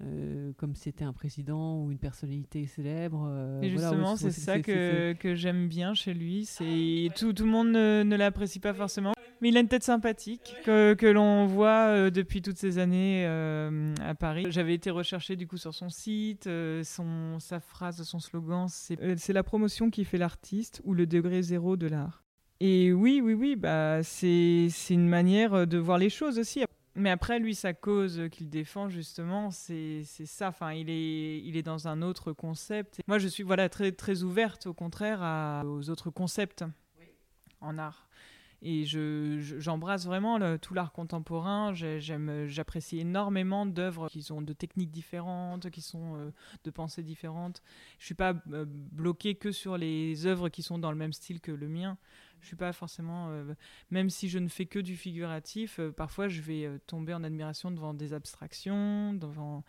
euh, 0.01 0.53
comme 0.55 0.75
c'était 0.75 1.03
un 1.03 1.11
président 1.11 1.83
ou 1.83 1.91
une 1.91 1.97
personnalité 1.97 2.65
célèbre. 2.67 3.27
Euh, 3.29 3.61
et 3.61 3.69
justement, 3.69 4.15
c'est 4.15 4.31
ça 4.31 4.61
que, 4.61 5.11
que 5.11 5.35
j'aime 5.35 5.67
bien 5.67 5.93
chez 5.93 6.13
lui. 6.13 6.45
C'est 6.45 7.09
tout, 7.17 7.33
tout 7.33 7.43
le 7.43 7.51
monde 7.51 7.71
ne, 7.71 8.03
ne 8.03 8.15
l'apprécie 8.15 8.59
pas 8.59 8.73
forcément, 8.73 9.11
mais 9.41 9.49
il 9.49 9.57
a 9.57 9.59
une 9.59 9.67
tête 9.67 9.83
sympathique 9.83 10.55
que, 10.63 10.93
que 10.93 11.05
l'on 11.07 11.45
voit 11.47 11.87
euh, 11.87 12.09
depuis 12.09 12.41
toutes 12.41 12.57
ces 12.57 12.77
années 12.77 13.25
à 13.25 14.15
Paris. 14.15 14.45
J'avais 14.49 14.73
été 14.73 14.89
recherché 14.89 15.35
du 15.35 15.47
coup 15.47 15.57
sur 15.57 15.73
son 15.73 15.89
site, 15.89 16.49
son, 16.83 17.39
sa 17.39 17.59
phrase, 17.59 18.01
son 18.03 18.19
slogan, 18.19 18.67
c'est 18.69 19.33
la 19.33 19.43
promotion 19.43 19.89
qui 19.89 20.05
fait 20.05 20.17
l'artiste 20.17 20.81
ou 20.83 20.93
le 20.93 21.07
degré 21.07 21.41
zéro 21.41 21.75
de 21.75 21.87
l'art. 21.87 22.23
Et 22.59 22.93
oui, 22.93 23.21
oui, 23.23 23.33
oui, 23.33 23.55
bah, 23.55 24.03
c'est 24.03 24.69
une 24.89 25.07
manière 25.07 25.65
de 25.65 25.77
voir 25.77 25.97
les 25.97 26.09
choses 26.09 26.37
aussi. 26.37 26.63
Mais 26.95 27.09
après, 27.09 27.39
lui, 27.39 27.55
sa 27.55 27.73
cause 27.73 28.23
qu'il 28.31 28.49
défend, 28.49 28.89
justement, 28.89 29.49
c'est 29.49 30.03
ça. 30.03 30.49
Enfin, 30.49 30.73
il 30.73 30.89
est, 30.89 31.39
il 31.39 31.55
est 31.55 31.63
dans 31.63 31.87
un 31.87 32.01
autre 32.01 32.33
concept. 32.33 32.99
Moi, 33.07 33.17
je 33.17 33.27
suis 33.27 33.43
voilà, 33.43 33.69
très, 33.69 33.91
très 33.93 34.23
ouverte, 34.23 34.67
au 34.67 34.73
contraire, 34.73 35.23
à, 35.23 35.63
aux 35.65 35.89
autres 35.89 36.09
concepts 36.09 36.65
en 37.61 37.77
art. 37.77 38.09
Et 38.63 38.85
je, 38.85 39.39
j'embrasse 39.59 40.05
vraiment 40.05 40.57
tout 40.59 40.73
l'art 40.73 40.91
contemporain. 40.91 41.73
J'apprécie 41.73 42.99
énormément 42.99 43.65
d'œuvres 43.65 44.07
qui 44.09 44.21
sont 44.21 44.41
de 44.41 44.53
techniques 44.53 44.91
différentes, 44.91 45.69
qui 45.71 45.81
sont 45.81 46.15
euh, 46.15 46.31
de 46.63 46.69
pensées 46.69 47.01
différentes. 47.01 47.63
Je 47.97 48.05
suis 48.05 48.15
pas 48.15 48.35
euh, 48.51 48.65
bloquée 48.67 49.35
que 49.35 49.51
sur 49.51 49.77
les 49.77 50.27
œuvres 50.27 50.49
qui 50.49 50.61
sont 50.61 50.77
dans 50.77 50.91
le 50.91 50.97
même 50.97 51.13
style 51.13 51.41
que 51.41 51.51
le 51.51 51.67
mien. 51.67 51.97
Je 52.41 52.47
suis 52.47 52.55
pas 52.55 52.71
forcément, 52.73 53.29
euh, 53.29 53.53
même 53.89 54.09
si 54.09 54.29
je 54.29 54.37
ne 54.37 54.47
fais 54.47 54.65
que 54.65 54.79
du 54.79 54.95
figuratif, 54.95 55.79
parfois 55.95 56.27
je 56.27 56.41
vais 56.41 56.69
tomber 56.85 57.13
en 57.13 57.23
admiration 57.23 57.71
devant 57.71 57.93
des 57.93 58.13
abstractions, 58.13 59.13
devant 59.13 59.63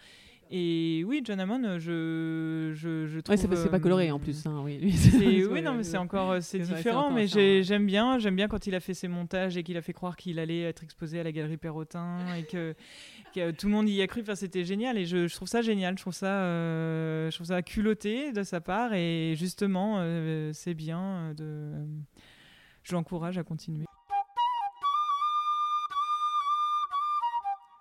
et 0.55 1.03
oui, 1.05 1.23
John 1.25 1.41
Hammond, 1.41 1.79
je, 1.79 2.73
je, 2.75 3.07
je 3.07 3.21
trouve. 3.21 3.35
Ouais, 3.35 3.57
c'est 3.57 3.71
pas, 3.71 3.81
coloré 3.81 4.11
en 4.11 4.19
plus. 4.19 4.45
Hein, 4.45 4.61
oui, 4.63 4.79
oui 5.51 5.63
non, 5.63 5.73
mais 5.73 5.83
c'est 5.83 5.97
encore 5.97 6.33
euh, 6.33 6.41
c'est 6.43 6.59
différent. 6.59 7.11
Mais 7.11 7.27
j'aime 7.27 7.87
bien, 7.87 8.19
j'aime 8.19 8.37
bien 8.37 8.49
quand 8.49 8.67
il 8.67 8.75
a 8.75 8.81
fait 8.81 8.93
ses 8.93 9.09
montages 9.09 9.57
et 9.57 9.63
qu'il 9.63 9.79
a 9.79 9.83
fait 9.83 9.95
croire 9.95 10.15
qu'il 10.15 10.39
allait 10.39 10.61
être 10.61 10.85
exposé 10.85 11.19
à 11.21 11.23
la 11.23 11.33
galerie 11.33 11.57
Perrotin 11.57 12.19
et 12.37 12.43
que, 12.43 12.75
tout 13.53 13.67
le 13.67 13.73
monde 13.73 13.89
y 13.89 14.03
a 14.03 14.07
cru. 14.07 14.21
Enfin, 14.21 14.35
c'était 14.35 14.65
génial 14.65 14.99
et 14.99 15.07
je, 15.07 15.35
trouve 15.35 15.49
ça 15.49 15.63
génial. 15.63 15.97
Je 15.97 16.03
trouve 16.03 16.13
ça, 16.13 16.43
euh, 16.43 17.31
je 17.31 17.37
trouve 17.37 17.47
ça 17.47 17.63
culotté 17.63 18.33
de 18.33 18.43
sa 18.43 18.61
part 18.61 18.93
et 18.93 19.33
justement, 19.39 19.97
euh, 20.01 20.51
c'est 20.53 20.75
bien 20.75 21.33
de. 21.35 21.73
je 22.83 22.93
l'encourage 22.93 23.39
à 23.39 23.43
continuer. 23.43 23.87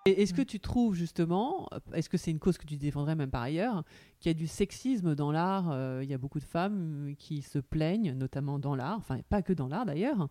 Est-ce 0.06 0.34
que 0.34 0.42
tu 0.42 0.60
trouves 0.60 0.96
justement, 0.96 1.70
est-ce 1.94 2.10
que 2.10 2.18
c'est 2.18 2.32
une 2.32 2.40
cause 2.40 2.58
que 2.58 2.66
tu 2.66 2.76
défendrais 2.76 3.16
même 3.16 3.30
par 3.30 3.44
ailleurs, 3.44 3.84
qu'il 4.20 4.32
y 4.32 4.36
a 4.36 4.38
du 4.38 4.48
sexisme 4.48 5.14
dans 5.14 5.32
l'art 5.32 5.70
euh, 5.72 6.00
Il 6.02 6.10
y 6.10 6.14
a 6.16 6.18
beaucoup 6.18 6.40
de 6.40 6.44
femmes 6.44 7.14
qui 7.20 7.44
se 7.44 7.60
plaignent, 7.60 8.14
notamment 8.14 8.58
dans 8.58 8.74
l'art, 8.74 8.98
enfin 8.98 9.20
pas 9.30 9.44
que 9.44 9.54
dans 9.54 9.68
l'art 9.68 9.86
d'ailleurs, 9.86 10.28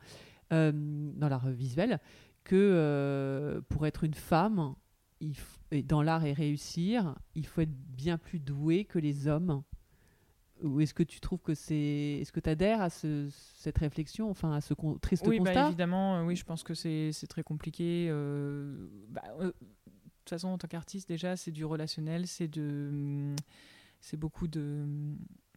euh, 0.53 0.73
dans 0.75 1.29
l'art 1.29 1.49
visuel, 1.51 2.01
que 2.43 2.57
euh, 2.57 3.61
pour 3.69 3.87
être 3.87 4.03
une 4.03 4.15
femme, 4.15 4.75
il 5.21 5.37
et 5.71 5.85
dans 5.85 6.03
l'art 6.03 6.25
et 6.25 6.33
réussir, 6.33 7.15
il 7.37 7.47
faut 7.47 7.61
être 7.61 7.71
bien 7.71 8.19
plus 8.19 8.41
doué 8.41 8.85
que 8.85 8.99
les 8.99 9.29
hommes? 9.29 9.63
Ou 10.63 10.81
est-ce 10.81 10.95
que 10.95 11.03
tu 11.03 11.21
trouves 11.21 11.41
que 11.41 11.55
c'est. 11.55 12.19
Est-ce 12.21 12.33
que 12.33 12.41
tu 12.41 12.51
adhères 12.51 12.81
à 12.81 12.91
cette 12.91 13.79
réflexion, 13.79 14.31
enfin 14.31 14.53
à 14.53 14.61
ce 14.61 14.75
triste 15.01 15.27
oui, 15.27 15.39
bah, 15.39 15.47
constat? 15.47 15.69
évidemment, 15.69 16.23
oui, 16.25 16.37
je 16.37 16.45
pense 16.45 16.63
que 16.63 16.75
c'est 16.75 17.13
très 17.29 17.43
compliqué. 17.43 18.09
Euh, 18.11 18.89
bah, 19.09 19.23
euh, 19.41 19.47
de 19.47 19.53
toute 20.25 20.31
façon, 20.31 20.49
en 20.49 20.59
tant 20.59 20.69
qu'artiste, 20.69 21.09
déjà, 21.09 21.37
c'est 21.37 21.51
du 21.51 21.65
relationnel, 21.65 22.27
c'est 22.27 22.49
de. 22.49 23.35
C'est 24.03 24.17
beaucoup 24.17 24.49
de, 24.49 24.87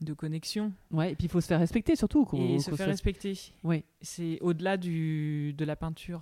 de 0.02 0.13
connexion. 0.13 0.74
Ouais, 0.92 1.13
et 1.13 1.16
puis 1.16 1.28
il 1.28 1.30
faut 1.30 1.39
se 1.39 1.48
faire 1.48 1.60
respecter 1.60 1.96
surtout. 1.96 2.28
Et 2.34 2.60
se 2.60 2.72
faire 2.72 2.88
respecter. 2.88 3.39
Oui. 3.63 3.86
C'est 4.02 4.38
au-delà 4.42 4.76
de 4.76 5.63
la 5.63 5.76
peinture. 5.78 6.22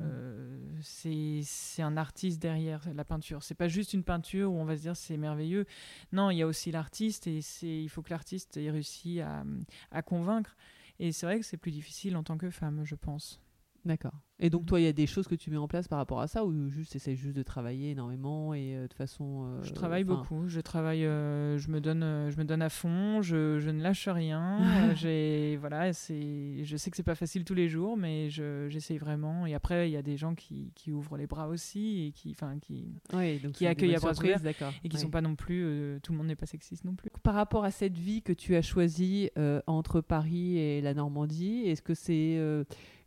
Euh, 0.00 0.49
c'est 0.82 1.82
un 1.82 1.96
artiste 1.96 2.40
derrière 2.40 2.82
la 2.94 3.04
peinture. 3.04 3.42
C'est 3.42 3.54
pas 3.54 3.68
juste 3.68 3.92
une 3.92 4.04
peinture 4.04 4.52
où 4.52 4.56
on 4.56 4.64
va 4.64 4.76
se 4.76 4.82
dire 4.82 4.96
c'est 4.96 5.16
merveilleux. 5.16 5.66
Non, 6.12 6.30
il 6.30 6.38
y 6.38 6.42
a 6.42 6.46
aussi 6.46 6.70
l'artiste 6.70 7.26
et 7.26 7.40
il 7.62 7.88
faut 7.88 8.02
que 8.02 8.10
l'artiste 8.10 8.56
ait 8.56 8.70
réussi 8.70 9.20
à, 9.20 9.44
à 9.90 10.02
convaincre. 10.02 10.56
Et 10.98 11.12
c'est 11.12 11.26
vrai 11.26 11.40
que 11.40 11.46
c'est 11.46 11.56
plus 11.56 11.70
difficile 11.70 12.16
en 12.16 12.22
tant 12.22 12.36
que 12.36 12.50
femme, 12.50 12.84
je 12.84 12.94
pense. 12.94 13.40
D'accord. 13.84 14.20
Et 14.42 14.48
donc, 14.48 14.64
toi, 14.64 14.80
il 14.80 14.84
y 14.84 14.88
a 14.88 14.92
des 14.92 15.06
choses 15.06 15.28
que 15.28 15.34
tu 15.34 15.50
mets 15.50 15.58
en 15.58 15.68
place 15.68 15.86
par 15.86 15.98
rapport 15.98 16.20
à 16.20 16.26
ça 16.26 16.46
ou 16.46 16.70
juste 16.70 16.96
essaies 16.96 17.14
juste 17.14 17.36
de 17.36 17.42
travailler 17.42 17.90
énormément 17.90 18.54
et 18.54 18.74
euh, 18.74 18.88
de 18.88 18.94
façon. 18.94 19.44
Euh, 19.44 19.62
je 19.62 19.72
travaille 19.72 20.04
beaucoup. 20.04 20.48
Je 20.48 20.60
travaille, 20.60 21.04
euh, 21.04 21.58
je 21.58 21.68
me 21.68 21.80
donne, 21.80 22.30
je 22.30 22.36
me 22.38 22.44
donne 22.44 22.62
à 22.62 22.70
fond. 22.70 23.20
Je, 23.20 23.58
je 23.60 23.68
ne 23.68 23.82
lâche 23.82 24.08
rien. 24.08 24.94
j'ai, 24.94 25.58
voilà, 25.58 25.92
c'est, 25.92 26.64
je 26.64 26.76
sais 26.78 26.90
que 26.90 26.96
c'est 26.96 27.02
pas 27.02 27.14
facile 27.14 27.44
tous 27.44 27.54
les 27.54 27.68
jours, 27.68 27.98
mais 27.98 28.30
j'essaye 28.30 28.96
vraiment. 28.96 29.44
Et 29.44 29.54
après, 29.54 29.90
il 29.90 29.92
y 29.92 29.98
a 29.98 30.02
des 30.02 30.16
gens 30.16 30.34
qui, 30.34 30.72
qui, 30.74 30.90
ouvrent 30.90 31.18
les 31.18 31.26
bras 31.26 31.48
aussi 31.48 32.06
et 32.06 32.12
qui, 32.12 32.30
enfin, 32.30 32.58
qui, 32.58 32.94
donc 33.42 33.52
qui 33.52 33.66
accueillent 33.66 33.94
à 33.94 34.00
bras 34.00 34.12
ouverts 34.12 34.40
et 34.82 34.88
qui 34.88 34.98
sont 34.98 35.10
pas 35.10 35.20
non 35.20 35.36
plus. 35.36 36.00
tout 36.02 36.12
le 36.12 36.18
monde 36.18 36.28
n'est 36.28 36.36
pas 36.36 36.46
sexiste 36.46 36.84
non 36.84 36.94
plus. 36.94 37.10
Par 37.22 37.34
rapport 37.34 37.64
à 37.64 37.70
cette 37.70 37.98
vie 37.98 38.22
que 38.22 38.32
tu 38.32 38.56
as 38.56 38.62
choisie 38.62 39.30
entre 39.66 40.00
Paris 40.00 40.56
et 40.56 40.80
la 40.80 40.94
Normandie, 40.94 41.64
est-ce 41.66 41.82
que 41.82 41.94
c'est 41.94 42.38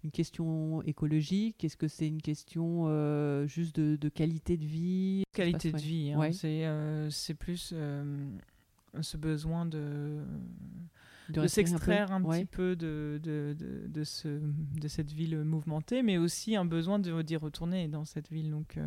une 0.04 0.12
question 0.12 0.82
écologique 0.84 1.23
Est-ce 1.32 1.78
que 1.78 1.88
c'est 1.88 2.08
une 2.08 2.22
question 2.22 2.86
euh, 2.88 3.48
juste 3.48 3.76
de, 3.80 4.10
qualité 4.10 4.58
de 4.58 4.66
vie? 4.66 5.24
Qualité 5.34 5.72
de 5.72 5.78
vie, 5.78 6.12
hein. 6.12 6.32
euh, 6.44 7.10
c'est 7.10 7.34
plus 7.34 7.72
euh, 7.74 8.04
ce 9.02 9.18
besoin 9.18 9.66
de, 9.66 10.24
de, 11.30 11.48
s'extraire 11.48 12.12
un, 12.12 12.22
petit 12.22 12.46
peu 12.46 12.76
de, 12.76 13.20
de, 13.24 13.56
de, 13.88 14.04
ce, 14.04 14.28
de 14.28 14.88
cette 14.88 15.12
ville 15.12 15.38
mouvementée, 15.44 16.04
mais 16.04 16.18
aussi 16.18 16.56
un 16.56 16.66
besoin 16.66 17.00
d'y 17.00 17.36
retourner 17.36 17.88
dans 17.88 18.06
cette 18.06 18.30
ville. 18.30 18.52
Donc, 18.52 18.78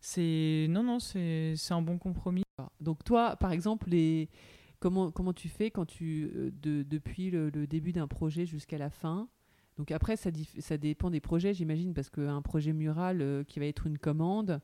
c'est 0.00 0.66
non, 0.68 0.82
non, 0.82 0.98
c'est 0.98 1.54
un 1.70 1.82
bon 1.82 1.98
compromis. 1.98 2.42
Donc, 2.80 3.04
toi, 3.04 3.36
par 3.36 3.52
exemple, 3.52 3.88
les. 3.88 4.28
Comment, 4.80 5.12
comment 5.12 5.32
tu 5.32 5.48
fais 5.48 5.70
quand 5.70 5.86
tu, 5.86 6.28
de, 6.60 6.82
depuis 6.82 7.30
le 7.30 7.52
début 7.68 7.92
d'un 7.92 8.08
projet 8.08 8.46
jusqu'à 8.46 8.78
la 8.78 8.90
fin? 8.90 9.28
Donc 9.78 9.90
après, 9.90 10.16
ça, 10.16 10.30
ça 10.58 10.76
dépend 10.76 11.10
des 11.10 11.20
projets, 11.20 11.54
j'imagine, 11.54 11.94
parce 11.94 12.10
qu'un 12.10 12.42
projet 12.42 12.72
mural 12.72 13.22
euh, 13.22 13.44
qui 13.44 13.58
va 13.58 13.66
être 13.66 13.86
une 13.86 13.98
commande, 13.98 14.60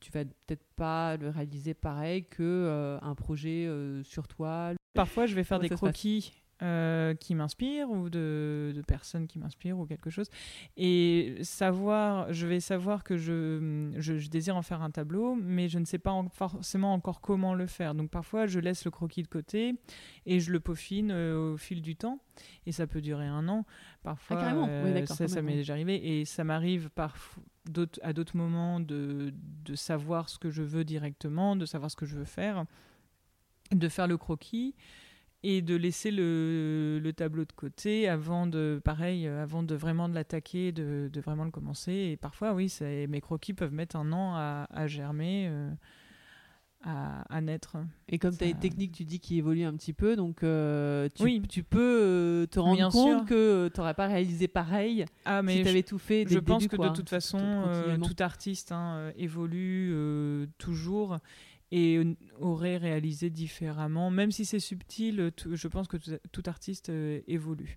tu 0.00 0.10
vas 0.12 0.24
peut-être 0.24 0.64
pas 0.76 1.16
le 1.16 1.28
réaliser 1.28 1.74
pareil 1.74 2.24
que 2.24 2.42
euh, 2.42 2.98
un 3.00 3.14
projet 3.14 3.66
euh, 3.66 4.02
sur 4.04 4.28
toile. 4.28 4.76
Parfois, 4.94 5.26
je 5.26 5.34
vais 5.34 5.44
faire 5.44 5.60
des 5.60 5.68
croquis 5.68 6.32
euh, 6.60 7.14
qui 7.14 7.36
m'inspire 7.36 7.88
ou 7.88 8.10
de, 8.10 8.72
de, 8.74 8.82
personnes 8.82 9.28
qui 9.28 9.38
m'inspirent 9.38 9.78
ou 9.78 9.86
quelque 9.86 10.10
chose. 10.10 10.28
Et 10.76 11.36
savoir, 11.42 12.32
je 12.32 12.48
vais 12.48 12.58
savoir 12.58 13.04
que 13.04 13.16
je, 13.16 13.92
je, 13.96 14.28
désire 14.28 14.56
en 14.56 14.62
faire 14.62 14.82
un 14.82 14.90
tableau, 14.90 15.36
mais 15.36 15.68
je 15.68 15.78
ne 15.78 15.84
sais 15.84 15.98
pas 16.00 16.20
forcément 16.32 16.92
encore 16.92 17.20
comment 17.20 17.54
le 17.54 17.66
faire. 17.66 17.94
Donc 17.94 18.10
parfois, 18.10 18.46
je 18.46 18.58
laisse 18.58 18.84
le 18.84 18.90
croquis 18.90 19.22
de 19.22 19.28
côté 19.28 19.76
et 20.26 20.40
je 20.40 20.50
le 20.50 20.58
peaufine 20.58 21.12
euh, 21.12 21.52
au 21.52 21.56
fil 21.56 21.80
du 21.80 21.94
temps. 21.94 22.18
Et 22.66 22.72
ça 22.72 22.88
peut 22.88 23.00
durer 23.00 23.26
un 23.26 23.48
an. 23.48 23.64
Parfois, 24.02 24.40
ah, 24.40 24.54
euh, 24.68 25.06
ça, 25.06 25.28
ça 25.28 25.42
m'est 25.42 25.54
déjà 25.54 25.74
arrivé. 25.74 26.18
Et 26.18 26.24
ça 26.24 26.42
m'arrive 26.42 26.90
à 28.02 28.12
d'autres 28.12 28.36
moments 28.36 28.80
de, 28.80 29.32
de 29.64 29.74
savoir 29.76 30.28
ce 30.28 30.40
que 30.40 30.50
je 30.50 30.64
veux 30.64 30.82
directement, 30.82 31.54
de 31.54 31.66
savoir 31.66 31.88
ce 31.88 31.94
que 31.94 32.04
je 32.04 32.16
veux 32.16 32.24
faire, 32.24 32.64
de 33.70 33.88
faire 33.88 34.08
le 34.08 34.16
croquis 34.16 34.74
et 35.42 35.62
de 35.62 35.76
laisser 35.76 36.10
le, 36.10 36.98
le, 37.00 37.12
tableau 37.12 37.44
de 37.44 37.52
côté 37.52 38.08
avant 38.08 38.46
de 38.46 38.80
pareil 38.84 39.26
euh, 39.26 39.42
avant 39.42 39.62
de 39.62 39.74
vraiment 39.74 40.08
de 40.08 40.14
l'attaquer 40.14 40.72
de, 40.72 41.08
de, 41.12 41.20
vraiment 41.20 41.44
le 41.44 41.50
commencer. 41.50 41.92
Et 41.92 42.16
parfois 42.16 42.54
oui 42.54 42.72
mes 43.08 43.20
croquis 43.20 43.54
peuvent 43.54 43.72
mettre 43.72 43.96
un 43.96 44.12
an 44.12 44.34
à, 44.34 44.66
à 44.70 44.86
germer 44.88 45.46
euh, 45.48 45.70
à, 46.82 47.22
à, 47.32 47.40
naître. 47.40 47.76
Et 48.08 48.18
comme 48.18 48.36
tu 48.36 48.44
as 48.44 48.48
une 48.48 48.58
technique 48.58 48.92
tu 48.92 49.04
dis 49.04 49.20
qui 49.20 49.38
évolue 49.38 49.62
un 49.62 49.74
petit 49.74 49.92
peu 49.92 50.16
donc 50.16 50.42
euh, 50.42 51.08
tu, 51.14 51.22
oui. 51.22 51.42
tu 51.48 51.62
peux 51.62 52.48
te 52.50 52.58
rendre 52.58 52.90
compte 52.90 53.26
que 53.26 53.70
tu 53.72 53.80
n'aurais 53.80 53.94
pas 53.94 54.08
réalisé 54.08 54.48
pareil 54.48 55.04
ah, 55.24 55.42
mais 55.42 55.58
si 55.58 55.62
tu 55.62 55.68
avais 55.68 55.82
tout 55.84 55.98
fait 55.98 56.24
dès 56.24 56.30
je 56.34 56.38
le 56.40 56.44
pense 56.44 56.62
début, 56.62 56.76
que 56.76 56.82
de 56.82 56.92
toute 56.92 57.10
façon 57.10 57.38
tout, 58.02 58.22
artiste 58.22 58.72
hein, 58.72 59.12
évolue 59.16 59.94
toujours 60.58 61.18
et 61.70 62.00
aurait 62.40 62.76
réalisé 62.76 63.30
différemment. 63.30 64.10
Même 64.10 64.30
si 64.30 64.44
c'est 64.44 64.60
subtil, 64.60 65.30
je 65.50 65.68
pense 65.68 65.88
que 65.88 65.96
tout, 66.32 66.42
artiste 66.46 66.88
euh, 66.88 67.20
évolue. 67.26 67.76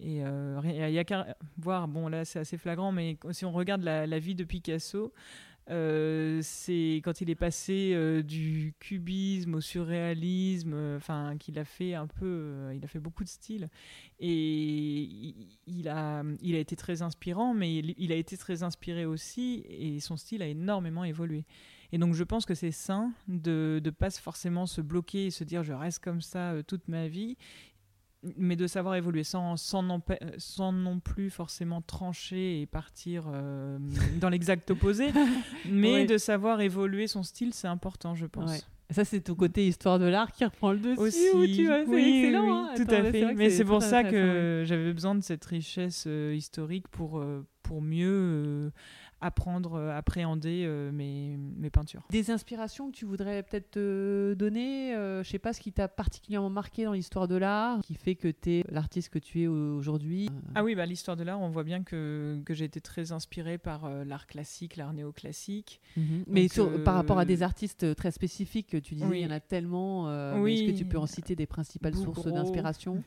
Et 0.00 0.24
euh, 0.24 0.60
il 0.64 0.92
y 0.92 0.98
a 0.98 1.04
qu'à 1.04 1.36
voir, 1.56 1.86
bon 1.86 2.08
là 2.08 2.24
c'est 2.24 2.40
assez 2.40 2.58
flagrant, 2.58 2.90
mais 2.90 3.16
si 3.30 3.44
on 3.44 3.52
regarde 3.52 3.82
la, 3.82 4.18
vie 4.18 4.34
de 4.34 4.42
Picasso, 4.42 5.12
euh, 5.70 6.40
c'est 6.42 7.00
quand 7.04 7.20
il 7.20 7.30
est 7.30 7.36
passé 7.36 7.96
du 8.24 8.74
cubisme 8.80 9.54
au 9.54 9.60
surréalisme, 9.60 10.96
enfin 10.96 11.36
qu'il 11.38 11.60
a 11.60 11.64
fait 11.64 11.94
un 11.94 12.08
peu, 12.08 12.72
il 12.74 12.84
a 12.84 12.88
fait 12.88 12.98
beaucoup 12.98 13.22
de 13.22 13.28
styles 13.28 13.68
et 14.18 15.48
il, 15.68 15.88
a, 15.88 16.24
il 16.42 16.56
a 16.56 16.58
été 16.58 16.74
très 16.74 17.02
inspirant, 17.02 17.54
mais 17.54 17.72
il, 17.76 18.10
a 18.10 18.16
été 18.16 18.36
très 18.36 18.64
inspiré 18.64 19.06
aussi 19.06 19.64
et 19.68 20.00
son 20.00 20.16
style 20.16 20.42
a 20.42 20.48
énormément 20.48 21.04
évolué. 21.04 21.44
Et 21.94 21.98
donc 21.98 22.14
je 22.14 22.24
pense 22.24 22.44
que 22.44 22.54
c'est 22.54 22.72
sain 22.72 23.12
de 23.28 23.80
ne 23.82 23.90
pas 23.90 24.10
forcément 24.10 24.66
se 24.66 24.80
bloquer 24.80 25.26
et 25.26 25.30
se 25.30 25.44
dire 25.44 25.62
je 25.62 25.72
reste 25.72 26.02
comme 26.02 26.20
ça 26.20 26.50
euh, 26.50 26.62
toute 26.66 26.88
ma 26.88 27.06
vie, 27.06 27.36
mais 28.36 28.56
de 28.56 28.66
savoir 28.66 28.96
évoluer 28.96 29.22
sans, 29.22 29.56
sans, 29.56 29.84
non, 29.84 30.02
sans 30.36 30.72
non 30.72 30.98
plus 30.98 31.30
forcément 31.30 31.82
trancher 31.82 32.60
et 32.60 32.66
partir 32.66 33.26
euh, 33.32 33.78
dans 34.20 34.28
l'exact 34.28 34.72
opposé, 34.72 35.12
mais 35.70 36.04
de 36.04 36.18
savoir 36.18 36.60
évoluer 36.62 37.06
son 37.06 37.22
style, 37.22 37.54
c'est 37.54 37.68
important, 37.68 38.16
je 38.16 38.26
pense. 38.26 38.66
Ça, 38.90 39.04
c'est 39.04 39.20
ton 39.20 39.36
côté 39.36 39.64
histoire 39.64 40.00
de 40.00 40.06
l'art 40.06 40.32
qui 40.32 40.44
reprend 40.44 40.72
le 40.72 40.80
dessus. 40.80 41.00
Aussi, 41.00 41.54
tu 41.54 41.66
vois, 41.66 41.84
oui, 41.86 42.24
excellent. 42.24 42.64
Hein. 42.64 42.74
tout 42.76 42.90
à 42.90 43.04
fait. 43.04 43.34
Mais 43.34 43.50
c'est 43.50 43.64
pour 43.64 43.82
ça 43.82 44.02
que 44.02 44.64
j'avais 44.66 44.92
besoin 44.92 45.14
de 45.14 45.22
cette 45.22 45.44
richesse 45.44 46.06
euh, 46.08 46.34
historique 46.34 46.88
pour, 46.88 47.24
pour 47.62 47.80
mieux 47.80 48.72
apprendre, 49.24 49.74
euh, 49.74 49.96
appréhender 49.96 50.64
euh, 50.66 50.92
mes, 50.92 51.38
mes, 51.38 51.70
peintures. 51.70 52.02
Des 52.10 52.30
inspirations 52.30 52.90
que 52.90 52.96
tu 52.96 53.06
voudrais 53.06 53.42
peut-être 53.42 53.70
te 53.70 54.34
donner 54.34 54.94
euh, 54.94 55.24
Je 55.24 55.30
sais 55.30 55.38
pas 55.38 55.54
ce 55.54 55.60
qui 55.60 55.72
t'a 55.72 55.88
particulièrement 55.88 56.50
marqué 56.50 56.84
dans 56.84 56.92
l'histoire 56.92 57.26
de 57.26 57.36
l'art, 57.36 57.80
qui 57.80 57.94
fait 57.94 58.16
que 58.16 58.28
tu 58.28 58.50
es 58.50 58.64
l'artiste 58.68 59.08
que 59.08 59.18
tu 59.18 59.42
es 59.42 59.46
aujourd'hui. 59.46 60.28
Ah 60.54 60.62
oui, 60.62 60.74
bah, 60.74 60.84
l'histoire 60.84 61.16
de 61.16 61.24
l'art, 61.24 61.40
on 61.40 61.48
voit 61.48 61.64
bien 61.64 61.82
que, 61.82 62.40
que 62.44 62.52
j'ai 62.52 62.66
été 62.66 62.82
très 62.82 63.12
inspirée 63.12 63.56
par 63.56 63.88
l'art 64.04 64.26
classique, 64.26 64.76
l'art 64.76 64.92
néoclassique. 64.92 65.80
Mhm. 65.96 66.24
Mais 66.26 66.48
par 66.84 66.94
rapport 66.94 67.18
à 67.18 67.24
des 67.24 67.42
artistes 67.42 67.94
très 67.96 68.10
spécifiques, 68.10 68.82
tu 68.82 68.94
disais, 68.94 69.20
il 69.20 69.24
y 69.24 69.26
en 69.26 69.30
a 69.30 69.40
tellement. 69.40 70.04
oui. 70.36 70.54
Est-ce 70.54 70.72
que 70.72 70.78
tu 70.78 70.84
peux 70.84 70.98
en 70.98 71.06
citer 71.06 71.34
des 71.34 71.46
principales 71.46 71.94
sources 71.94 72.26
d'inspiration? 72.26 73.02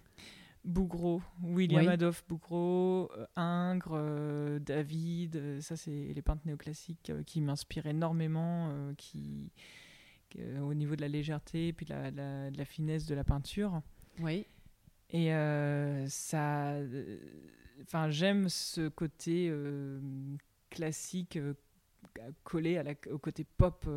Bougro, 0.67 1.21
William 1.41 1.87
Adolphe 1.87 2.25
Bougro, 2.27 3.09
euh, 3.15 3.25
Ingres, 3.37 3.93
euh, 3.93 4.59
David, 4.59 5.37
euh, 5.37 5.61
ça 5.61 5.77
c'est 5.77 6.11
les 6.13 6.21
peintres 6.21 6.41
néoclassiques 6.45 7.11
qui 7.25 7.39
m'inspirent 7.39 7.85
énormément, 7.85 8.69
qui, 8.97 9.49
au 10.61 10.73
niveau 10.73 10.97
de 10.97 11.01
la 11.01 11.07
légèreté 11.07 11.69
et 11.69 11.73
puis 11.73 11.85
de 11.85 11.93
la, 11.93 12.65
finesse 12.65 13.05
de 13.05 13.15
la 13.15 13.23
peinture. 13.23 13.81
Oui. 14.19 14.45
Et 15.09 15.29
ça, 16.09 16.73
enfin 17.81 18.09
j'aime 18.09 18.49
ce 18.49 18.89
côté 18.89 19.53
classique 20.69 21.39
collé 22.43 22.77
à 22.77 22.83
la, 22.83 22.93
au 23.09 23.17
côté 23.19 23.45
pop 23.45 23.87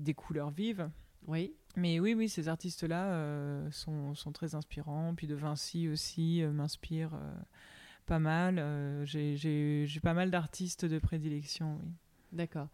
des 0.00 0.14
couleurs 0.14 0.50
vives. 0.50 0.90
Oui. 1.26 1.54
Mais 1.76 2.00
oui, 2.00 2.14
oui, 2.14 2.28
ces 2.28 2.48
artistes-là 2.48 3.12
euh, 3.12 3.70
sont, 3.70 4.14
sont, 4.14 4.32
très 4.32 4.54
inspirants. 4.54 5.14
Puis 5.16 5.26
De 5.26 5.34
Vinci 5.34 5.88
aussi 5.88 6.42
euh, 6.42 6.52
m'inspire 6.52 7.14
euh, 7.14 7.34
pas 8.06 8.18
mal. 8.18 8.62
J'ai 9.06 10.00
pas 10.02 10.14
mal 10.14 10.30
d'artistes 10.30 10.84
de 10.84 10.98
prédilection, 10.98 11.78
oui. 11.82 11.90
D'accord. 12.32 12.68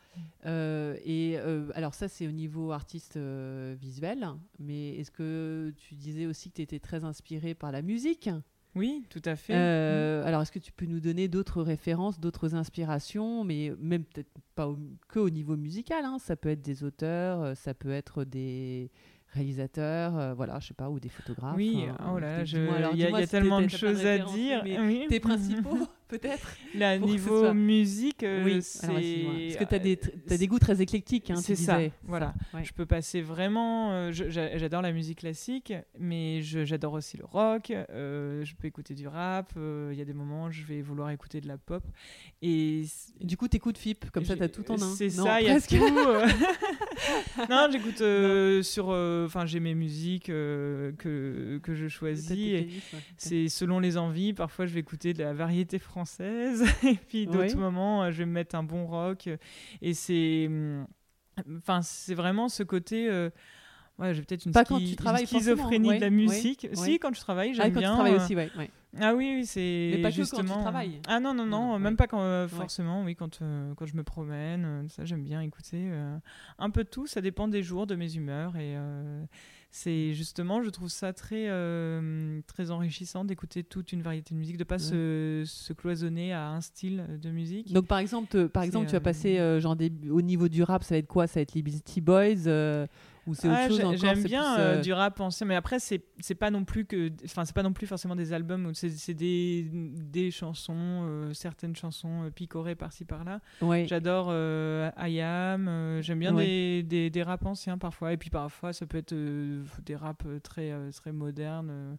Et 0.44 1.36
alors 1.74 1.92
ça, 1.92 2.06
c'est 2.06 2.28
au 2.28 2.30
niveau 2.30 2.70
artiste 2.70 3.18
visuel. 3.18 4.28
Mais 4.60 4.90
est-ce 4.96 5.10
que 5.10 5.74
tu 5.76 5.96
disais 5.96 6.26
aussi 6.26 6.50
que 6.50 6.56
tu 6.56 6.62
étais 6.62 6.78
très 6.78 7.02
inspiré 7.02 7.54
par 7.54 7.72
la 7.72 7.82
musique? 7.82 8.30
Oui, 8.74 9.04
tout 9.10 9.22
à 9.24 9.34
fait. 9.36 9.54
Euh, 9.54 10.24
alors, 10.24 10.42
est-ce 10.42 10.52
que 10.52 10.58
tu 10.58 10.72
peux 10.72 10.86
nous 10.86 11.00
donner 11.00 11.28
d'autres 11.28 11.62
références, 11.62 12.20
d'autres 12.20 12.54
inspirations, 12.54 13.44
mais 13.44 13.72
même 13.80 14.04
peut-être 14.04 14.30
pas 14.54 14.68
que 15.08 15.18
au 15.18 15.30
niveau 15.30 15.56
musical 15.56 16.04
hein. 16.04 16.18
Ça 16.18 16.36
peut 16.36 16.50
être 16.50 16.62
des 16.62 16.84
auteurs, 16.84 17.42
euh, 17.42 17.54
ça 17.54 17.74
peut 17.74 17.90
être 17.90 18.24
des 18.24 18.90
réalisateurs, 19.32 20.18
euh, 20.18 20.34
voilà, 20.34 20.58
je 20.60 20.68
sais 20.68 20.74
pas, 20.74 20.88
ou 20.88 21.00
des 21.00 21.08
photographes. 21.08 21.56
Oui, 21.56 21.86
oh 22.10 22.18
là, 22.18 22.42
il 22.44 22.98
y, 22.98 23.04
a 23.04 23.26
tellement 23.26 23.60
de 23.60 23.68
choses 23.68 24.04
à 24.04 24.18
dire. 24.18 24.64
Tes 25.08 25.20
principaux 25.20 25.88
peut-être 26.08 26.56
Là, 26.74 26.98
niveau 26.98 27.52
musique, 27.54 28.22
euh, 28.22 28.44
oui. 28.44 28.62
c'est... 28.62 28.86
Parce 28.86 29.56
que 29.56 29.64
tu 29.64 29.74
as, 29.74 29.78
des, 29.78 30.00
as 30.30 30.36
des 30.36 30.46
goûts 30.46 30.58
très 30.58 30.80
éclectiques. 30.80 31.30
Hein, 31.30 31.36
c'est 31.36 31.54
ça, 31.54 31.78
voilà. 32.04 32.34
Je 32.62 32.72
peux 32.72 32.86
passer 32.86 33.20
vraiment... 33.20 33.92
Euh, 33.92 34.12
j'adore 34.12 34.82
la 34.82 34.92
musique 34.92 35.18
classique, 35.18 35.72
mais 35.98 36.40
j'adore 36.42 36.94
aussi 36.94 37.16
le 37.16 37.24
rock. 37.24 37.70
Euh, 37.70 38.44
je 38.44 38.54
peux 38.54 38.66
écouter 38.66 38.94
du 38.94 39.06
rap. 39.06 39.52
Il 39.56 39.96
y 39.96 40.02
a 40.02 40.04
des 40.04 40.14
moments 40.14 40.44
où 40.44 40.50
je 40.50 40.64
vais 40.64 40.80
vouloir 40.80 41.10
écouter 41.10 41.40
de 41.40 41.48
la 41.48 41.58
pop. 41.58 41.84
Et, 42.42 42.84
du 43.20 43.36
coup, 43.36 43.48
tu 43.48 43.56
écoutes 43.56 43.78
FIP, 43.78 44.10
comme 44.10 44.24
ça, 44.24 44.36
tu 44.36 44.42
as 44.42 44.48
tout 44.48 44.70
en 44.70 44.80
un. 44.80 44.94
C'est 44.94 45.10
ça, 45.10 45.40
il 45.40 45.48
y 45.48 45.50
a 45.50 45.60
tout. 45.60 45.76
non, 47.50 47.68
j'écoute 47.70 48.02
sur... 48.64 48.88
Enfin, 48.88 49.46
j'ai 49.46 49.60
mes 49.60 49.74
musiques 49.74 50.26
que, 50.26 50.92
que 51.62 51.74
je 51.74 51.88
choisis. 51.88 52.64
C'est 53.16 53.48
selon 53.48 53.80
les 53.80 53.96
envies. 53.96 54.32
Parfois, 54.32 54.66
je 54.66 54.74
vais 54.74 54.80
écouter 54.80 55.14
de 55.14 55.22
la 55.22 55.32
variété 55.32 55.78
française 55.78 56.64
et 56.84 56.94
puis 56.94 57.26
d'autres 57.26 57.56
moments, 57.56 58.04
euh, 58.04 58.10
je 58.10 58.18
vais 58.18 58.26
me 58.26 58.32
mettre 58.32 58.54
un 58.54 58.62
bon 58.62 58.86
rock. 58.86 59.28
Et 59.82 59.94
c'est. 59.94 60.46
Hum, 60.46 60.86
enfin, 61.58 61.82
c'est 61.82 62.14
vraiment 62.14 62.48
ce 62.48 62.62
côté. 62.62 63.08
Euh, 63.98 64.02
ouais, 64.02 64.14
j'ai 64.14 64.22
peut-être 64.22 64.44
une, 64.46 64.52
Pas 64.52 64.64
quand 64.64 64.78
tu 64.78 64.96
travailles 64.96 65.26
schizophrénie 65.26 65.96
de 65.96 66.00
la 66.00 66.10
musique. 66.10 66.68
Si, 66.72 66.98
quand 66.98 67.14
je 67.14 67.20
travaille, 67.20 67.54
j'aime 67.54 67.66
ah, 67.66 67.70
bien. 67.70 67.80
Quand 67.80 67.88
tu 67.88 67.94
travailles 67.94 68.16
aussi, 68.16 68.36
ouais. 68.36 68.50
Ah 68.98 69.14
oui, 69.14 69.34
oui 69.36 69.46
c'est 69.46 69.92
Mais 69.96 70.02
pas 70.02 70.10
justement... 70.10 70.42
que 70.42 70.48
quand 70.48 70.54
tu 70.54 70.62
travailles. 70.62 71.00
Ah 71.06 71.20
non, 71.20 71.34
non, 71.34 71.46
non, 71.46 71.78
même 71.78 71.96
pas 71.96 72.06
quand, 72.06 72.22
euh, 72.22 72.48
forcément, 72.48 73.04
oui, 73.04 73.14
quand, 73.14 73.40
quand 73.76 73.86
je 73.86 73.96
me 73.96 74.02
promène, 74.02 74.86
ça 74.88 75.04
j'aime 75.04 75.22
bien 75.22 75.40
écouter. 75.40 75.90
un 76.58 76.70
peu 76.70 76.84
de 76.84 76.88
tout, 76.88 77.06
ça 77.06 77.20
dépend 77.20 77.48
des 77.48 77.62
jours, 77.62 77.86
de 77.86 77.94
mes 77.94 78.16
humeurs. 78.16 78.56
Et 78.56 78.76
c'est 79.70 80.14
justement, 80.14 80.62
je 80.62 80.70
trouve 80.70 80.88
ça 80.88 81.12
très, 81.12 81.46
euh, 81.48 82.40
très 82.46 82.70
enrichissant 82.70 83.24
d'écouter 83.24 83.62
toute 83.62 83.92
une 83.92 84.00
variété 84.00 84.34
de 84.34 84.38
musique, 84.38 84.56
de 84.56 84.64
pas 84.64 84.78
se, 84.78 85.42
se, 85.46 85.72
cloisonner 85.74 86.32
à 86.32 86.48
un 86.48 86.62
style 86.62 87.04
de 87.20 87.30
musique. 87.30 87.72
Donc 87.72 87.86
par 87.86 87.98
exemple, 87.98 88.48
par 88.48 88.62
exemple, 88.62 88.86
tu 88.86 88.92
vas 88.92 89.00
passer 89.00 89.38
euh, 89.38 89.60
genre 89.60 89.76
au 90.10 90.22
niveau 90.22 90.48
du 90.48 90.62
rap, 90.62 90.82
ça 90.82 90.94
va 90.94 90.98
être 90.98 91.06
quoi? 91.06 91.26
Ça 91.26 91.34
va 91.34 91.42
être 91.42 91.54
les 91.54 91.62
Beastie 91.62 92.00
Boys 92.00 92.48
euh, 93.28 93.48
ah, 93.50 93.96
J'aime 93.96 94.22
bien 94.22 94.58
euh, 94.58 94.78
euh, 94.78 94.80
du 94.80 94.92
rap 94.92 95.20
ancien, 95.20 95.46
mais 95.46 95.54
après 95.54 95.78
c'est 95.78 96.02
c'est 96.20 96.34
pas 96.34 96.50
non 96.50 96.64
plus 96.64 96.84
que, 96.84 97.10
enfin 97.24 97.44
c'est 97.44 97.54
pas 97.54 97.62
non 97.62 97.72
plus 97.72 97.86
forcément 97.86 98.16
des 98.16 98.32
albums, 98.32 98.72
c'est 98.74 99.14
des, 99.14 99.68
des 99.72 100.30
chansons, 100.30 100.74
euh, 100.74 101.32
certaines 101.34 101.76
chansons 101.76 102.30
picorées 102.34 102.74
par-ci 102.74 103.04
par-là. 103.04 103.40
J'adore 103.86 104.30
Ayam, 104.96 106.00
j'aime 106.00 106.18
bien 106.18 106.32
des, 106.32 106.82
des, 106.82 107.10
des 107.10 107.22
rap 107.22 107.44
anciens 107.46 107.78
parfois, 107.78 108.12
et 108.12 108.16
puis 108.16 108.30
parfois 108.30 108.72
ça 108.72 108.86
peut 108.86 108.98
être 108.98 109.14
des 109.14 109.96
rap 109.96 110.22
très 110.42 110.72
très 110.92 111.12
modernes 111.12 111.98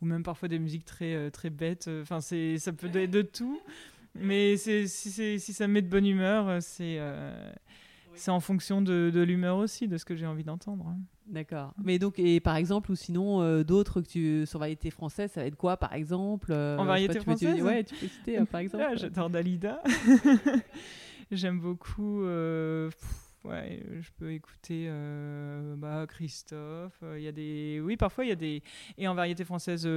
ou 0.00 0.06
même 0.06 0.22
parfois 0.22 0.48
des 0.48 0.58
musiques 0.58 0.84
très 0.84 1.30
très 1.30 1.50
bêtes. 1.50 1.90
Enfin 2.02 2.20
c'est 2.20 2.58
ça 2.58 2.72
peut 2.72 2.90
être 2.94 3.10
de 3.10 3.22
tout, 3.22 3.60
mais 4.14 4.56
si, 4.56 4.88
si 4.88 5.52
ça 5.52 5.68
me 5.68 5.74
met 5.74 5.82
de 5.82 5.88
bonne 5.88 6.06
humeur, 6.06 6.62
c'est 6.62 6.98
c'est 8.14 8.30
en 8.30 8.40
fonction 8.40 8.82
de, 8.82 9.10
de 9.12 9.20
l'humeur 9.20 9.56
aussi, 9.56 9.88
de 9.88 9.96
ce 9.96 10.04
que 10.04 10.16
j'ai 10.16 10.26
envie 10.26 10.44
d'entendre. 10.44 10.86
Hein. 10.88 10.98
D'accord. 11.26 11.72
Mais 11.82 11.98
donc, 11.98 12.18
et 12.18 12.40
par 12.40 12.56
exemple, 12.56 12.90
ou 12.90 12.96
sinon, 12.96 13.40
euh, 13.40 13.62
d'autres 13.62 14.00
que 14.00 14.08
tu, 14.08 14.46
sur 14.46 14.58
variété 14.58 14.90
française, 14.90 15.30
ça 15.30 15.40
va 15.40 15.46
être 15.46 15.56
quoi, 15.56 15.76
par 15.76 15.94
exemple 15.94 16.50
euh, 16.50 16.76
En 16.76 16.84
variété 16.84 17.20
française 17.20 17.56
tu, 17.56 17.62
Ouais, 17.62 17.84
tu 17.84 17.94
peux 17.94 18.08
citer, 18.08 18.38
euh, 18.38 18.44
par 18.44 18.60
exemple. 18.60 18.84
J'adore 18.96 19.30
Dalida. 19.30 19.80
J'aime 21.30 21.60
beaucoup. 21.60 22.24
ouais, 22.24 22.90
je 23.44 24.10
peux 24.18 24.32
écouter 24.32 24.90
bah, 25.76 26.04
Christophe. 26.08 27.00
Il 27.16 27.22
y 27.22 27.28
a 27.28 27.32
des, 27.32 27.80
oui, 27.82 27.96
parfois 27.96 28.24
il 28.24 28.28
y 28.28 28.32
a 28.32 28.36
des. 28.36 28.62
Et 28.98 29.06
en 29.06 29.14
variété 29.14 29.44
française 29.44 29.88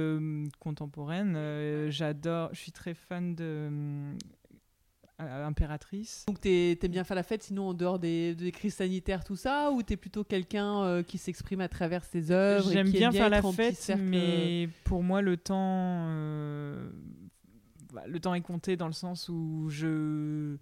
contemporaine, 0.60 1.90
j'adore. 1.90 2.50
Je 2.52 2.60
suis 2.60 2.72
très 2.72 2.94
fan 2.94 3.34
de 3.34 4.14
impératrice. 5.18 6.24
Donc 6.26 6.40
tu 6.40 6.48
aimes 6.48 6.90
bien 6.90 7.04
faire 7.04 7.16
la 7.16 7.22
fête, 7.22 7.42
sinon 7.42 7.68
en 7.68 7.74
dehors 7.74 7.98
des, 7.98 8.52
crises 8.52 8.74
sanitaires, 8.74 9.24
tout 9.24 9.36
ça, 9.36 9.70
ou 9.70 9.82
tu 9.82 9.94
es 9.94 9.96
plutôt 9.96 10.24
quelqu'un 10.24 10.82
euh, 10.82 11.02
qui 11.02 11.18
s'exprime 11.18 11.60
à 11.60 11.68
travers 11.68 12.04
ses 12.04 12.30
œuvres 12.30 12.70
J'aime 12.70 12.90
bien, 12.90 13.12
faire 13.12 13.30
la 13.30 13.42
fête, 13.42 13.92
mais 13.98 14.68
pour 14.84 15.02
moi 15.02 15.22
le 15.22 15.36
temps, 15.36 16.06
euh, 16.08 16.90
bah, 17.92 18.02
le 18.06 18.18
temps 18.20 18.34
est 18.34 18.40
compté 18.40 18.76
dans 18.76 18.88
le 18.88 18.92
sens 18.92 19.28
où 19.28 19.68
je 19.68 20.56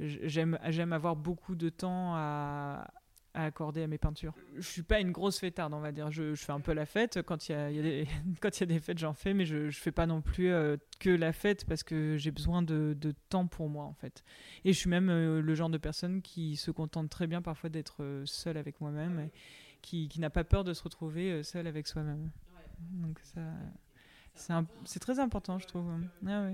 j'aime 0.00 0.58
j'aime 0.70 0.92
avoir 0.92 1.14
beaucoup 1.14 1.54
de 1.54 1.68
temps 1.68 2.14
à 2.14 2.90
à 3.34 3.44
accorder 3.44 3.82
à 3.82 3.86
mes 3.88 3.98
peintures. 3.98 4.32
Je 4.54 4.62
suis 4.62 4.82
pas 4.82 5.00
une 5.00 5.10
grosse 5.10 5.40
fêtarde, 5.40 5.74
on 5.74 5.80
va 5.80 5.90
dire. 5.90 6.10
Je, 6.10 6.34
je 6.34 6.44
fais 6.44 6.52
un 6.52 6.60
peu 6.60 6.72
la 6.72 6.86
fête. 6.86 7.20
Quand 7.22 7.48
il 7.48 7.52
y 7.52 7.54
a, 7.54 7.70
y 7.70 7.78
a 7.80 7.82
des, 7.82 8.08
quand 8.40 8.56
il 8.56 8.60
y 8.60 8.62
a 8.62 8.66
des 8.66 8.78
fêtes, 8.78 8.98
j'en 8.98 9.12
fais, 9.12 9.34
mais 9.34 9.44
je, 9.44 9.70
je 9.70 9.78
fais 9.78 9.92
pas 9.92 10.06
non 10.06 10.22
plus 10.22 10.52
euh, 10.52 10.76
que 11.00 11.10
la 11.10 11.32
fête 11.32 11.64
parce 11.66 11.82
que 11.82 12.16
j'ai 12.16 12.30
besoin 12.30 12.62
de, 12.62 12.96
de, 12.98 13.12
temps 13.28 13.46
pour 13.46 13.68
moi, 13.68 13.84
en 13.84 13.92
fait. 13.92 14.24
Et 14.64 14.72
je 14.72 14.78
suis 14.78 14.88
même 14.88 15.10
euh, 15.10 15.42
le 15.42 15.54
genre 15.54 15.68
de 15.68 15.78
personne 15.78 16.22
qui 16.22 16.56
se 16.56 16.70
contente 16.70 17.10
très 17.10 17.26
bien 17.26 17.42
parfois 17.42 17.70
d'être 17.70 18.02
euh, 18.02 18.24
seule 18.24 18.56
avec 18.56 18.80
moi-même, 18.80 19.18
et 19.18 19.32
qui, 19.82 20.08
qui 20.08 20.20
n'a 20.20 20.30
pas 20.30 20.44
peur 20.44 20.62
de 20.62 20.72
se 20.72 20.82
retrouver 20.82 21.42
seule 21.42 21.66
avec 21.66 21.88
soi-même. 21.88 22.30
Donc 22.92 23.18
ça, 23.22 24.64
c'est 24.84 25.00
très 25.00 25.18
important, 25.18 25.58
je 25.58 25.66
trouve. 25.66 25.90
Ah, 26.26 26.48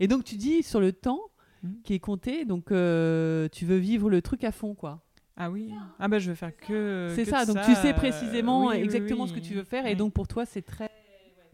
Et 0.00 0.08
donc 0.08 0.24
tu 0.24 0.36
dis 0.36 0.62
sur 0.62 0.80
le 0.80 0.92
temps 0.92 1.20
hmm. 1.62 1.82
qui 1.84 1.94
est 1.94 2.00
compté, 2.00 2.44
donc 2.44 2.66
tu 2.66 3.64
veux 3.64 3.78
vivre 3.78 4.10
le 4.10 4.20
truc 4.22 4.44
à 4.44 4.52
fond, 4.52 4.74
quoi. 4.74 5.05
Ah 5.36 5.50
oui. 5.50 5.70
Ah 5.98 6.08
bah 6.08 6.18
je 6.18 6.30
veux 6.30 6.34
faire 6.34 6.56
que. 6.56 7.12
C'est 7.14 7.24
ça. 7.24 7.44
Donc 7.44 7.58
tu 7.64 7.74
sais 7.74 7.92
précisément 7.92 8.72
exactement 8.72 9.26
ce 9.26 9.32
que 9.32 9.40
tu 9.40 9.54
veux 9.54 9.64
faire 9.64 9.86
et 9.86 9.94
donc 9.94 10.12
pour 10.12 10.28
toi 10.28 10.46
c'est 10.46 10.62
très. 10.62 10.90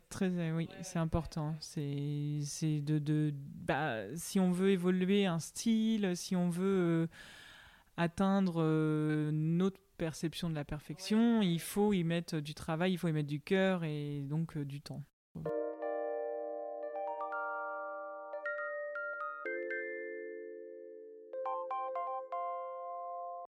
Très 0.09 0.27
euh, 0.27 0.55
oui, 0.55 0.69
c'est 0.83 0.99
important. 0.99 1.55
C'est 1.61 2.41
c'est 2.45 2.81
de, 2.81 2.99
de 2.99 3.33
bah, 3.35 4.15
si 4.15 4.39
on 4.39 4.53
veut 4.53 4.69
évoluer 4.69 5.25
un 5.25 5.39
style, 5.39 6.13
si 6.15 6.37
on 6.37 6.51
veut 6.51 6.65
euh, 6.65 7.07
atteindre 7.97 8.57
euh, 8.59 9.31
notre 9.33 9.81
perception 9.97 10.51
de 10.51 10.55
la 10.55 10.67
perfection, 10.67 11.41
il 11.41 11.61
faut 11.61 11.95
y 11.95 12.05
mettre 12.05 12.41
du 12.41 12.53
travail, 12.53 12.93
il 12.93 12.99
faut 12.99 13.09
y 13.09 13.13
mettre 13.13 13.29
du 13.29 13.41
cœur 13.41 13.85
et 13.85 14.21
donc 14.21 14.59
du 14.59 14.83
temps. 14.83 15.03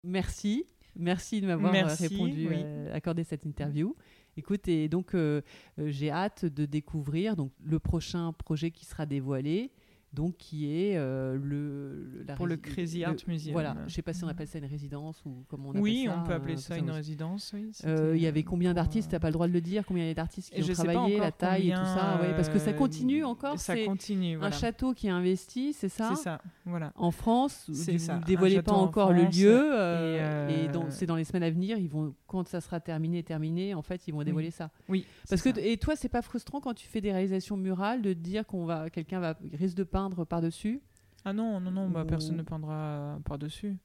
Merci. 0.03 0.65
Merci 0.95 1.41
de 1.41 1.47
m'avoir 1.47 1.73
euh, 1.73 1.95
répondu, 1.95 2.47
euh, 2.51 2.95
accordé 2.95 3.23
cette 3.23 3.45
interview. 3.45 3.95
Écoute, 4.37 4.67
et 4.67 4.87
donc 4.87 5.15
euh, 5.15 5.41
j'ai 5.77 6.11
hâte 6.11 6.45
de 6.45 6.65
découvrir 6.65 7.35
donc 7.35 7.51
le 7.63 7.79
prochain 7.79 8.31
projet 8.33 8.71
qui 8.71 8.85
sera 8.85 9.05
dévoilé, 9.05 9.71
donc 10.13 10.37
qui 10.37 10.71
est 10.71 10.95
le, 10.95 12.23
la 12.27 12.35
Pour 12.35 12.47
le 12.47 12.57
Crazy 12.57 13.03
Art 13.03 13.15
Museum. 13.27 13.53
Voilà, 13.53 13.75
je 13.87 13.93
sais 13.93 14.01
pas 14.01 14.13
si 14.13 14.23
on 14.23 14.27
appelle 14.27 14.47
ça 14.47 14.59
une 14.59 14.65
résidence 14.65 15.21
ou 15.25 15.43
comment 15.47 15.69
on 15.69 15.71
appelle 15.71 15.81
oui, 15.81 16.05
ça. 16.07 16.17
on 16.17 16.25
peut 16.25 16.33
euh, 16.33 16.37
appeler 16.37 16.55
tout 16.55 16.61
ça 16.61 16.77
une 16.77 16.91
résidence. 16.91 17.51
Oui, 17.53 17.71
Euh, 17.85 18.15
Il 18.15 18.21
y 18.21 18.27
avait 18.27 18.43
combien 18.43 18.73
d'artistes 18.73 19.09
euh, 19.09 19.11
T'as 19.11 19.19
pas 19.19 19.27
le 19.27 19.33
droit 19.33 19.47
de 19.47 19.53
le 19.53 19.61
dire 19.61 19.85
Combien 19.85 20.03
il 20.03 20.07
y 20.07 20.11
a 20.11 20.13
d'artistes 20.13 20.53
qui 20.53 20.59
et 20.61 20.63
ont 20.63 20.73
travaillé, 20.73 21.19
la 21.19 21.31
taille 21.31 21.69
et 21.69 21.73
tout 21.73 21.85
ça 21.85 22.19
ouais, 22.21 22.33
Parce 22.35 22.49
que 22.49 22.59
ça 22.59 22.71
euh, 22.71 22.73
continue 22.73 23.23
encore. 23.23 23.59
Ça 23.59 23.75
continue. 23.85 24.37
un 24.41 24.51
château 24.51 24.93
qui 24.93 25.07
est 25.07 25.11
investi, 25.11 25.73
c'est 25.73 25.89
ça 25.89 26.11
C'est 26.15 26.23
ça. 26.23 26.41
Voilà. 26.65 26.93
En 26.95 27.11
France, 27.11 27.65
vous 27.67 27.73
ne 27.73 28.25
dévoilez 28.25 28.61
pas 28.61 28.73
encore 28.73 29.13
le 29.13 29.23
lieu, 29.25 29.71
euh, 29.73 30.49
et, 30.49 30.69
euh, 30.75 30.89
c'est 30.89 31.05
dans 31.05 31.15
les 31.15 31.23
semaines 31.23 31.43
à 31.43 31.49
venir. 31.49 31.77
Ils 31.77 31.89
vont, 31.89 32.13
quand 32.27 32.47
ça 32.47 32.61
sera 32.61 32.79
terminé, 32.79 33.23
terminé, 33.23 33.73
en 33.73 33.81
fait, 33.81 34.07
ils 34.07 34.13
vont 34.13 34.23
dévoiler 34.23 34.51
ça. 34.51 34.69
Oui. 34.89 35.05
Parce 35.29 35.41
que 35.41 35.49
et 35.59 35.77
toi, 35.77 35.95
c'est 35.95 36.09
pas 36.09 36.21
frustrant 36.21 36.61
quand 36.61 36.73
tu 36.73 36.87
fais 36.87 37.01
des 37.01 37.11
réalisations 37.11 37.57
murales 37.57 38.01
de 38.01 38.13
dire 38.13 38.45
qu'on 38.45 38.65
va, 38.65 38.89
quelqu'un 38.89 39.19
va 39.19 39.35
risque 39.53 39.75
de 39.75 39.83
peindre 39.83 40.02
par 40.09 40.41
dessus 40.41 40.81
Ah 41.25 41.33
non, 41.33 41.59
non, 41.59 41.71
non, 41.71 41.89
bah, 41.89 42.03
ou- 42.03 42.07
personne 42.07 42.37
ne 42.37 42.43
peindra 42.43 43.19
par-dessus. 43.25 43.75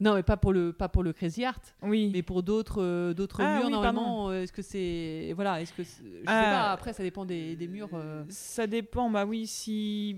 Non, 0.00 0.14
mais 0.14 0.22
pas 0.22 0.38
pour 0.38 0.52
le, 0.54 0.72
pas 0.72 0.88
pour 0.88 1.02
le 1.02 1.12
Crazy 1.12 1.44
Art. 1.44 1.60
Oui. 1.82 2.10
Mais 2.14 2.22
pour 2.22 2.42
d'autres 2.42 2.80
euh, 2.82 3.12
d'autres 3.12 3.42
Ah 3.42 3.56
murs, 3.56 3.66
oui, 3.66 3.70
normalement, 3.72 4.30
euh, 4.30 4.42
est-ce 4.42 4.52
que 4.52 4.62
c'est. 4.62 5.32
Voilà, 5.34 5.60
est-ce 5.60 5.74
que. 5.74 5.82
Je 5.82 5.88
sais 5.88 6.02
Ah. 6.26 6.42
pas, 6.66 6.72
après, 6.72 6.94
ça 6.94 7.02
dépend 7.02 7.26
des, 7.26 7.54
des 7.54 7.68
murs. 7.68 7.90
euh. 7.92 8.24
Ça 8.30 8.66
dépend, 8.66 9.10
bah 9.10 9.26
oui, 9.26 9.46
si. 9.46 10.16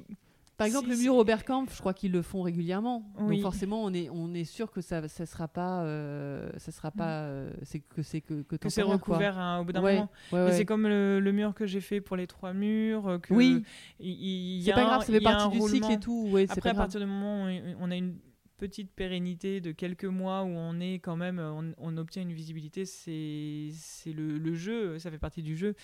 Par 0.59 0.67
exemple, 0.67 0.91
le 0.91 0.97
mur 0.97 1.17
Oberkampf, 1.17 1.75
je 1.75 1.81
crois 1.81 1.95
qu'ils 1.95 2.13
le 2.13 2.23
font 2.23 2.43
régulièrement. 2.43 3.11
Oui. 3.19 3.37
Donc, 3.37 3.43
forcément, 3.43 3.83
on 3.83 3.93
est, 3.93 4.09
on 4.11 4.33
est 4.35 4.45
sûr 4.45 4.71
que 4.71 4.81
ça 4.81 5.09
ça 5.09 5.27
sera 5.27 5.49
pas. 5.49 5.83
euh, 5.83 6.51
ça 6.59 6.71
sera 6.71 6.91
pas. 6.91 7.23
euh, 7.23 7.51
c'est 7.63 7.81
que 7.81 8.03
c'est 8.03 8.21
que, 8.21 8.43
que, 8.43 8.57
que 8.57 8.69
c'est 8.69 8.83
temporaire, 8.83 9.01
quoi. 9.01 9.15
recouvert 9.17 9.39
hein, 9.39 9.61
au 9.61 9.65
bout 9.65 9.73
d'un 9.73 9.83
Ouais, 9.83 9.95
moment. 9.95 10.11
ouais, 10.33 10.53
c'est 10.53 10.65
comme 10.65 10.87
le, 10.87 11.19
le 11.21 11.33
mur 11.33 11.55
que 11.55 11.67
j'ai 11.67 11.81
fait 11.81 12.01
pour 12.01 12.17
les 12.17 12.27
trois 12.27 12.53
murs. 12.53 13.09
euh, 13.09 13.19
Que 13.19 13.35
Oui. 13.35 13.65
C'est 13.99 14.73
pas 14.73 14.85
grave, 14.85 15.01
ça 15.05 15.13
fait 15.13 15.21
partie 15.21 15.59
du 15.59 15.61
cycle 15.69 15.91
et 15.93 15.99
tout. 15.99 16.29
Après, 16.49 16.71
à 16.71 16.75
partir 16.75 17.01
du 17.01 17.07
moment 17.07 17.47
où 17.47 17.49
on 17.81 17.91
a 17.91 17.97
une 17.97 18.17
petite 18.63 18.93
pérennité 18.93 19.61
de 19.61 19.73
quelques 19.73 20.05
mois 20.05 20.45
où 20.45 20.47
on 20.51 20.79
est 20.79 21.01
quand 21.01 21.17
même, 21.17 21.41
on, 21.41 21.75
on 21.79 21.97
obtient 21.97 22.23
une 22.23 22.33
visibilité, 22.33 22.85
c'est 22.85 23.73
le, 24.13 24.39
le 24.39 24.55
jeu, 24.55 25.01
ça 25.01 25.11
fait 25.11 25.19
partie 25.19 25.43
du 25.43 25.57
jeu. 25.57 25.75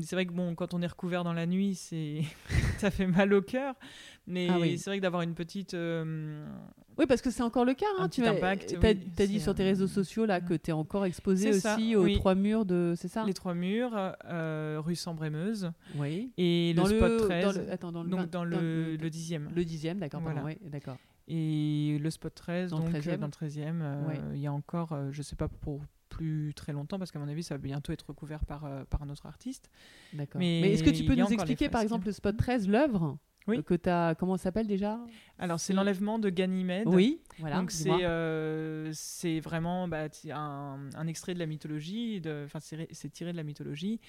C'est 0.00 0.16
vrai 0.16 0.26
que 0.26 0.32
bon, 0.32 0.56
quand 0.56 0.74
on 0.74 0.82
est 0.82 0.88
recouvert 0.88 1.22
dans 1.22 1.32
la 1.32 1.46
nuit, 1.46 1.76
c'est 1.76 2.22
ça 2.78 2.90
fait 2.90 3.06
mal 3.06 3.32
au 3.32 3.42
cœur. 3.42 3.76
Mais 4.26 4.48
Ah 4.50 4.58
oui. 4.58 4.76
c'est 4.76 4.90
vrai 4.90 4.96
que 4.98 5.02
d'avoir 5.02 5.22
une 5.22 5.34
petite, 5.34 5.74
euh, 5.74 6.44
Oui, 6.98 7.06
parce 7.06 7.22
que 7.22 7.30
c'est 7.30 7.44
encore 7.44 7.64
le 7.64 7.74
cas. 7.74 7.86
Un 8.00 8.06
Hein, 8.06 8.08
tu 8.08 8.24
as, 8.26 8.32
oui, 8.34 9.28
dit 9.28 9.38
sur 9.40 9.54
tes 9.54 9.62
euh, 9.62 9.66
réseaux 9.66 9.86
sociaux 9.86 10.26
là 10.26 10.40
que 10.40 10.54
tu 10.54 10.70
es 10.70 10.72
encore 10.72 11.04
exposé 11.04 11.52
ça, 11.52 11.76
aussi 11.76 11.94
aux 11.94 12.02
oui. 12.02 12.16
trois 12.16 12.34
murs 12.34 12.66
de. 12.66 12.94
C'est 12.96 13.06
ça? 13.06 13.22
Les 13.24 13.34
trois 13.34 13.54
murs, 13.54 13.92
euh, 14.24 14.80
rue 14.84 14.96
Sambre-et-Meuse 14.96 15.70
Oui. 15.96 16.32
et 16.36 16.74
Dans 16.74 16.88
le 16.88 16.96
spot 16.96 17.18
13. 17.28 17.44
Dans 17.44 17.52
le, 17.52 17.70
attends, 17.72 17.92
dans 17.92 18.02
le, 18.02 18.10
donc 18.10 18.30
dans 18.30 18.44
le, 18.44 18.96
le 18.96 19.10
dixième. 19.10 19.48
le 19.54 19.64
dixième, 19.64 20.00
d'accord. 20.00 20.20
Voilà. 20.20 20.42
d'accord. 20.62 20.98
Et 21.28 21.98
le 22.00 22.10
spot 22.10 22.34
13, 22.34 22.70
Dans 22.70 22.78
donc 22.80 22.94
euh, 22.94 23.00
13e. 23.00 23.16
dans 23.18 23.26
le 23.26 23.32
13e, 23.32 23.80
euh, 23.82 24.06
Ouais. 24.06 24.20
il 24.34 24.40
y 24.40 24.46
a 24.46 24.52
encore, 24.52 24.92
euh, 24.92 25.08
je 25.10 25.22
sais 25.22 25.36
pas 25.36 25.48
pour 25.48 25.82
plus 26.08 26.52
très 26.54 26.72
longtemps, 26.72 26.98
parce 26.98 27.10
qu'à 27.10 27.18
mon 27.18 27.28
avis, 27.28 27.42
ça 27.42 27.54
va 27.54 27.58
bientôt 27.58 27.92
être 27.92 28.06
recouvert 28.08 28.44
par, 28.44 28.64
euh, 28.64 28.84
par 28.88 29.02
un 29.02 29.08
autre 29.10 29.26
artiste. 29.26 29.70
D'accord. 30.12 30.38
Mais 30.38 30.60
Mais, 30.62 30.72
est-ce 30.72 30.84
que 30.84 30.90
tu 30.90 31.04
peux 31.04 31.14
nous 31.16 31.26
expliquer, 31.32 31.68
par 31.68 31.80
exemple, 31.82 32.06
le 32.06 32.12
spot 32.12 32.36
13, 32.36 32.68
l'œuvre 32.68 33.18
Oui. 33.48 33.58
euh, 33.58 33.62
que 33.62 33.74
tu 33.74 33.88
as. 33.88 34.14
Comment 34.16 34.36
ça 34.36 34.44
s'appelle 34.44 34.68
déjà? 34.68 35.00
Alors, 35.38 35.58
c'est 35.58 35.72
l'enlèvement 35.72 36.18
de 36.20 36.30
Ganymède. 36.30 36.86
Oui, 36.88 37.20
voilà. 37.40 37.56
donc 37.56 37.70
c'est 37.72 37.90
euh, 37.90 38.88
c'est 38.92 39.40
vraiment 39.40 39.88
bah, 39.88 40.06
un, 40.32 40.78
un 40.94 41.06
extrait 41.08 41.34
de 41.34 41.38
la 41.40 41.46
mythologie, 41.46 42.22
enfin 42.44 42.60
c'est 42.60 42.76
ré- 42.76 42.88
c'est 42.92 43.10
tiré 43.10 43.32
de 43.32 43.36
la 43.36 43.42
mythologie. 43.42 44.00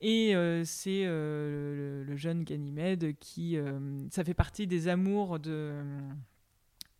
Et 0.00 0.36
euh, 0.36 0.62
c'est 0.64 1.04
euh, 1.06 2.02
le, 2.02 2.04
le 2.04 2.16
jeune 2.16 2.42
Ganymède 2.44 3.16
qui, 3.18 3.56
euh, 3.56 3.78
ça 4.10 4.24
fait 4.24 4.34
partie 4.34 4.66
des 4.66 4.88
amours 4.88 5.38
de, 5.38 5.80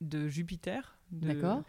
de 0.01 0.29
Jupiter. 0.29 0.99
de- 1.11 1.29
D'accord. 1.29 1.63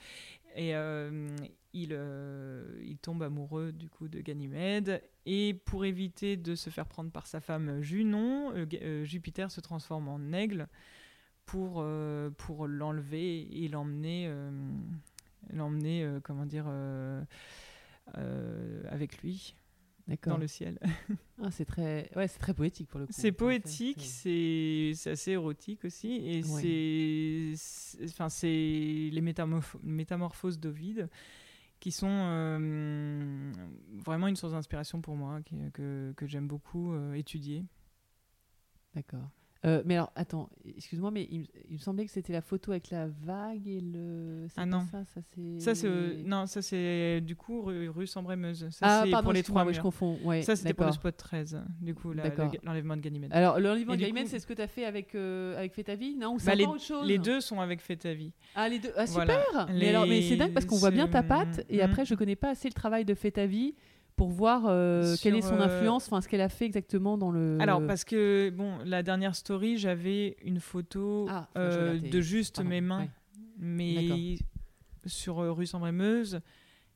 Et 0.55 0.75
euh, 0.75 1.27
il, 1.73 1.89
euh, 1.91 2.79
il 2.83 2.97
tombe 2.97 3.21
amoureux 3.21 3.71
du 3.71 3.89
coup 3.89 4.07
de 4.07 4.19
Ganymède. 4.21 5.03
Et 5.25 5.53
pour 5.65 5.85
éviter 5.85 6.35
de 6.37 6.55
se 6.55 6.69
faire 6.69 6.87
prendre 6.87 7.11
par 7.11 7.27
sa 7.27 7.39
femme 7.41 7.81
Junon, 7.81 8.51
euh, 8.55 9.03
Jupiter 9.03 9.51
se 9.51 9.61
transforme 9.61 10.07
en 10.07 10.31
aigle 10.33 10.67
pour, 11.45 11.85
pour 12.37 12.67
l'enlever 12.67 13.63
et 13.63 13.67
l'emmener, 13.69 14.29
l'emmener 15.53 16.17
comment 16.23 16.45
dire, 16.45 16.65
avec 18.89 19.21
lui. 19.21 19.55
Dans 20.31 20.37
le 20.37 20.47
ciel. 20.47 20.79
Ah, 21.41 21.51
c'est 21.51 21.65
très, 21.65 22.09
ouais, 22.15 22.27
c'est 22.27 22.39
très 22.39 22.53
poétique 22.53 22.87
pour 22.87 22.99
le 22.99 23.05
coup. 23.05 23.11
C'est 23.13 23.27
En 23.27 23.31
fait, 23.31 23.31
poétique, 23.33 24.01
c'est- 24.01 24.93
assez 25.09 25.31
érotique 25.31 25.85
aussi, 25.85 26.11
et 26.13 26.43
Ouais. 26.43 26.61
c'est- 26.61 27.53
c'est 27.55 28.03
enfin 28.05 28.29
c'est 28.29 28.47
les 28.47 29.21
métamorph- 29.21 29.77
métamorphoses 29.83 30.59
d'Ovide 30.59 31.09
qui 31.79 31.91
sont 31.91 32.07
euh, 32.09 33.51
vraiment 34.03 34.27
une 34.27 34.35
source 34.35 34.53
d'inspiration 34.53 34.99
pour 35.01 35.15
moi, 35.15 35.41
que, 35.73 36.11
que 36.13 36.25
j'aime 36.25 36.47
beaucoup 36.47 36.93
euh, 36.93 37.13
étudier. 37.13 37.63
D'accord. 38.95 39.29
Euh, 39.67 39.81
mais 39.85 39.95
alors, 39.95 40.11
attends, 40.15 40.49
excuse-moi, 40.77 41.11
mais 41.11 41.27
il, 41.29 41.41
me- 41.41 41.45
il 41.69 41.73
me 41.73 41.77
semblait 41.79 42.05
que 42.05 42.11
c'était 42.11 42.31
la 42.33 42.41
photo 42.41 42.71
avec 42.71 42.89
la 42.89 43.07
vague 43.07 43.67
et 43.67 43.81
le. 43.81 44.47
Ah 44.55 44.65
non. 44.65 44.81
Ça, 44.91 45.03
ça 45.13 45.21
c'est. 45.35 45.59
Ça 45.59 45.75
c'est 45.75 45.87
euh, 45.87 46.23
non, 46.25 46.45
ça 46.47 46.61
c'est 46.61 47.21
du 47.21 47.35
coup 47.35 47.61
rue, 47.61 47.89
rue 47.89 48.07
Sambre-et-Meuse. 48.07 48.69
Ça 48.71 48.77
Ah, 48.81 49.01
c'est 49.03 49.11
pardon, 49.11 49.25
pour 49.25 49.33
les 49.33 49.43
trois 49.43 49.65
ouais, 49.65 49.73
je 49.73 49.81
confonds. 49.81 50.17
Ouais, 50.23 50.41
Ça 50.41 50.55
c'était 50.55 50.73
pour 50.73 50.85
le 50.85 50.91
spot 50.93 51.15
13, 51.17 51.61
du 51.81 51.93
coup 51.93 52.13
le- 52.13 52.23
l'enlèvement 52.63 52.95
de 52.95 53.01
Ganymède. 53.01 53.31
Alors, 53.33 53.59
le 53.59 53.73
livre 53.75 53.93
Et 53.93 53.97
du 53.97 54.05
Gaiman, 54.05 54.23
coup- 54.23 54.29
c'est 54.29 54.39
ce 54.39 54.47
que 54.47 54.53
tu 54.53 54.61
as 54.61 54.67
fait 54.67 54.85
avec, 54.85 55.13
euh, 55.15 55.57
avec 55.57 55.73
Fais 55.73 55.83
ta 55.83 55.95
vie? 55.95 56.15
Non 56.15 56.35
Ou 56.35 56.39
c'est 56.39 56.45
Bah, 56.47 56.55
les, 56.55 56.65
autre 56.65 56.81
chose? 56.83 57.05
les 57.07 57.17
deux 57.17 57.41
sont 57.41 57.59
avec 57.59 57.81
Fais 57.81 57.95
ta 57.97 58.13
vie. 58.13 58.31
Ah, 58.55 58.69
les 58.69 58.79
deux. 58.79 58.91
Ah, 58.95 59.05
super 59.05 59.25
Voilà. 59.51 59.67
mais, 59.73 59.89
alors, 59.89 60.05
mais 60.07 60.21
c'est 60.21 60.29
Les- 60.31 60.37
dingue 60.37 60.53
parce 60.53 60.65
qu'on 60.65 60.77
voit 60.77 60.91
bien 60.91 61.07
ta 61.07 61.23
patte 61.23 61.65
et 61.69 61.77
Mm. 61.77 61.81
après, 61.81 62.05
je 62.05 62.15
connais 62.15 62.35
pas 62.35 62.51
assez 62.51 62.67
le 62.69 62.73
travail 62.73 63.03
de 63.05 63.13
Fais 63.13 63.31
ta 63.31 63.45
vie 63.45 63.75
pour 64.17 64.27
voir 64.29 64.63
euh, 64.65 65.15
quelle 65.21 65.35
est 65.37 65.41
son 65.41 65.55
euh, 65.61 65.63
influence, 65.65 66.07
enfin 66.07 66.19
ce 66.21 66.27
qu'elle 66.27 66.41
a 66.41 66.49
fait 66.49 66.65
exactement 66.65 67.17
dans 67.17 67.31
le. 67.31 67.57
Alors, 67.61 67.85
parce 67.87 68.03
que, 68.03 68.49
bon, 68.49 68.79
la 68.83 69.03
dernière 69.03 69.35
story, 69.35 69.77
j'avais 69.77 70.35
une 70.43 70.59
photo 70.59 71.27
Ah, 71.29 71.47
euh, 71.57 71.97
de 71.99 72.19
juste 72.19 72.55
pardon, 72.57 72.69
mes 72.71 72.81
mains. 72.81 72.99
ouais. 73.01 73.09
Mais 73.59 74.37
sur 75.05 75.39
euh, 75.39 75.51
rue 75.51 75.65
Sambre-et-Meuse, 75.65 76.41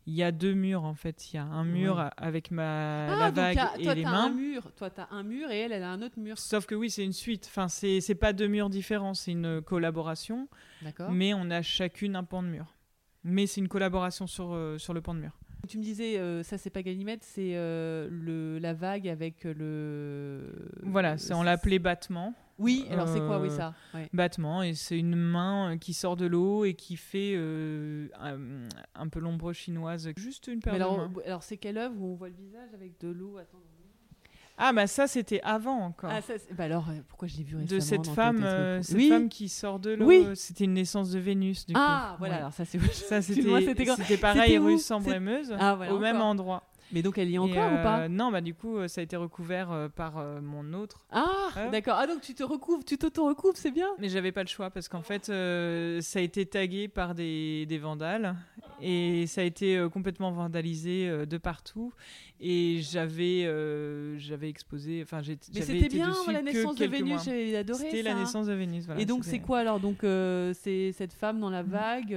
il 0.08 0.16
y 0.16 0.24
a 0.24 0.32
deux 0.32 0.54
murs, 0.54 0.84
en 0.84 0.96
fait. 0.96 1.32
Il 1.32 1.36
y 1.36 1.40
a 1.40 1.44
un 1.44 1.64
mur 1.64 1.98
Ouais. 1.98 2.10
avec 2.18 2.50
ma, 2.50 3.06
Ah, 3.14 3.20
la 3.20 3.32
vague 3.32 3.58
a- 3.60 3.72
et 3.80 3.84
toi, 3.84 3.94
les 3.96 4.04
mains. 4.04 4.26
un 4.26 4.30
mur. 4.32 4.72
Toi, 4.76 4.90
t'as 4.90 5.08
un 5.12 5.22
mur 5.24 5.52
et 5.52 5.60
elle, 5.60 5.72
elle 5.72 5.84
a 5.84 5.92
un 5.92 6.02
autre 6.02 6.20
mur. 6.20 6.38
Sauf 6.40 6.66
que 6.66 6.74
oui, 6.76 6.90
c'est 6.90 7.06
une 7.06 7.14
suite. 7.14 7.46
Enfin, 7.48 7.68
c'est 7.68 8.02
c'est 8.02 8.16
pas 8.16 8.34
deux 8.34 8.48
murs 8.48 8.70
différents, 8.72 9.14
c'est 9.14 9.32
une 9.32 9.62
collaboration. 9.62 10.48
D'accord. 10.82 11.12
Mais 11.12 11.34
on 11.36 11.50
a 11.52 11.62
chacune 11.62 12.16
un 12.16 12.24
pan 12.24 12.42
de 12.42 12.48
mur. 12.48 12.66
Mais 13.24 13.46
c'est 13.46 13.62
une 13.62 13.68
collaboration 13.68 14.26
sur, 14.26 14.54
euh, 14.54 14.80
sur 14.80 14.96
le 14.96 15.02
pan 15.02 15.14
de 15.14 15.20
mur. 15.20 15.38
Tu 15.68 15.78
me 15.78 15.84
disais, 15.84 16.18
euh, 16.18 16.44
ça 16.44 16.58
c'est 16.58 16.70
pas 16.70 16.82
Ganymède, 16.84 17.20
c'est 17.24 17.56
euh, 17.56 18.08
le 18.12 18.58
la 18.60 18.74
vague 18.74 19.08
avec 19.08 19.44
le. 19.44 20.52
Voilà, 20.84 21.18
c'est 21.18 21.34
on 21.34 21.44
l'appelait 21.44 21.80
battement. 21.80 22.34
Oui, 22.60 22.86
alors 22.92 23.08
c'est 23.08 23.20
quoi, 23.20 23.40
oui, 23.40 23.48
Euh, 23.50 23.58
ça 23.58 23.74
ouais. 23.96 24.08
battement 24.14 24.62
et 24.62 24.76
c'est 24.76 24.98
une 25.00 25.16
main 25.16 25.78
qui 25.80 25.94
sort 25.96 26.16
de 26.16 26.28
l'eau 26.28 26.64
et 26.64 26.76
qui 26.76 26.96
fait 26.96 27.36
un, 27.36 28.40
un 28.94 29.08
peu 29.10 29.20
l'ombre 29.20 29.52
chinoise 29.54 30.10
juste 30.18 30.46
une 30.48 30.60
paire 30.60 30.74
de 30.74 30.78
alors, 30.78 30.98
mains. 31.10 31.12
alors 31.26 31.42
c'est 31.42 31.58
quelle 31.58 31.78
œuvre 31.80 31.96
où 32.00 32.12
on 32.12 32.16
voit 32.16 32.30
le 32.30 32.36
visage 32.36 32.70
avec 32.76 33.00
de 33.00 33.08
l'eau 33.08 33.38
Attends. 33.38 33.58
Ah 34.64 34.74
bah 34.74 34.86
ça 34.88 35.08
c'était 35.08 35.42
avant 35.42 35.78
encore 35.80 36.12
Ah, 36.14 36.22
ça, 36.22 36.34
c'est- 36.38 36.54
bah 36.54 36.66
alors, 36.66 36.86
euh, 36.90 36.94
pourquoi 37.10 37.28
je 37.28 37.36
l'ai 37.38 37.44
vu 37.44 37.56
récemment 37.56 37.76
de 37.76 37.80
cette 37.82 38.06
dans 38.06 38.14
femme 38.14 38.44
euh, 38.44 38.82
cette 38.82 38.96
Oui. 38.96 39.10
femme 39.10 39.28
qui 39.28 39.50
sort 39.50 39.80
de 39.80 39.92
l'eau 39.92 40.06
Oui. 40.06 40.28
c'était 40.36 40.66
une 40.66 40.74
naissance 40.74 41.10
de 41.12 41.20
Vénus 41.20 41.66
du 41.66 41.74
Ah, 41.76 42.12
coup 42.12 42.20
voilà, 42.20 42.34
Ouais. 42.36 42.40
alors 42.42 42.54
ça 42.54 42.64
c'est. 42.66 42.80
ça 42.94 43.22
c'était 43.22 44.18
pareil 44.18 44.58
rue 44.58 44.78
Sambre-et-Meuse 44.78 45.56
Ah, 45.60 45.76
voilà, 45.76 45.94
au 45.94 46.00
même 46.00 46.22
endroit 46.22 46.64
Mais 46.94 47.02
donc 47.02 47.18
elle 47.18 47.30
y 47.30 47.36
est 47.36 47.38
encore 47.38 47.72
ou 47.72 47.84
pas? 47.84 48.00
euh, 48.02 48.08
non 48.08 48.32
bah 48.32 48.42
du 48.42 48.54
coup 48.54 48.78
euh, 48.78 48.88
ça 48.88 49.02
a 49.02 49.04
été 49.04 49.16
recouvert 49.16 49.72
euh, 49.72 49.88
par 49.90 50.18
euh, 50.18 50.42
mon 50.42 50.74
autre 50.74 51.06
Ah, 51.12 51.50
d'accord. 51.72 51.96
Ah, 52.00 52.08
donc 52.08 52.22
tu 52.22 52.34
te 52.34 52.44
recouvres, 52.44 52.84
tu 52.84 52.98
t'auto-recouvres, 52.98 53.58
c'est 53.58 53.72
bien? 53.72 53.88
Mais 54.00 54.10
j'avais 54.10 54.32
pas 54.32 54.42
le 54.44 54.48
choix 54.50 54.70
parce 54.70 54.88
qu'en 54.90 55.02
fait, 55.02 55.26
ça 55.26 56.20
a 56.20 56.22
été 56.22 56.46
tagué 56.46 56.88
par 56.88 57.16
des, 57.16 57.66
des 57.66 57.78
vandales 57.78 58.36
et 58.82 59.28
ça 59.28 59.42
a 59.42 59.44
été 59.44 59.86
complètement 59.94 60.32
vandalisé 60.32 61.26
de 61.26 61.38
partout. 61.38 61.94
Et 62.40 62.80
j'avais 62.82 63.44
j'avais 64.18 64.50
exposé, 64.50 65.02
enfin 65.04 65.22
j'avais 65.22 65.38
c'était 65.42 65.78
été 65.78 65.90
bien 65.90 66.10
dessus 66.10 66.32
la 66.32 66.40
que 66.40 66.46
naissance 66.46 66.76
de 66.76 66.86
Vénus, 66.86 67.24
j'avais 67.24 67.56
adoré 67.56 67.80
C'était 67.84 68.02
la 68.02 68.12
ça. 68.14 68.20
naissance 68.20 68.48
de 68.48 68.54
Vénus. 68.54 68.86
voilà, 68.86 69.00
Et 69.02 69.06
donc 69.06 69.24
c'est 69.26 69.40
quoi 69.40 69.60
alors? 69.60 69.80
Donc 69.80 70.00
c'est 70.02 70.92
cette 70.94 71.14
femme 71.14 71.40
dans 71.40 71.50
la 71.52 71.64
vague. 71.64 72.16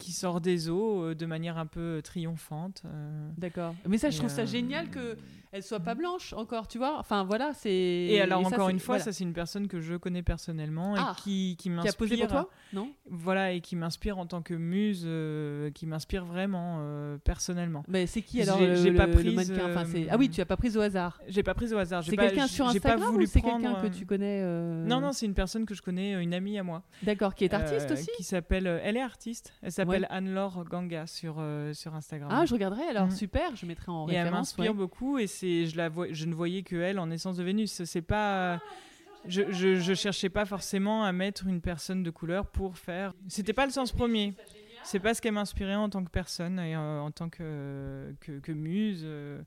Euh, 0.00 0.04
qui 0.04 0.12
sort 0.12 0.40
des 0.40 0.68
eaux 0.68 1.02
euh, 1.04 1.14
de 1.14 1.26
manière 1.26 1.58
un 1.58 1.66
peu 1.66 2.00
triomphante. 2.02 2.82
euh, 2.86 3.28
D'accord. 3.38 3.74
Mais 3.88 3.98
ça, 3.98 4.10
je 4.10 4.18
trouve 4.18 4.30
ça 4.30 4.42
euh, 4.42 4.46
génial 4.46 4.88
que 4.90 5.16
elle 5.52 5.62
soit 5.62 5.80
pas 5.80 5.94
blanche 5.94 6.32
encore, 6.32 6.68
tu 6.68 6.78
vois. 6.78 6.98
Enfin 6.98 7.24
voilà, 7.24 7.52
c'est. 7.54 7.70
Et 7.72 8.20
alors 8.20 8.46
encore 8.46 8.68
une 8.68 8.78
fois, 8.78 8.94
voilà. 8.96 9.04
ça 9.04 9.12
c'est 9.12 9.24
une 9.24 9.32
personne 9.32 9.66
que 9.68 9.80
je 9.80 9.94
connais 9.96 10.22
personnellement 10.22 10.94
Ah, 10.96 11.14
et 11.16 11.20
qui, 11.22 11.56
qui 11.58 11.64
qui 11.64 11.68
a 11.68 11.72
m'inspire. 11.72 11.96
posé 11.96 12.16
pour 12.18 12.28
toi, 12.28 12.50
non 12.72 12.92
Voilà, 13.08 13.52
et 13.52 13.60
qui 13.60 13.74
m'inspire 13.76 14.18
en 14.18 14.26
tant 14.26 14.42
que 14.42 14.54
muse, 14.54 15.02
euh, 15.06 15.70
qui 15.72 15.86
m'inspire 15.86 16.24
vraiment 16.24 16.78
euh, 16.80 17.18
personnellement. 17.18 17.82
Mais 17.88 18.06
c'est 18.06 18.22
qui 18.22 18.40
alors 18.42 18.58
j'ai 18.58 18.92
pas 18.92 19.06
mannequin? 19.06 19.70
Enfin, 19.70 19.84
euh, 19.94 20.06
Ah 20.10 20.16
oui, 20.18 20.30
tu 20.30 20.40
as 20.40 20.46
pas 20.46 20.56
prise 20.56 20.76
au 20.76 20.80
hasard. 20.80 21.20
J'ai 21.28 21.42
pas 21.42 21.54
pris 21.54 21.72
au 21.72 21.78
hasard. 21.78 22.02
C'est 22.04 22.16
quelqu'un 22.16 22.46
sur 22.46 22.66
Instagram 22.68 23.16
ou 23.16 23.26
c'est 23.26 23.40
quelqu'un 23.40 23.74
que 23.82 23.88
tu 23.88 24.06
connais 24.06 24.42
euh, 24.42 24.84
Non, 24.86 25.00
non, 25.00 25.12
c'est 25.12 25.26
une 25.26 25.34
personne 25.34 25.66
que 25.66 25.74
je 25.74 25.82
connais, 25.82 26.22
une 26.22 26.34
amie 26.34 26.58
à 26.58 26.62
moi. 26.62 26.82
D'accord, 27.02 27.34
qui 27.34 27.44
est 27.44 27.54
artiste 27.54 27.90
aussi? 27.90 28.08
Qui 28.16 28.22
s'appelle. 28.24 28.66
Elle 28.84 28.96
est 28.96 29.02
artiste. 29.02 29.52
Elle 29.62 29.72
s'appelle 29.72 30.02
Ouais. 30.02 30.06
Anne-Laure 30.10 30.64
Ganga 30.64 31.06
sur, 31.06 31.42
sur 31.72 31.94
Instagram. 31.94 32.28
Ah, 32.32 32.46
je 32.46 32.52
regarderai 32.54 32.82
alors, 32.84 33.06
Mhm. 33.06 33.10
super, 33.10 33.56
je 33.56 33.66
mettrai 33.66 33.90
en 33.90 34.06
et 34.08 34.12
elle 34.14 34.24
référence. 34.24 34.56
m'inspire 34.56 34.74
beaucoup 34.74 35.18
et 35.18 35.26
c'est 35.40 35.66
je 35.66 35.76
la 35.76 35.88
vois 35.88 36.06
je 36.12 36.26
ne 36.26 36.34
voyais 36.34 36.62
que 36.62 36.76
elle 36.76 36.98
en 36.98 37.10
essence 37.10 37.36
de 37.36 37.42
Vénus 37.44 37.82
c'est 37.84 38.02
pas 38.02 38.60
je, 39.28 39.42
je, 39.52 39.76
je 39.76 39.94
cherchais 39.94 40.30
pas 40.30 40.46
forcément 40.46 41.04
à 41.04 41.12
mettre 41.12 41.46
une 41.46 41.60
personne 41.60 42.02
de 42.02 42.10
couleur 42.10 42.46
pour 42.46 42.76
faire 42.78 43.12
c'était 43.28 43.52
pas 43.52 43.66
le 43.66 43.72
sens 43.72 43.92
premier 43.92 44.34
c'est 44.84 44.98
pas 44.98 45.12
ce 45.14 45.20
qu'elle 45.20 45.34
m'inspirait 45.34 45.74
en 45.74 45.90
tant 45.90 46.02
que 46.04 46.10
personne 46.10 46.58
et 46.58 46.74
euh, 46.74 47.00
en 47.00 47.10
tant 47.10 47.28
que, 47.28 48.14
que, 48.20 48.38
que 48.38 48.50
muse 48.52 49.02
euh, 49.04 49.40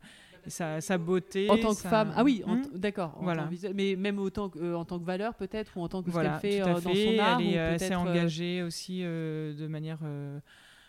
sa, 0.46 0.80
sa 0.80 0.98
beauté 1.00 1.50
En 1.50 1.58
tant 1.58 1.70
que 1.74 1.82
sa- 1.82 1.89
femme, 1.89 2.14
ah 2.16 2.24
oui, 2.24 2.44
Hmm 2.46 2.62
d'accord. 2.76 3.18
Voilà. 3.22 3.50
mais 3.74 3.96
même 3.96 4.20
autant 4.20 4.50
que, 4.50 4.60
euh, 4.60 4.78
en 4.78 4.86
tant 4.86 5.00
que 5.00 5.06
valeur 5.06 5.34
peut-être 5.36 5.72
ou 5.76 5.82
en 5.82 5.88
tant 5.88 6.04
que 6.04 6.12
voilà 6.12 6.38
ce 6.38 6.41
qu'elle 6.41 6.52
fait, 6.52 6.60
dans 6.60 6.80
son 6.82 7.20
art 7.20 7.39
elle 7.39 7.48
est 7.48 7.58
euh, 7.58 7.76
assez 7.76 7.96
engagée 7.96 8.62
aussi 8.62 9.00
euh, 9.04 9.54
de 9.56 9.66
manière 9.68 10.00
euh, 10.04 10.38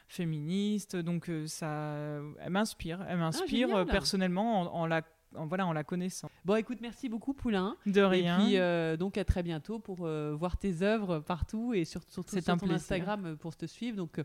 féministe 0.08 0.96
donc 0.96 1.28
euh, 1.28 1.46
ça 1.46 1.96
elle 2.40 2.50
m'inspire 2.50 3.04
elle 3.08 3.18
m'inspire 3.18 3.68
génial. 3.68 3.80
euh, 3.80 3.84
personnellement 3.84 4.60
en, 4.60 4.82
en 4.82 4.86
la 4.86 5.02
en, 5.36 5.46
voilà 5.46 5.66
en 5.66 5.72
la 5.72 5.82
connaissant 5.82 6.30
Bon, 6.44 6.54
écoute, 6.54 6.78
merci 6.80 7.08
beaucoup 7.08 7.34
Poulain. 7.34 7.76
de 7.86 8.00
rien 8.00 8.38
Et 8.38 8.44
puis 8.44 8.58
euh, 8.58 8.96
donc 8.96 9.18
à 9.18 9.24
très 9.24 9.42
bientôt 9.42 9.80
pour 9.80 10.06
euh, 10.06 10.32
voir 10.38 10.56
tes 10.58 10.82
œuvres 10.82 11.18
partout 11.18 11.74
et 11.74 11.84
sur- 11.84 12.02
surtout 12.08 12.36
sur 12.36 12.44
ton 12.44 12.56
plaisir. 12.58 12.76
Instagram 12.76 13.36
pour 13.38 13.56
te 13.56 13.66
suivre. 13.66 13.96
Donc 13.96 14.20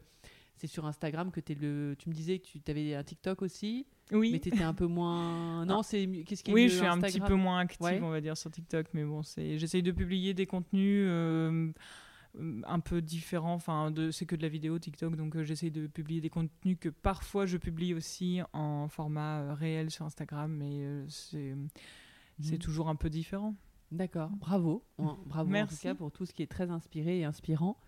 c'est 0.56 0.68
sur 0.68 0.86
Instagram 0.86 1.32
que 1.32 1.40
tu 1.40 1.54
es 1.54 1.56
le. 1.56 1.96
Tu 1.98 2.10
me 2.10 2.14
disais 2.14 2.38
que 2.38 2.46
tu 2.46 2.62
avais 2.70 2.94
un 2.94 3.04
TikTok 3.04 3.42
aussi, 3.42 3.88
oui 4.12 4.34
mais 4.34 4.40
tu 4.40 4.50
étais 4.50 4.62
un 4.62 4.74
peu 4.76 4.86
moins. 4.86 5.66
Non, 5.66 5.82
c'est 5.82 6.06
qu'est-ce 6.28 6.44
qui 6.44 6.52
est 6.52 6.54
Oui, 6.54 6.70
je 6.70 6.76
suis 6.78 6.86
un 6.86 7.00
petit 7.00 7.22
peu 7.22 7.34
moins 7.34 7.60
active, 7.60 7.82
Ouais. 7.82 8.00
on 8.04 8.10
va 8.12 8.22
dire, 8.22 8.38
sur 8.38 8.52
TikTok, 8.52 8.88
mais 8.94 9.04
bon, 9.04 9.22
j'essaye 9.24 9.82
de 9.82 9.92
publier 9.92 10.36
des 10.36 10.46
contenus 10.46 11.06
euh, 11.08 11.72
un 12.38 12.80
peu 12.80 13.02
différents. 13.02 13.54
Enfin, 13.56 13.94
c'est 14.12 14.26
que 14.26 14.36
de 14.36 14.42
la 14.42 14.50
vidéo 14.50 14.78
TikTok, 14.80 15.16
donc 15.16 15.36
euh, 15.36 15.44
j'essaye 15.44 15.72
de 15.72 15.88
publier 15.88 16.22
des 16.22 16.30
contenus 16.30 16.78
que 16.80 16.90
parfois 16.90 17.46
je 17.46 17.58
publie 17.58 17.94
aussi 17.94 18.42
en 18.54 18.88
format 18.88 19.40
euh, 19.42 19.54
réel 19.54 19.90
sur 19.92 20.06
Instagram, 20.06 20.52
mais 20.56 20.84
euh, 20.84 21.06
c'est, 21.10 21.56
c'est 22.42 22.54
Mhm. 22.54 22.60
toujours 22.60 22.90
un 22.90 22.96
peu 22.96 23.10
différent. 23.10 23.56
D'accord, 23.92 24.30
bravo, 24.30 24.86
bravo 24.98 25.50
en 25.50 25.52
Merci. 25.52 25.76
tout 25.78 25.82
cas 25.84 25.96
pour 25.96 26.12
tout 26.12 26.26
ce 26.28 26.34
qui 26.34 26.44
est 26.44 26.48
très 26.48 26.70
inspiré 26.70 27.20
et 27.20 27.26
inspirant. 27.26 27.80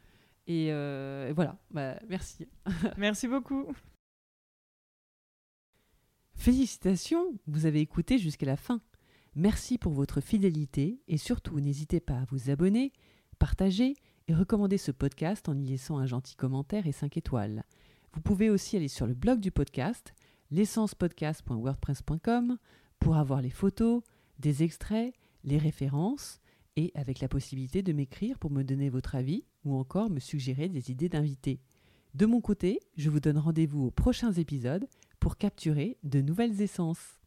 Et, 0.47 0.71
euh, 0.71 1.29
et 1.29 1.33
voilà, 1.33 1.59
bah, 1.69 1.99
merci. 2.09 2.47
Merci 2.97 3.27
beaucoup. 3.27 3.67
Félicitations, 6.33 7.37
vous 7.45 7.67
avez 7.67 7.81
écouté 7.81 8.17
jusqu'à 8.17 8.47
la 8.47 8.57
fin. 8.57 8.81
Merci 9.35 9.77
pour 9.77 9.93
votre 9.93 10.19
fidélité 10.21 10.99
et 11.07 11.17
surtout 11.17 11.59
n'hésitez 11.59 11.99
pas 11.99 12.17
à 12.21 12.25
vous 12.25 12.49
abonner, 12.49 12.91
partager 13.37 13.93
et 14.71 14.77
ce 14.77 14.91
podcast 14.91 15.49
en 15.49 15.57
y 15.57 15.65
laissant 15.65 15.97
un 15.97 16.05
gentil 16.05 16.35
commentaire 16.35 16.85
et 16.87 16.93
5 16.93 17.17
étoiles. 17.17 17.65
Vous 18.13 18.21
pouvez 18.21 18.49
aussi 18.49 18.77
aller 18.77 18.87
sur 18.87 19.05
le 19.05 19.13
blog 19.13 19.41
du 19.41 19.51
podcast, 19.51 20.13
l'essencepodcast.wordpress.com, 20.51 22.57
pour 22.99 23.17
avoir 23.17 23.41
les 23.41 23.49
photos, 23.49 24.01
des 24.39 24.63
extraits, 24.63 25.13
les 25.43 25.57
références 25.57 26.39
et 26.75 26.91
avec 26.95 27.19
la 27.19 27.27
possibilité 27.27 27.83
de 27.83 27.93
m'écrire 27.93 28.39
pour 28.39 28.51
me 28.51 28.63
donner 28.63 28.89
votre 28.89 29.15
avis 29.15 29.45
ou 29.65 29.75
encore 29.75 30.09
me 30.09 30.19
suggérer 30.19 30.69
des 30.69 30.91
idées 30.91 31.09
d'invités. 31.09 31.59
De 32.13 32.25
mon 32.25 32.41
côté, 32.41 32.79
je 32.97 33.09
vous 33.09 33.19
donne 33.19 33.37
rendez-vous 33.37 33.85
aux 33.85 33.91
prochains 33.91 34.33
épisodes 34.33 34.87
pour 35.19 35.37
capturer 35.37 35.97
de 36.03 36.21
nouvelles 36.21 36.61
essences. 36.61 37.20